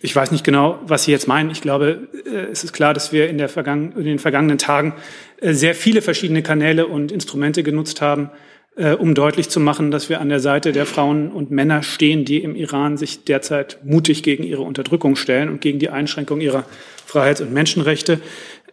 Ich 0.00 0.14
weiß 0.14 0.30
nicht 0.30 0.44
genau, 0.44 0.78
was 0.86 1.04
Sie 1.04 1.10
jetzt 1.10 1.26
meinen. 1.26 1.50
Ich 1.50 1.60
glaube, 1.60 2.08
äh, 2.24 2.50
es 2.52 2.62
ist 2.62 2.72
klar, 2.72 2.94
dass 2.94 3.12
wir 3.12 3.28
in, 3.28 3.38
der 3.38 3.48
Vergangen 3.48 3.92
in 3.96 4.04
den 4.04 4.18
vergangenen 4.18 4.58
Tagen 4.58 4.94
äh, 5.40 5.52
sehr 5.52 5.74
viele 5.74 6.02
verschiedene 6.02 6.42
Kanäle 6.42 6.86
und 6.86 7.10
Instrumente 7.10 7.64
genutzt 7.64 8.00
haben, 8.00 8.30
äh, 8.76 8.92
um 8.92 9.16
deutlich 9.16 9.48
zu 9.48 9.58
machen, 9.58 9.90
dass 9.90 10.08
wir 10.08 10.20
an 10.20 10.28
der 10.28 10.38
Seite 10.38 10.70
der 10.70 10.86
Frauen 10.86 11.32
und 11.32 11.50
Männer 11.50 11.82
stehen, 11.82 12.24
die 12.24 12.38
im 12.38 12.54
Iran 12.54 12.96
sich 12.96 13.24
derzeit 13.24 13.78
mutig 13.82 14.22
gegen 14.22 14.44
ihre 14.44 14.62
Unterdrückung 14.62 15.16
stellen 15.16 15.48
und 15.48 15.60
gegen 15.60 15.80
die 15.80 15.90
Einschränkung 15.90 16.40
ihrer 16.40 16.64
Freiheits- 17.04 17.40
und 17.40 17.52
Menschenrechte. 17.52 18.20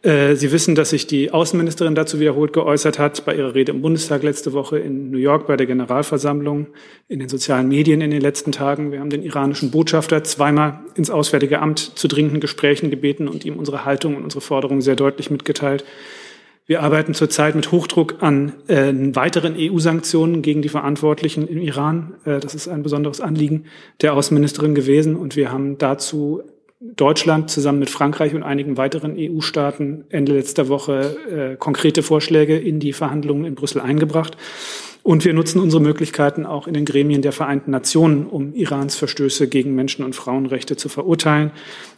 Äh, 0.01 0.35
Sie 0.35 0.51
wissen, 0.51 0.75
dass 0.75 0.91
sich 0.91 1.07
die 1.07 1.31
Außenministerin 1.31 1.95
dazu 1.95 2.19
wiederholt 2.19 2.53
geäußert 2.53 2.99
hat, 2.99 3.25
bei 3.25 3.35
ihrer 3.35 3.55
Rede 3.55 3.71
im 3.71 3.81
Bundestag 3.81 4.23
letzte 4.23 4.53
Woche 4.53 4.77
in 4.77 5.11
New 5.11 5.17
York 5.17 5.47
bei 5.47 5.57
der 5.57 5.65
Generalversammlung, 5.65 6.67
in 7.07 7.19
den 7.19 7.29
sozialen 7.29 7.67
Medien 7.67 8.01
in 8.01 8.11
den 8.11 8.21
letzten 8.21 8.51
Tagen. 8.51 8.91
Wir 8.91 8.99
haben 8.99 9.09
den 9.09 9.23
iranischen 9.23 9.71
Botschafter 9.71 10.23
zweimal 10.23 10.81
ins 10.95 11.09
Auswärtige 11.09 11.59
Amt 11.59 11.79
zu 11.79 12.07
dringenden 12.07 12.39
Gesprächen 12.39 12.89
gebeten 12.89 13.27
und 13.27 13.45
ihm 13.45 13.57
unsere 13.57 13.85
Haltung 13.85 14.15
und 14.15 14.23
unsere 14.23 14.41
Forderungen 14.41 14.81
sehr 14.81 14.95
deutlich 14.95 15.31
mitgeteilt. 15.31 15.83
Wir 16.67 16.81
arbeiten 16.81 17.13
zurzeit 17.13 17.53
mit 17.53 17.71
Hochdruck 17.71 18.23
an 18.23 18.53
äh, 18.67 18.91
weiteren 19.15 19.55
EU-Sanktionen 19.55 20.41
gegen 20.41 20.63
die 20.63 20.69
Verantwortlichen 20.69 21.47
im 21.47 21.61
Iran. 21.61 22.15
Äh, 22.25 22.39
das 22.39 22.55
ist 22.55 22.67
ein 22.67 22.81
besonderes 22.81 23.21
Anliegen 23.21 23.65
der 24.01 24.15
Außenministerin 24.15 24.73
gewesen. 24.73 25.15
Und 25.15 25.35
wir 25.35 25.51
haben 25.51 25.77
dazu 25.77 26.41
Deutschland 26.79 27.49
zusammen 27.49 27.79
mit 27.79 27.89
Frankreich 27.89 28.35
und 28.35 28.43
einigen 28.43 28.77
weiteren 28.77 29.15
EU-Staaten 29.17 30.05
Ende 30.09 30.33
letzter 30.33 30.67
Woche 30.67 31.53
äh, 31.53 31.55
konkrete 31.55 32.03
Vorschläge 32.03 32.57
in 32.57 32.79
die 32.79 32.93
Verhandlungen 32.93 33.45
in 33.45 33.55
Brüssel 33.55 33.81
eingebracht. 33.81 34.35
Und 35.05 35.23
wir 35.23 35.33
nutzen 35.33 35.59
unsere 35.59 35.83
Möglichkeiten 35.83 36.47
auch 36.47 36.65
in 36.65 36.73
den 36.73 36.83
Gremien 36.83 37.21
der 37.21 37.31
Vereinten 37.31 37.69
Nationen, 37.69 38.25
um 38.25 38.55
Irans 38.55 38.95
Verstöße 38.95 39.47
gegen 39.47 39.75
Menschen- 39.75 40.03
und 40.03 40.15
Frauenrechte 40.15 40.77
zu 40.77 40.89
verurteilen 40.89 41.51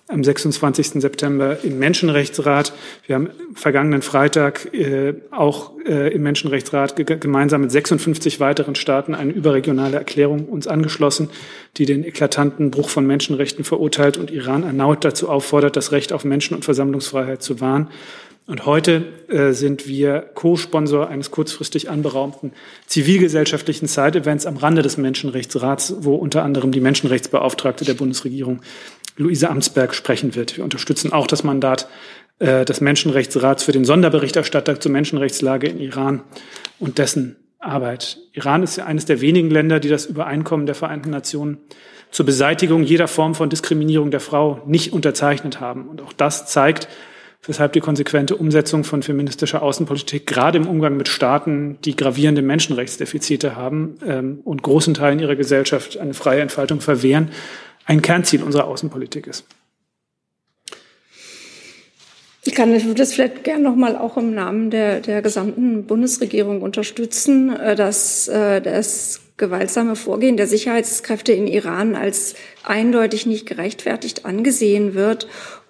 am 0.10 0.24
26. 0.24 1.02
September 1.02 1.58
im 1.64 1.80
Menschenrechtsrat. 1.80 2.74
Wir 3.06 3.16
haben 3.16 3.30
vergangenen 3.54 4.02
Freitag 4.02 4.74
äh, 4.74 5.16
auch 5.32 5.72
äh, 5.86 6.14
im 6.14 6.24
Menschenrechtsrat 6.24 6.96
gemeinsam 7.22 7.62
mit 7.62 7.72
56 7.72 8.40
weiteren 8.40 8.76
Staaten 8.76 9.16
eine 9.16 9.34
überregionale 9.34 9.98
Erklärung 9.98 10.46
uns 10.46 10.68
angeschlossen, 10.68 11.30
die 11.76 11.86
den 11.86 12.06
eklatanten 12.06 12.72
Bruch 12.72 12.90
von 12.90 13.06
Menschenrechten 13.06 13.66
verurteilt 13.66 14.18
und 14.18 14.32
Iran 14.32 14.64
erneut 14.64 15.04
dazu 15.04 15.30
auffordert, 15.30 15.76
das 15.76 15.92
Recht 15.92 16.14
auf 16.14 16.24
Menschen- 16.24 16.56
und 16.56 16.64
Versammlungsfreiheit 16.64 17.42
zu 17.42 17.60
wahren. 17.60 17.90
Und 18.48 18.66
heute 18.66 19.04
äh, 19.28 19.52
sind 19.52 19.90
wir 19.90 20.22
Co-Sponsor 20.34 21.10
eines 21.10 21.32
kurzfristig 21.32 21.90
anberaumten 21.90 22.54
zivilgesellschaftlichen 22.86 23.88
Side-Events 23.88 24.46
am 24.46 24.56
Rande 24.56 24.82
des 24.82 24.96
Menschenrechtsrats, 24.96 25.96
wo 26.00 26.16
unter 26.16 26.44
anderem 26.44 26.72
die 26.72 26.80
Menschenrechtsbeauftragte 26.80 27.84
der 27.84 27.94
Bundesregierung 27.94 28.62
Luise 29.18 29.50
Amsberg 29.50 29.94
sprechen 29.94 30.34
wird. 30.36 30.56
Wir 30.56 30.64
unterstützen 30.64 31.12
auch 31.12 31.28
das 31.28 31.44
Mandat 31.44 31.90
äh, 32.40 32.64
des 32.64 32.80
Menschenrechtsrats 32.80 33.64
für 33.64 33.74
den 33.74 33.84
Sonderberichterstatter 33.84 34.80
zur 34.80 34.94
Menschenrechtslage 34.94 35.68
in 35.68 35.80
Iran 35.80 36.24
und 36.80 37.00
dessen 37.00 37.36
Arbeit. 37.60 38.18
Iran 38.32 38.64
ist 38.64 38.78
ja 38.78 38.86
eines 38.86 39.04
der 39.04 39.20
wenigen 39.20 39.50
Länder, 39.50 39.82
die 39.82 39.90
das 39.90 40.06
Übereinkommen 40.06 40.68
der 40.68 40.76
Vereinten 40.76 41.10
Nationen 41.10 41.58
zur 42.12 42.26
Beseitigung 42.26 42.84
jeder 42.84 43.10
Form 43.10 43.36
von 43.36 43.50
Diskriminierung 43.50 44.10
der 44.10 44.22
Frau 44.22 44.62
nicht 44.66 44.94
unterzeichnet 44.94 45.60
haben. 45.60 45.90
Und 45.90 46.02
auch 46.02 46.14
das 46.14 46.46
zeigt, 46.46 46.88
weshalb 47.48 47.74
die 47.74 47.80
konsequente 47.80 48.36
Umsetzung 48.36 48.84
von 48.84 49.02
feministischer 49.02 49.64
Außenpolitik 49.64 50.28
gerade 50.28 50.58
im 50.58 50.68
Umgang 50.68 50.98
mit 50.98 51.08
Staaten, 51.08 51.78
die 51.84 51.96
gravierende 51.96 52.42
Menschenrechtsdefizite 52.42 53.56
haben 53.56 53.98
ähm, 54.06 54.40
und 54.44 54.62
großen 54.62 54.94
Teilen 54.94 55.20
ihrer 55.20 55.36
Gesellschaft 55.36 55.98
eine 55.98 56.14
freie 56.14 56.42
Entfaltung 56.42 56.82
verwehren, 56.82 57.32
ein 57.86 58.02
Kernziel 58.02 58.44
unserer 58.44 58.66
Außenpolitik 58.66 59.28
ist. 59.28 59.46
Ich 62.44 62.56
kann 62.56 62.96
das 62.96 63.14
vielleicht 63.14 63.44
gerne 63.44 63.64
noch 63.64 63.76
mal 63.76 63.98
auch 63.98 64.16
im 64.16 64.34
Namen 64.34 64.70
der, 64.70 65.02
der 65.02 65.22
gesamten 65.22 65.86
Bundesregierung 65.86 66.62
unterstützen, 66.62 67.54
äh, 67.56 67.76
dass 67.76 68.28
äh, 68.28 68.62
das 68.62 69.22
gewaltsame 69.38 69.96
Vorgehen 69.96 70.38
der 70.38 70.48
Sicherheitskräfte 70.48 71.32
in 71.32 71.48
Iran 71.48 71.96
als 71.96 72.36
eindeutig 72.64 73.26
nicht 73.26 73.46
gerechtfertigt 73.46 74.26
angesehen 74.26 74.96
wird 74.96 75.28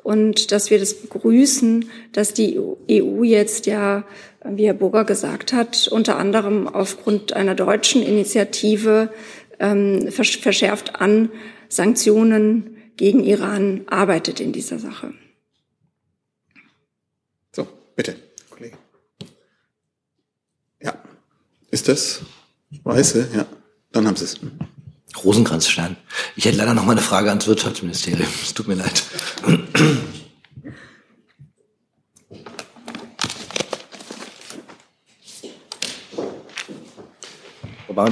und 0.08 0.54
dass 0.54 0.70
wir 0.70 0.80
das 0.80 0.94
begrüßen, 0.94 1.90
dass 2.14 2.34
die 2.34 2.58
EU 2.58 3.24
jetzt 3.24 3.66
ja, 3.66 4.06
wie 4.46 4.66
Herr 4.66 4.74
Burger 4.74 5.04
gesagt 5.04 5.52
hat, 5.52 5.90
unter 5.90 6.18
anderem 6.18 6.66
aufgrund 6.66 7.34
einer 7.34 7.56
deutschen 7.56 8.02
Initiative 8.02 9.14
ähm, 9.60 10.10
verschärft 10.10 10.96
an 11.02 11.30
Sanktionen 11.68 12.78
gegen 12.96 13.22
Iran 13.22 13.82
arbeitet 13.88 14.40
in 14.40 14.54
dieser 14.54 14.80
Sache. 14.80 15.14
So, 17.52 17.68
bitte, 17.98 18.16
Kollege. 18.50 18.78
Ja, 20.82 21.04
ist 21.70 21.90
das 21.90 22.22
Weiße? 22.82 23.28
Ja, 23.36 23.46
dann 23.92 24.08
haben 24.08 24.16
Sie 24.16 24.24
es. 24.24 24.40
Rosenkranzstein. 25.28 25.98
Ich 26.38 26.46
hätte 26.46 26.58
leider 26.58 26.74
noch 26.74 26.86
mal 26.86 26.94
eine 26.94 27.02
Frage 27.02 27.28
ans 27.28 27.48
Wirtschaftsministerium. 27.48 28.30
Es 28.42 28.54
tut 28.54 28.70
mir 28.70 28.76
leid. 28.76 29.04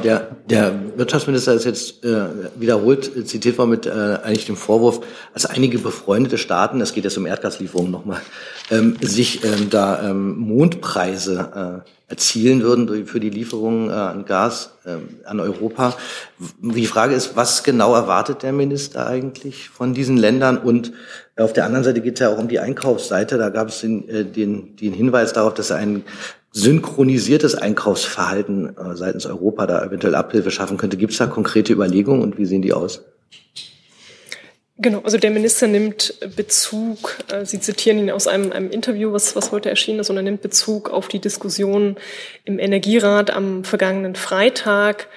Der, 0.04 0.36
der 0.50 0.74
Wirtschaftsminister 0.98 1.54
ist 1.54 1.66
jetzt 1.66 2.04
äh, 2.04 2.28
wiederholt 2.56 3.28
zitiert 3.28 3.58
worden 3.58 3.72
mit 3.72 3.86
äh, 3.86 3.90
eigentlich 3.90 4.46
dem 4.46 4.58
Vorwurf, 4.58 5.02
dass 5.34 5.46
einige 5.46 5.80
befreundete 5.80 6.38
Staaten, 6.38 6.82
es 6.82 6.94
geht 6.94 7.04
jetzt 7.04 7.18
um 7.18 7.26
Erdgaslieferungen 7.26 7.92
nochmal, 7.92 8.22
ähm, 8.72 8.98
sich 9.02 9.44
ähm, 9.44 9.70
da 9.70 10.10
ähm, 10.10 10.38
Mondpreise 10.38 11.84
äh, 11.86 11.90
erzielen 12.08 12.62
würden 12.62 13.08
für 13.08 13.20
die 13.20 13.32
Lieferungen 13.32 13.90
äh, 13.90 13.94
an 13.94 14.26
Gas 14.26 14.74
äh, 14.86 14.98
an 15.28 15.40
Europa. 15.40 15.96
Die 16.60 16.86
Frage 16.86 17.16
ist, 17.16 17.36
was 17.36 17.64
genau 17.64 17.96
erwartet 17.96 18.44
der 18.44 18.54
Minister 18.54 19.08
eigentlich 19.08 19.70
von 19.70 19.94
diesen 19.94 20.18
Ländern? 20.18 20.58
Und 20.58 20.94
auf 21.36 21.54
der 21.54 21.66
anderen 21.66 21.84
Seite 21.84 22.02
geht 22.02 22.16
es 22.16 22.20
ja 22.20 22.30
auch 22.30 22.38
um 22.38 22.48
die 22.48 22.60
Einkaufsseite. 22.60 23.38
Da 23.38 23.50
gab 23.50 23.70
es 23.70 23.82
den, 23.82 24.08
äh, 24.08 24.24
den, 24.24 24.76
den 24.76 24.94
Hinweis 24.94 25.34
darauf, 25.34 25.56
dass 25.56 25.72
ein 25.72 26.04
synchronisiertes 26.56 27.56
Einkaufsverhalten 27.56 28.78
äh, 28.78 28.96
seitens 28.96 29.26
Europa 29.26 29.68
da 29.68 29.84
eventuell 29.84 30.16
Abhilfe 30.16 30.52
schaffen 30.52 30.78
könnte. 30.78 30.96
Gibt 30.96 31.12
es 31.12 31.18
da 31.20 31.28
konkrete 31.28 31.74
Überlegungen 31.74 32.22
und 32.22 32.38
wie 32.38 32.46
sehen 32.46 32.62
die 32.62 32.72
aus? 32.72 33.04
Genau, 34.78 35.02
also 35.02 35.18
der 35.18 35.32
Minister 35.32 35.68
nimmt 35.68 36.14
Bezug, 36.38 37.18
äh, 37.30 37.46
Sie 37.46 37.60
zitieren 37.60 38.00
ihn 38.00 38.10
aus 38.10 38.28
einem, 38.28 38.54
einem 38.54 38.72
Interview, 38.72 39.12
was, 39.12 39.36
was 39.36 39.52
heute 39.52 39.70
erschienen 39.70 40.00
ist, 40.00 40.10
und 40.10 40.16
er 40.16 40.24
nimmt 40.24 40.42
Bezug 40.42 40.90
auf 40.90 41.10
die 41.10 41.20
Diskussion 41.20 41.98
im 42.46 42.58
Energierat 42.58 43.32
am 43.32 43.66
vergangenen 43.66 44.16
Freitag. 44.16 45.08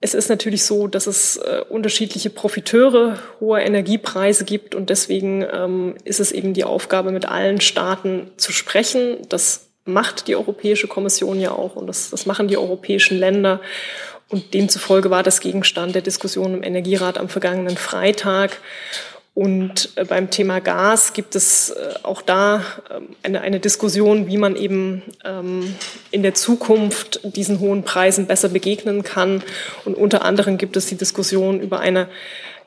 Es 0.00 0.14
ist 0.14 0.28
natürlich 0.28 0.64
so, 0.64 0.86
dass 0.86 1.08
es 1.08 1.36
äh, 1.36 1.62
unterschiedliche 1.68 2.30
Profiteure 2.30 3.18
hoher 3.40 3.58
Energiepreise 3.58 4.44
gibt 4.44 4.76
und 4.76 4.88
deswegen 4.88 5.44
ähm, 5.52 5.94
ist 6.04 6.20
es 6.20 6.30
eben 6.30 6.54
die 6.54 6.64
Aufgabe, 6.64 7.10
mit 7.10 7.26
allen 7.26 7.60
Staaten 7.60 8.30
zu 8.36 8.52
sprechen. 8.52 9.18
Das 9.28 9.69
macht 9.84 10.28
die 10.28 10.36
Europäische 10.36 10.88
Kommission 10.88 11.40
ja 11.40 11.52
auch 11.52 11.76
und 11.76 11.86
das, 11.86 12.10
das 12.10 12.26
machen 12.26 12.48
die 12.48 12.58
europäischen 12.58 13.18
Länder. 13.18 13.60
Und 14.28 14.54
demzufolge 14.54 15.10
war 15.10 15.24
das 15.24 15.40
Gegenstand 15.40 15.94
der 15.94 16.02
Diskussion 16.02 16.54
im 16.54 16.62
Energierat 16.62 17.18
am 17.18 17.28
vergangenen 17.28 17.76
Freitag. 17.76 18.58
Und 19.34 19.90
äh, 19.96 20.04
beim 20.04 20.30
Thema 20.30 20.60
Gas 20.60 21.12
gibt 21.12 21.34
es 21.34 21.70
äh, 21.70 21.94
auch 22.02 22.22
da 22.22 22.64
ähm, 22.90 23.08
eine, 23.22 23.40
eine 23.40 23.60
Diskussion, 23.60 24.26
wie 24.26 24.36
man 24.36 24.56
eben 24.56 25.02
ähm, 25.24 25.74
in 26.10 26.22
der 26.22 26.34
Zukunft 26.34 27.20
diesen 27.24 27.60
hohen 27.60 27.84
Preisen 27.84 28.26
besser 28.26 28.48
begegnen 28.48 29.02
kann. 29.02 29.42
Und 29.84 29.94
unter 29.94 30.24
anderem 30.24 30.58
gibt 30.58 30.76
es 30.76 30.86
die 30.86 30.96
Diskussion 30.96 31.60
über 31.60 31.80
eine 31.80 32.08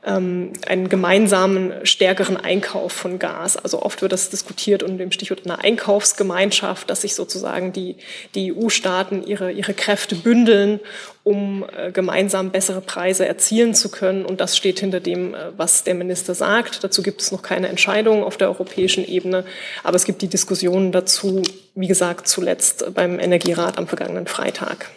einen 0.06 0.90
gemeinsamen, 0.90 1.74
stärkeren 1.84 2.36
Einkauf 2.36 2.92
von 2.92 3.20
Gas. 3.20 3.56
Also 3.56 3.82
oft 3.82 4.02
wird 4.02 4.12
das 4.12 4.30
diskutiert 4.30 4.84
unter 4.84 4.98
dem 4.98 5.12
Stichwort 5.14 5.46
einer 5.46 5.64
Einkaufsgemeinschaft, 5.64 6.90
dass 6.90 7.02
sich 7.02 7.16
sozusagen 7.16 7.72
die, 7.72 7.96
die 8.36 8.54
EU-Staaten 8.54 9.26
ihre, 9.26 9.52
ihre 9.54 9.74
Kräfte 9.74 10.16
bündeln, 10.16 10.82
um 11.24 11.66
äh, 11.78 11.92
gemeinsam 11.92 12.52
bessere 12.52 12.82
Preise 12.82 13.26
erzielen 13.26 13.74
zu 13.74 13.90
können. 13.90 14.26
Und 14.26 14.42
das 14.42 14.58
steht 14.58 14.82
hinter 14.82 15.00
dem, 15.00 15.36
äh, 15.36 15.38
was 15.56 15.86
der 15.86 15.96
Minister 15.96 16.36
sagt. 16.36 16.84
Dazu 16.84 17.02
gibt 17.02 17.22
es 17.22 17.32
noch 17.32 17.42
keine 17.42 17.70
Entscheidung 17.70 18.26
auf 18.26 18.36
der 18.36 18.50
europäischen 18.50 19.08
Ebene. 19.08 19.46
Aber 19.84 19.96
es 19.96 20.04
gibt 20.04 20.22
die 20.22 20.28
Diskussionen 20.28 20.92
dazu, 20.92 21.44
wie 21.76 21.88
gesagt, 21.88 22.28
zuletzt 22.28 22.94
beim 22.94 23.20
Energierat 23.20 23.78
am 23.78 23.88
vergangenen 23.88 24.28
Freitag. 24.28 24.90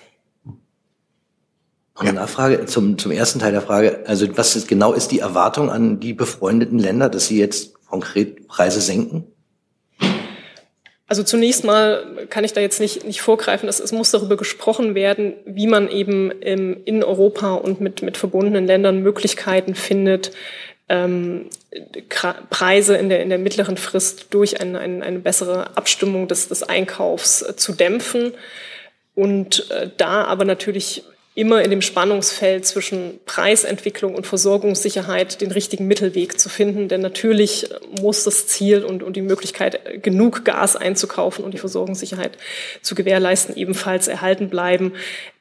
Noch 1.97 2.03
eine 2.03 2.12
Nachfrage 2.12 2.66
zum, 2.66 2.99
zum 2.99 3.11
ersten 3.11 3.38
Teil 3.38 3.53
der 3.53 3.62
Frage. 3.62 4.05
Also 4.07 4.26
was 4.36 4.55
ist, 4.55 4.68
genau 4.68 4.92
ist 4.92 5.09
die 5.09 5.20
Erwartung 5.20 5.70
an 5.70 5.99
die 5.99 6.12
befreundeten 6.12 6.78
Länder, 6.78 7.09
dass 7.09 7.26
sie 7.26 7.38
jetzt 7.38 7.72
konkret 7.86 8.47
Preise 8.49 8.82
senken? 8.82 9.24
Also 11.09 11.22
zunächst 11.22 11.64
mal 11.64 12.26
kann 12.28 12.44
ich 12.44 12.53
da 12.53 12.61
jetzt 12.61 12.80
nicht, 12.80 13.07
nicht 13.07 13.22
vorgreifen. 13.22 13.66
Es, 13.66 13.80
es 13.80 13.92
muss 13.92 14.11
darüber 14.11 14.36
gesprochen 14.36 14.94
werden, 14.94 15.34
wie 15.47 15.66
man 15.66 15.88
eben 15.88 16.30
im, 16.30 16.82
in 16.84 17.03
Europa 17.03 17.55
und 17.55 17.80
mit, 17.80 18.03
mit 18.03 18.18
verbundenen 18.18 18.66
Ländern 18.66 19.03
Möglichkeiten 19.03 19.74
findet, 19.74 20.32
ähm, 20.90 21.49
Preise 22.51 22.97
in 22.97 23.09
der, 23.09 23.22
in 23.22 23.30
der 23.30 23.38
mittleren 23.38 23.78
Frist 23.78 24.26
durch 24.34 24.61
eine, 24.61 24.80
eine, 24.80 25.03
eine 25.03 25.18
bessere 25.20 25.76
Abstimmung 25.78 26.28
des, 26.28 26.49
des 26.49 26.62
Einkaufs 26.62 27.40
äh, 27.40 27.57
zu 27.57 27.72
dämpfen. 27.72 28.34
und 29.14 29.70
äh, 29.70 29.88
da 29.97 30.24
aber 30.24 30.44
natürlich 30.44 31.05
immer 31.37 31.62
in 31.62 31.70
dem 31.70 31.82
Spannungsfeld 31.82 32.64
zwischen 32.64 33.20
Preisentwicklung 33.26 34.14
und 34.14 34.26
Versorgungssicherheit 34.26 35.43
den 35.43 35.53
richtigen 35.53 35.87
Mittelweg 35.87 36.41
zu 36.41 36.49
finden. 36.49 36.89
Denn 36.89 37.03
natürlich 37.03 37.68
muss 38.01 38.24
das 38.24 38.47
Ziel 38.47 38.82
und, 38.82 39.03
und 39.03 39.16
die 39.16 39.22
Möglichkeit, 39.22 40.03
genug 40.03 40.47
Gas 40.47 40.76
einzukaufen 40.76 41.45
und 41.45 41.53
die 41.53 41.59
Versorgungssicherheit 41.59 42.39
zu 42.80 42.95
gewährleisten, 42.95 43.55
ebenfalls 43.55 44.09
erhalten 44.09 44.49
bleiben. 44.49 44.95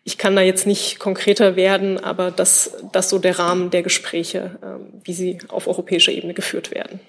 Ich 0.04 0.18
kann 0.18 0.36
da 0.36 0.42
jetzt 0.42 0.68
nicht 0.68 1.00
konkreter 1.00 1.56
werden, 1.56 1.98
aber 1.98 2.30
das, 2.30 2.72
das 2.92 3.10
so 3.10 3.18
der 3.18 3.40
Rahmen 3.40 3.72
der 3.72 3.82
Gespräche, 3.82 4.60
ähm, 4.62 5.02
wie 5.06 5.14
sie 5.14 5.38
auf 5.48 5.66
europäischer 5.66 6.12
Ebene 6.12 6.34
geführt 6.34 6.72
werden. 6.72 7.00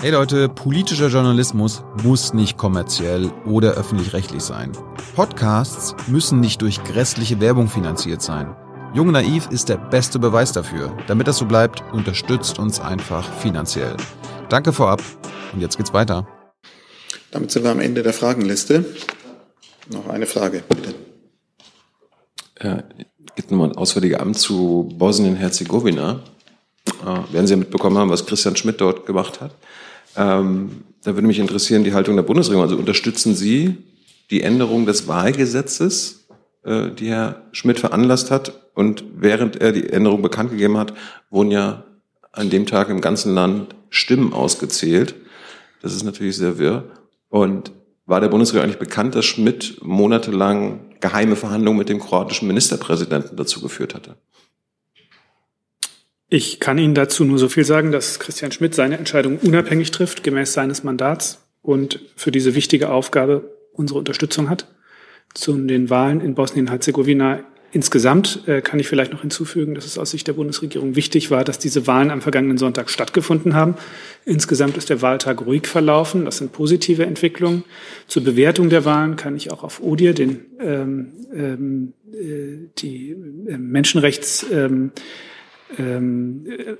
Hey 0.00 0.12
Leute, 0.12 0.48
politischer 0.48 1.08
Journalismus 1.08 1.82
muss 2.04 2.32
nicht 2.32 2.56
kommerziell 2.56 3.32
oder 3.44 3.72
öffentlich-rechtlich 3.72 4.44
sein. 4.44 4.70
Podcasts 5.16 5.96
müssen 6.06 6.38
nicht 6.38 6.62
durch 6.62 6.84
grässliche 6.84 7.40
Werbung 7.40 7.66
finanziert 7.66 8.22
sein. 8.22 8.54
Jung 8.94 9.10
Naiv 9.10 9.48
ist 9.50 9.68
der 9.68 9.76
beste 9.76 10.20
Beweis 10.20 10.52
dafür. 10.52 10.96
Damit 11.08 11.26
das 11.26 11.38
so 11.38 11.46
bleibt, 11.46 11.82
unterstützt 11.92 12.60
uns 12.60 12.78
einfach 12.78 13.28
finanziell. 13.38 13.96
Danke 14.48 14.72
vorab 14.72 15.02
und 15.52 15.60
jetzt 15.60 15.76
geht's 15.76 15.92
weiter. 15.92 16.28
Damit 17.32 17.50
sind 17.50 17.64
wir 17.64 17.72
am 17.72 17.80
Ende 17.80 18.04
der 18.04 18.12
Fragenliste. 18.12 18.84
Noch 19.92 20.08
eine 20.08 20.26
Frage, 20.26 20.62
bitte. 20.68 20.94
Ja, 22.62 22.84
gibt 23.34 23.50
nochmal 23.50 23.70
ein 23.70 23.76
Auswärtiges 23.76 24.20
Amt 24.20 24.38
zu 24.38 24.88
Bosnien-Herzegowina. 24.96 26.20
Äh, 27.02 27.32
werden 27.32 27.48
Sie 27.48 27.54
ja 27.54 27.58
mitbekommen 27.58 27.98
haben, 27.98 28.10
was 28.10 28.26
Christian 28.26 28.54
Schmidt 28.54 28.80
dort 28.80 29.04
gemacht 29.04 29.40
hat. 29.40 29.56
Ähm, 30.18 30.82
da 31.04 31.14
würde 31.14 31.26
mich 31.26 31.38
interessieren 31.38 31.84
die 31.84 31.94
Haltung 31.94 32.16
der 32.16 32.24
Bundesregierung. 32.24 32.64
Also 32.64 32.76
unterstützen 32.76 33.34
Sie 33.34 33.78
die 34.30 34.42
Änderung 34.42 34.84
des 34.84 35.06
Wahlgesetzes, 35.06 36.26
äh, 36.64 36.90
die 36.90 37.08
Herr 37.08 37.42
Schmidt 37.52 37.78
veranlasst 37.78 38.30
hat? 38.30 38.68
Und 38.74 39.04
während 39.16 39.56
er 39.60 39.72
die 39.72 39.88
Änderung 39.88 40.20
bekannt 40.20 40.50
gegeben 40.50 40.76
hat, 40.76 40.92
wurden 41.30 41.52
ja 41.52 41.84
an 42.32 42.50
dem 42.50 42.66
Tag 42.66 42.90
im 42.90 43.00
ganzen 43.00 43.34
Land 43.34 43.74
Stimmen 43.90 44.32
ausgezählt. 44.32 45.14
Das 45.82 45.94
ist 45.94 46.02
natürlich 46.02 46.36
sehr 46.36 46.58
wirr. 46.58 46.84
Und 47.28 47.72
war 48.06 48.20
der 48.20 48.28
Bundesregierung 48.28 48.64
eigentlich 48.64 48.78
bekannt, 48.78 49.14
dass 49.14 49.24
Schmidt 49.24 49.78
monatelang 49.82 50.80
geheime 51.00 51.36
Verhandlungen 51.36 51.78
mit 51.78 51.88
dem 51.88 52.00
kroatischen 52.00 52.48
Ministerpräsidenten 52.48 53.36
dazu 53.36 53.60
geführt 53.60 53.94
hatte? 53.94 54.16
Ich 56.30 56.60
kann 56.60 56.76
Ihnen 56.76 56.94
dazu 56.94 57.24
nur 57.24 57.38
so 57.38 57.48
viel 57.48 57.64
sagen, 57.64 57.90
dass 57.90 58.20
Christian 58.20 58.52
Schmidt 58.52 58.74
seine 58.74 58.98
Entscheidung 58.98 59.38
unabhängig 59.38 59.90
trifft, 59.92 60.22
gemäß 60.22 60.52
seines 60.52 60.84
Mandats 60.84 61.46
und 61.62 62.00
für 62.16 62.30
diese 62.30 62.54
wichtige 62.54 62.90
Aufgabe 62.90 63.56
unsere 63.72 63.98
Unterstützung 63.98 64.50
hat. 64.50 64.66
Zu 65.32 65.56
den 65.56 65.88
Wahlen 65.88 66.20
in 66.20 66.34
Bosnien-Herzegowina 66.34 67.44
insgesamt 67.70 68.42
äh, 68.46 68.60
kann 68.60 68.78
ich 68.78 68.88
vielleicht 68.88 69.12
noch 69.12 69.22
hinzufügen, 69.22 69.74
dass 69.74 69.86
es 69.86 69.98
aus 69.98 70.10
Sicht 70.10 70.26
der 70.26 70.32
Bundesregierung 70.34 70.96
wichtig 70.96 71.30
war, 71.30 71.44
dass 71.44 71.58
diese 71.58 71.86
Wahlen 71.86 72.10
am 72.10 72.20
vergangenen 72.20 72.58
Sonntag 72.58 72.90
stattgefunden 72.90 73.54
haben. 73.54 73.76
Insgesamt 74.26 74.76
ist 74.76 74.90
der 74.90 75.00
Wahltag 75.00 75.44
ruhig 75.46 75.66
verlaufen. 75.66 76.26
Das 76.26 76.38
sind 76.38 76.52
positive 76.52 77.06
Entwicklungen. 77.06 77.64
Zur 78.06 78.24
Bewertung 78.24 78.68
der 78.68 78.84
Wahlen 78.84 79.16
kann 79.16 79.36
ich 79.36 79.50
auch 79.50 79.62
auf 79.62 79.82
ODIR, 79.82 80.12
den 80.12 80.46
ähm, 80.60 81.12
ähm, 81.34 81.92
äh, 82.12 82.68
die 82.78 83.10
äh, 83.48 83.56
Menschenrechts 83.56 84.46
ähm, 84.50 84.92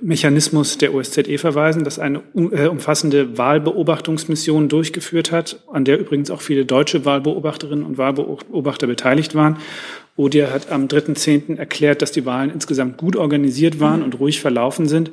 Mechanismus 0.01 0.77
der 0.79 0.93
OSZE 0.93 1.37
verweisen, 1.37 1.83
das 1.83 1.99
eine 1.99 2.23
äh, 2.35 2.67
umfassende 2.67 3.37
Wahlbeobachtungsmission 3.37 4.67
durchgeführt 4.67 5.31
hat, 5.31 5.63
an 5.71 5.85
der 5.85 5.99
übrigens 5.99 6.31
auch 6.31 6.41
viele 6.41 6.65
deutsche 6.65 7.05
Wahlbeobachterinnen 7.05 7.85
und 7.85 7.97
Wahlbeobachter 7.97 8.87
beteiligt 8.87 9.35
waren. 9.35 9.57
ODIR 10.17 10.51
hat 10.51 10.71
am 10.71 10.87
3.10. 10.87 11.57
erklärt, 11.57 12.01
dass 12.01 12.11
die 12.11 12.25
Wahlen 12.25 12.49
insgesamt 12.49 12.97
gut 12.97 13.15
organisiert 13.15 13.79
waren 13.79 14.01
und 14.01 14.19
ruhig 14.19 14.41
verlaufen 14.41 14.87
sind. 14.87 15.11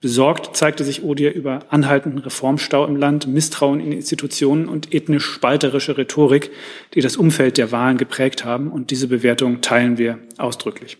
Besorgt 0.00 0.56
zeigte 0.56 0.84
sich 0.84 1.02
ODIR 1.02 1.34
über 1.34 1.66
anhaltenden 1.70 2.20
Reformstau 2.20 2.86
im 2.86 2.94
Land, 2.94 3.26
Misstrauen 3.26 3.80
in 3.80 3.90
Institutionen 3.90 4.68
und 4.68 4.94
ethnisch 4.94 5.24
spalterische 5.24 5.98
Rhetorik, 5.98 6.50
die 6.94 7.00
das 7.00 7.16
Umfeld 7.16 7.58
der 7.58 7.72
Wahlen 7.72 7.98
geprägt 7.98 8.44
haben. 8.44 8.70
Und 8.70 8.92
diese 8.92 9.08
Bewertung 9.08 9.60
teilen 9.60 9.98
wir 9.98 10.20
ausdrücklich 10.38 10.98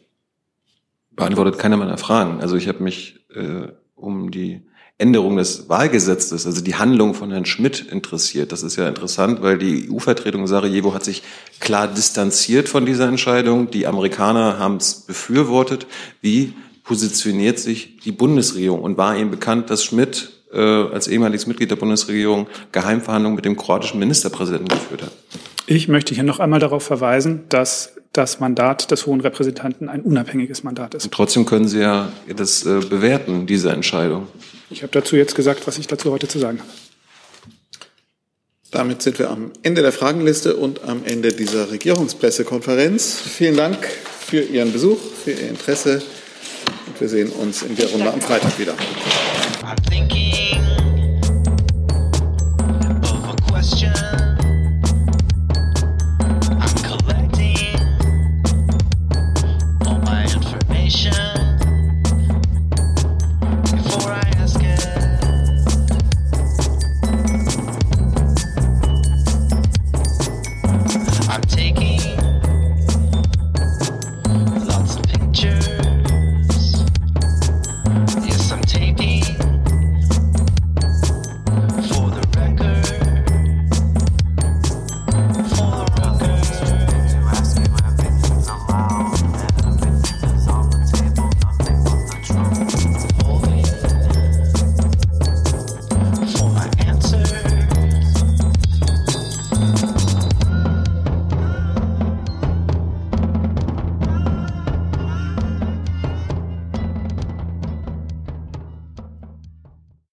beantwortet 1.18 1.58
keiner 1.58 1.76
meiner 1.76 1.98
Fragen. 1.98 2.40
Also 2.40 2.56
ich 2.56 2.68
habe 2.68 2.82
mich 2.82 3.20
äh, 3.34 3.68
um 3.94 4.30
die 4.30 4.62
Änderung 4.96 5.36
des 5.36 5.68
Wahlgesetzes, 5.68 6.46
also 6.46 6.60
die 6.60 6.74
Handlung 6.74 7.14
von 7.14 7.30
Herrn 7.30 7.44
Schmidt 7.44 7.86
interessiert. 7.92 8.50
Das 8.50 8.62
ist 8.62 8.76
ja 8.76 8.88
interessant, 8.88 9.42
weil 9.42 9.58
die 9.58 9.88
EU-Vertretung 9.90 10.46
Sarajevo 10.46 10.92
hat 10.94 11.04
sich 11.04 11.22
klar 11.60 11.86
distanziert 11.86 12.68
von 12.68 12.84
dieser 12.84 13.06
Entscheidung. 13.06 13.70
Die 13.70 13.86
Amerikaner 13.86 14.58
haben 14.58 14.76
es 14.76 14.94
befürwortet. 14.94 15.86
Wie 16.20 16.54
positioniert 16.82 17.60
sich 17.60 17.98
die 17.98 18.12
Bundesregierung? 18.12 18.82
Und 18.82 18.96
war 18.96 19.16
Ihnen 19.16 19.30
bekannt, 19.30 19.70
dass 19.70 19.84
Schmidt 19.84 20.32
äh, 20.52 20.58
als 20.58 21.06
ehemaliges 21.06 21.46
Mitglied 21.46 21.70
der 21.70 21.76
Bundesregierung 21.76 22.48
Geheimverhandlungen 22.72 23.36
mit 23.36 23.44
dem 23.44 23.56
kroatischen 23.56 24.00
Ministerpräsidenten 24.00 24.68
geführt 24.68 25.02
hat? 25.02 25.12
Ich 25.66 25.86
möchte 25.86 26.14
hier 26.14 26.24
noch 26.24 26.40
einmal 26.40 26.60
darauf 26.60 26.82
verweisen, 26.82 27.44
dass 27.50 27.97
das 28.12 28.40
Mandat 28.40 28.90
des 28.90 29.06
Hohen 29.06 29.20
Repräsentanten 29.20 29.88
ein 29.88 30.02
unabhängiges 30.02 30.64
Mandat 30.64 30.94
ist. 30.94 31.04
Und 31.04 31.12
trotzdem 31.12 31.46
können 31.46 31.68
Sie 31.68 31.80
ja 31.80 32.12
das 32.34 32.64
äh, 32.64 32.80
bewerten, 32.80 33.46
diese 33.46 33.70
Entscheidung. 33.70 34.26
Ich 34.70 34.82
habe 34.82 34.92
dazu 34.92 35.16
jetzt 35.16 35.34
gesagt, 35.34 35.66
was 35.66 35.78
ich 35.78 35.86
dazu 35.86 36.10
heute 36.10 36.28
zu 36.28 36.38
sagen 36.38 36.58
habe. 36.58 36.68
Damit 38.70 39.00
sind 39.00 39.18
wir 39.18 39.30
am 39.30 39.50
Ende 39.62 39.80
der 39.80 39.92
Fragenliste 39.92 40.56
und 40.56 40.84
am 40.84 41.02
Ende 41.04 41.32
dieser 41.32 41.70
Regierungspressekonferenz. 41.70 43.14
Vielen 43.18 43.56
Dank 43.56 43.78
für 43.86 44.42
Ihren 44.42 44.72
Besuch, 44.72 44.98
für 45.24 45.30
Ihr 45.30 45.48
Interesse 45.48 46.02
und 46.86 47.00
wir 47.00 47.08
sehen 47.08 47.30
uns 47.30 47.62
in 47.62 47.76
der 47.76 47.88
Runde 47.90 48.12
am 48.12 48.20
Freitag 48.20 48.58
wieder. 48.58 48.74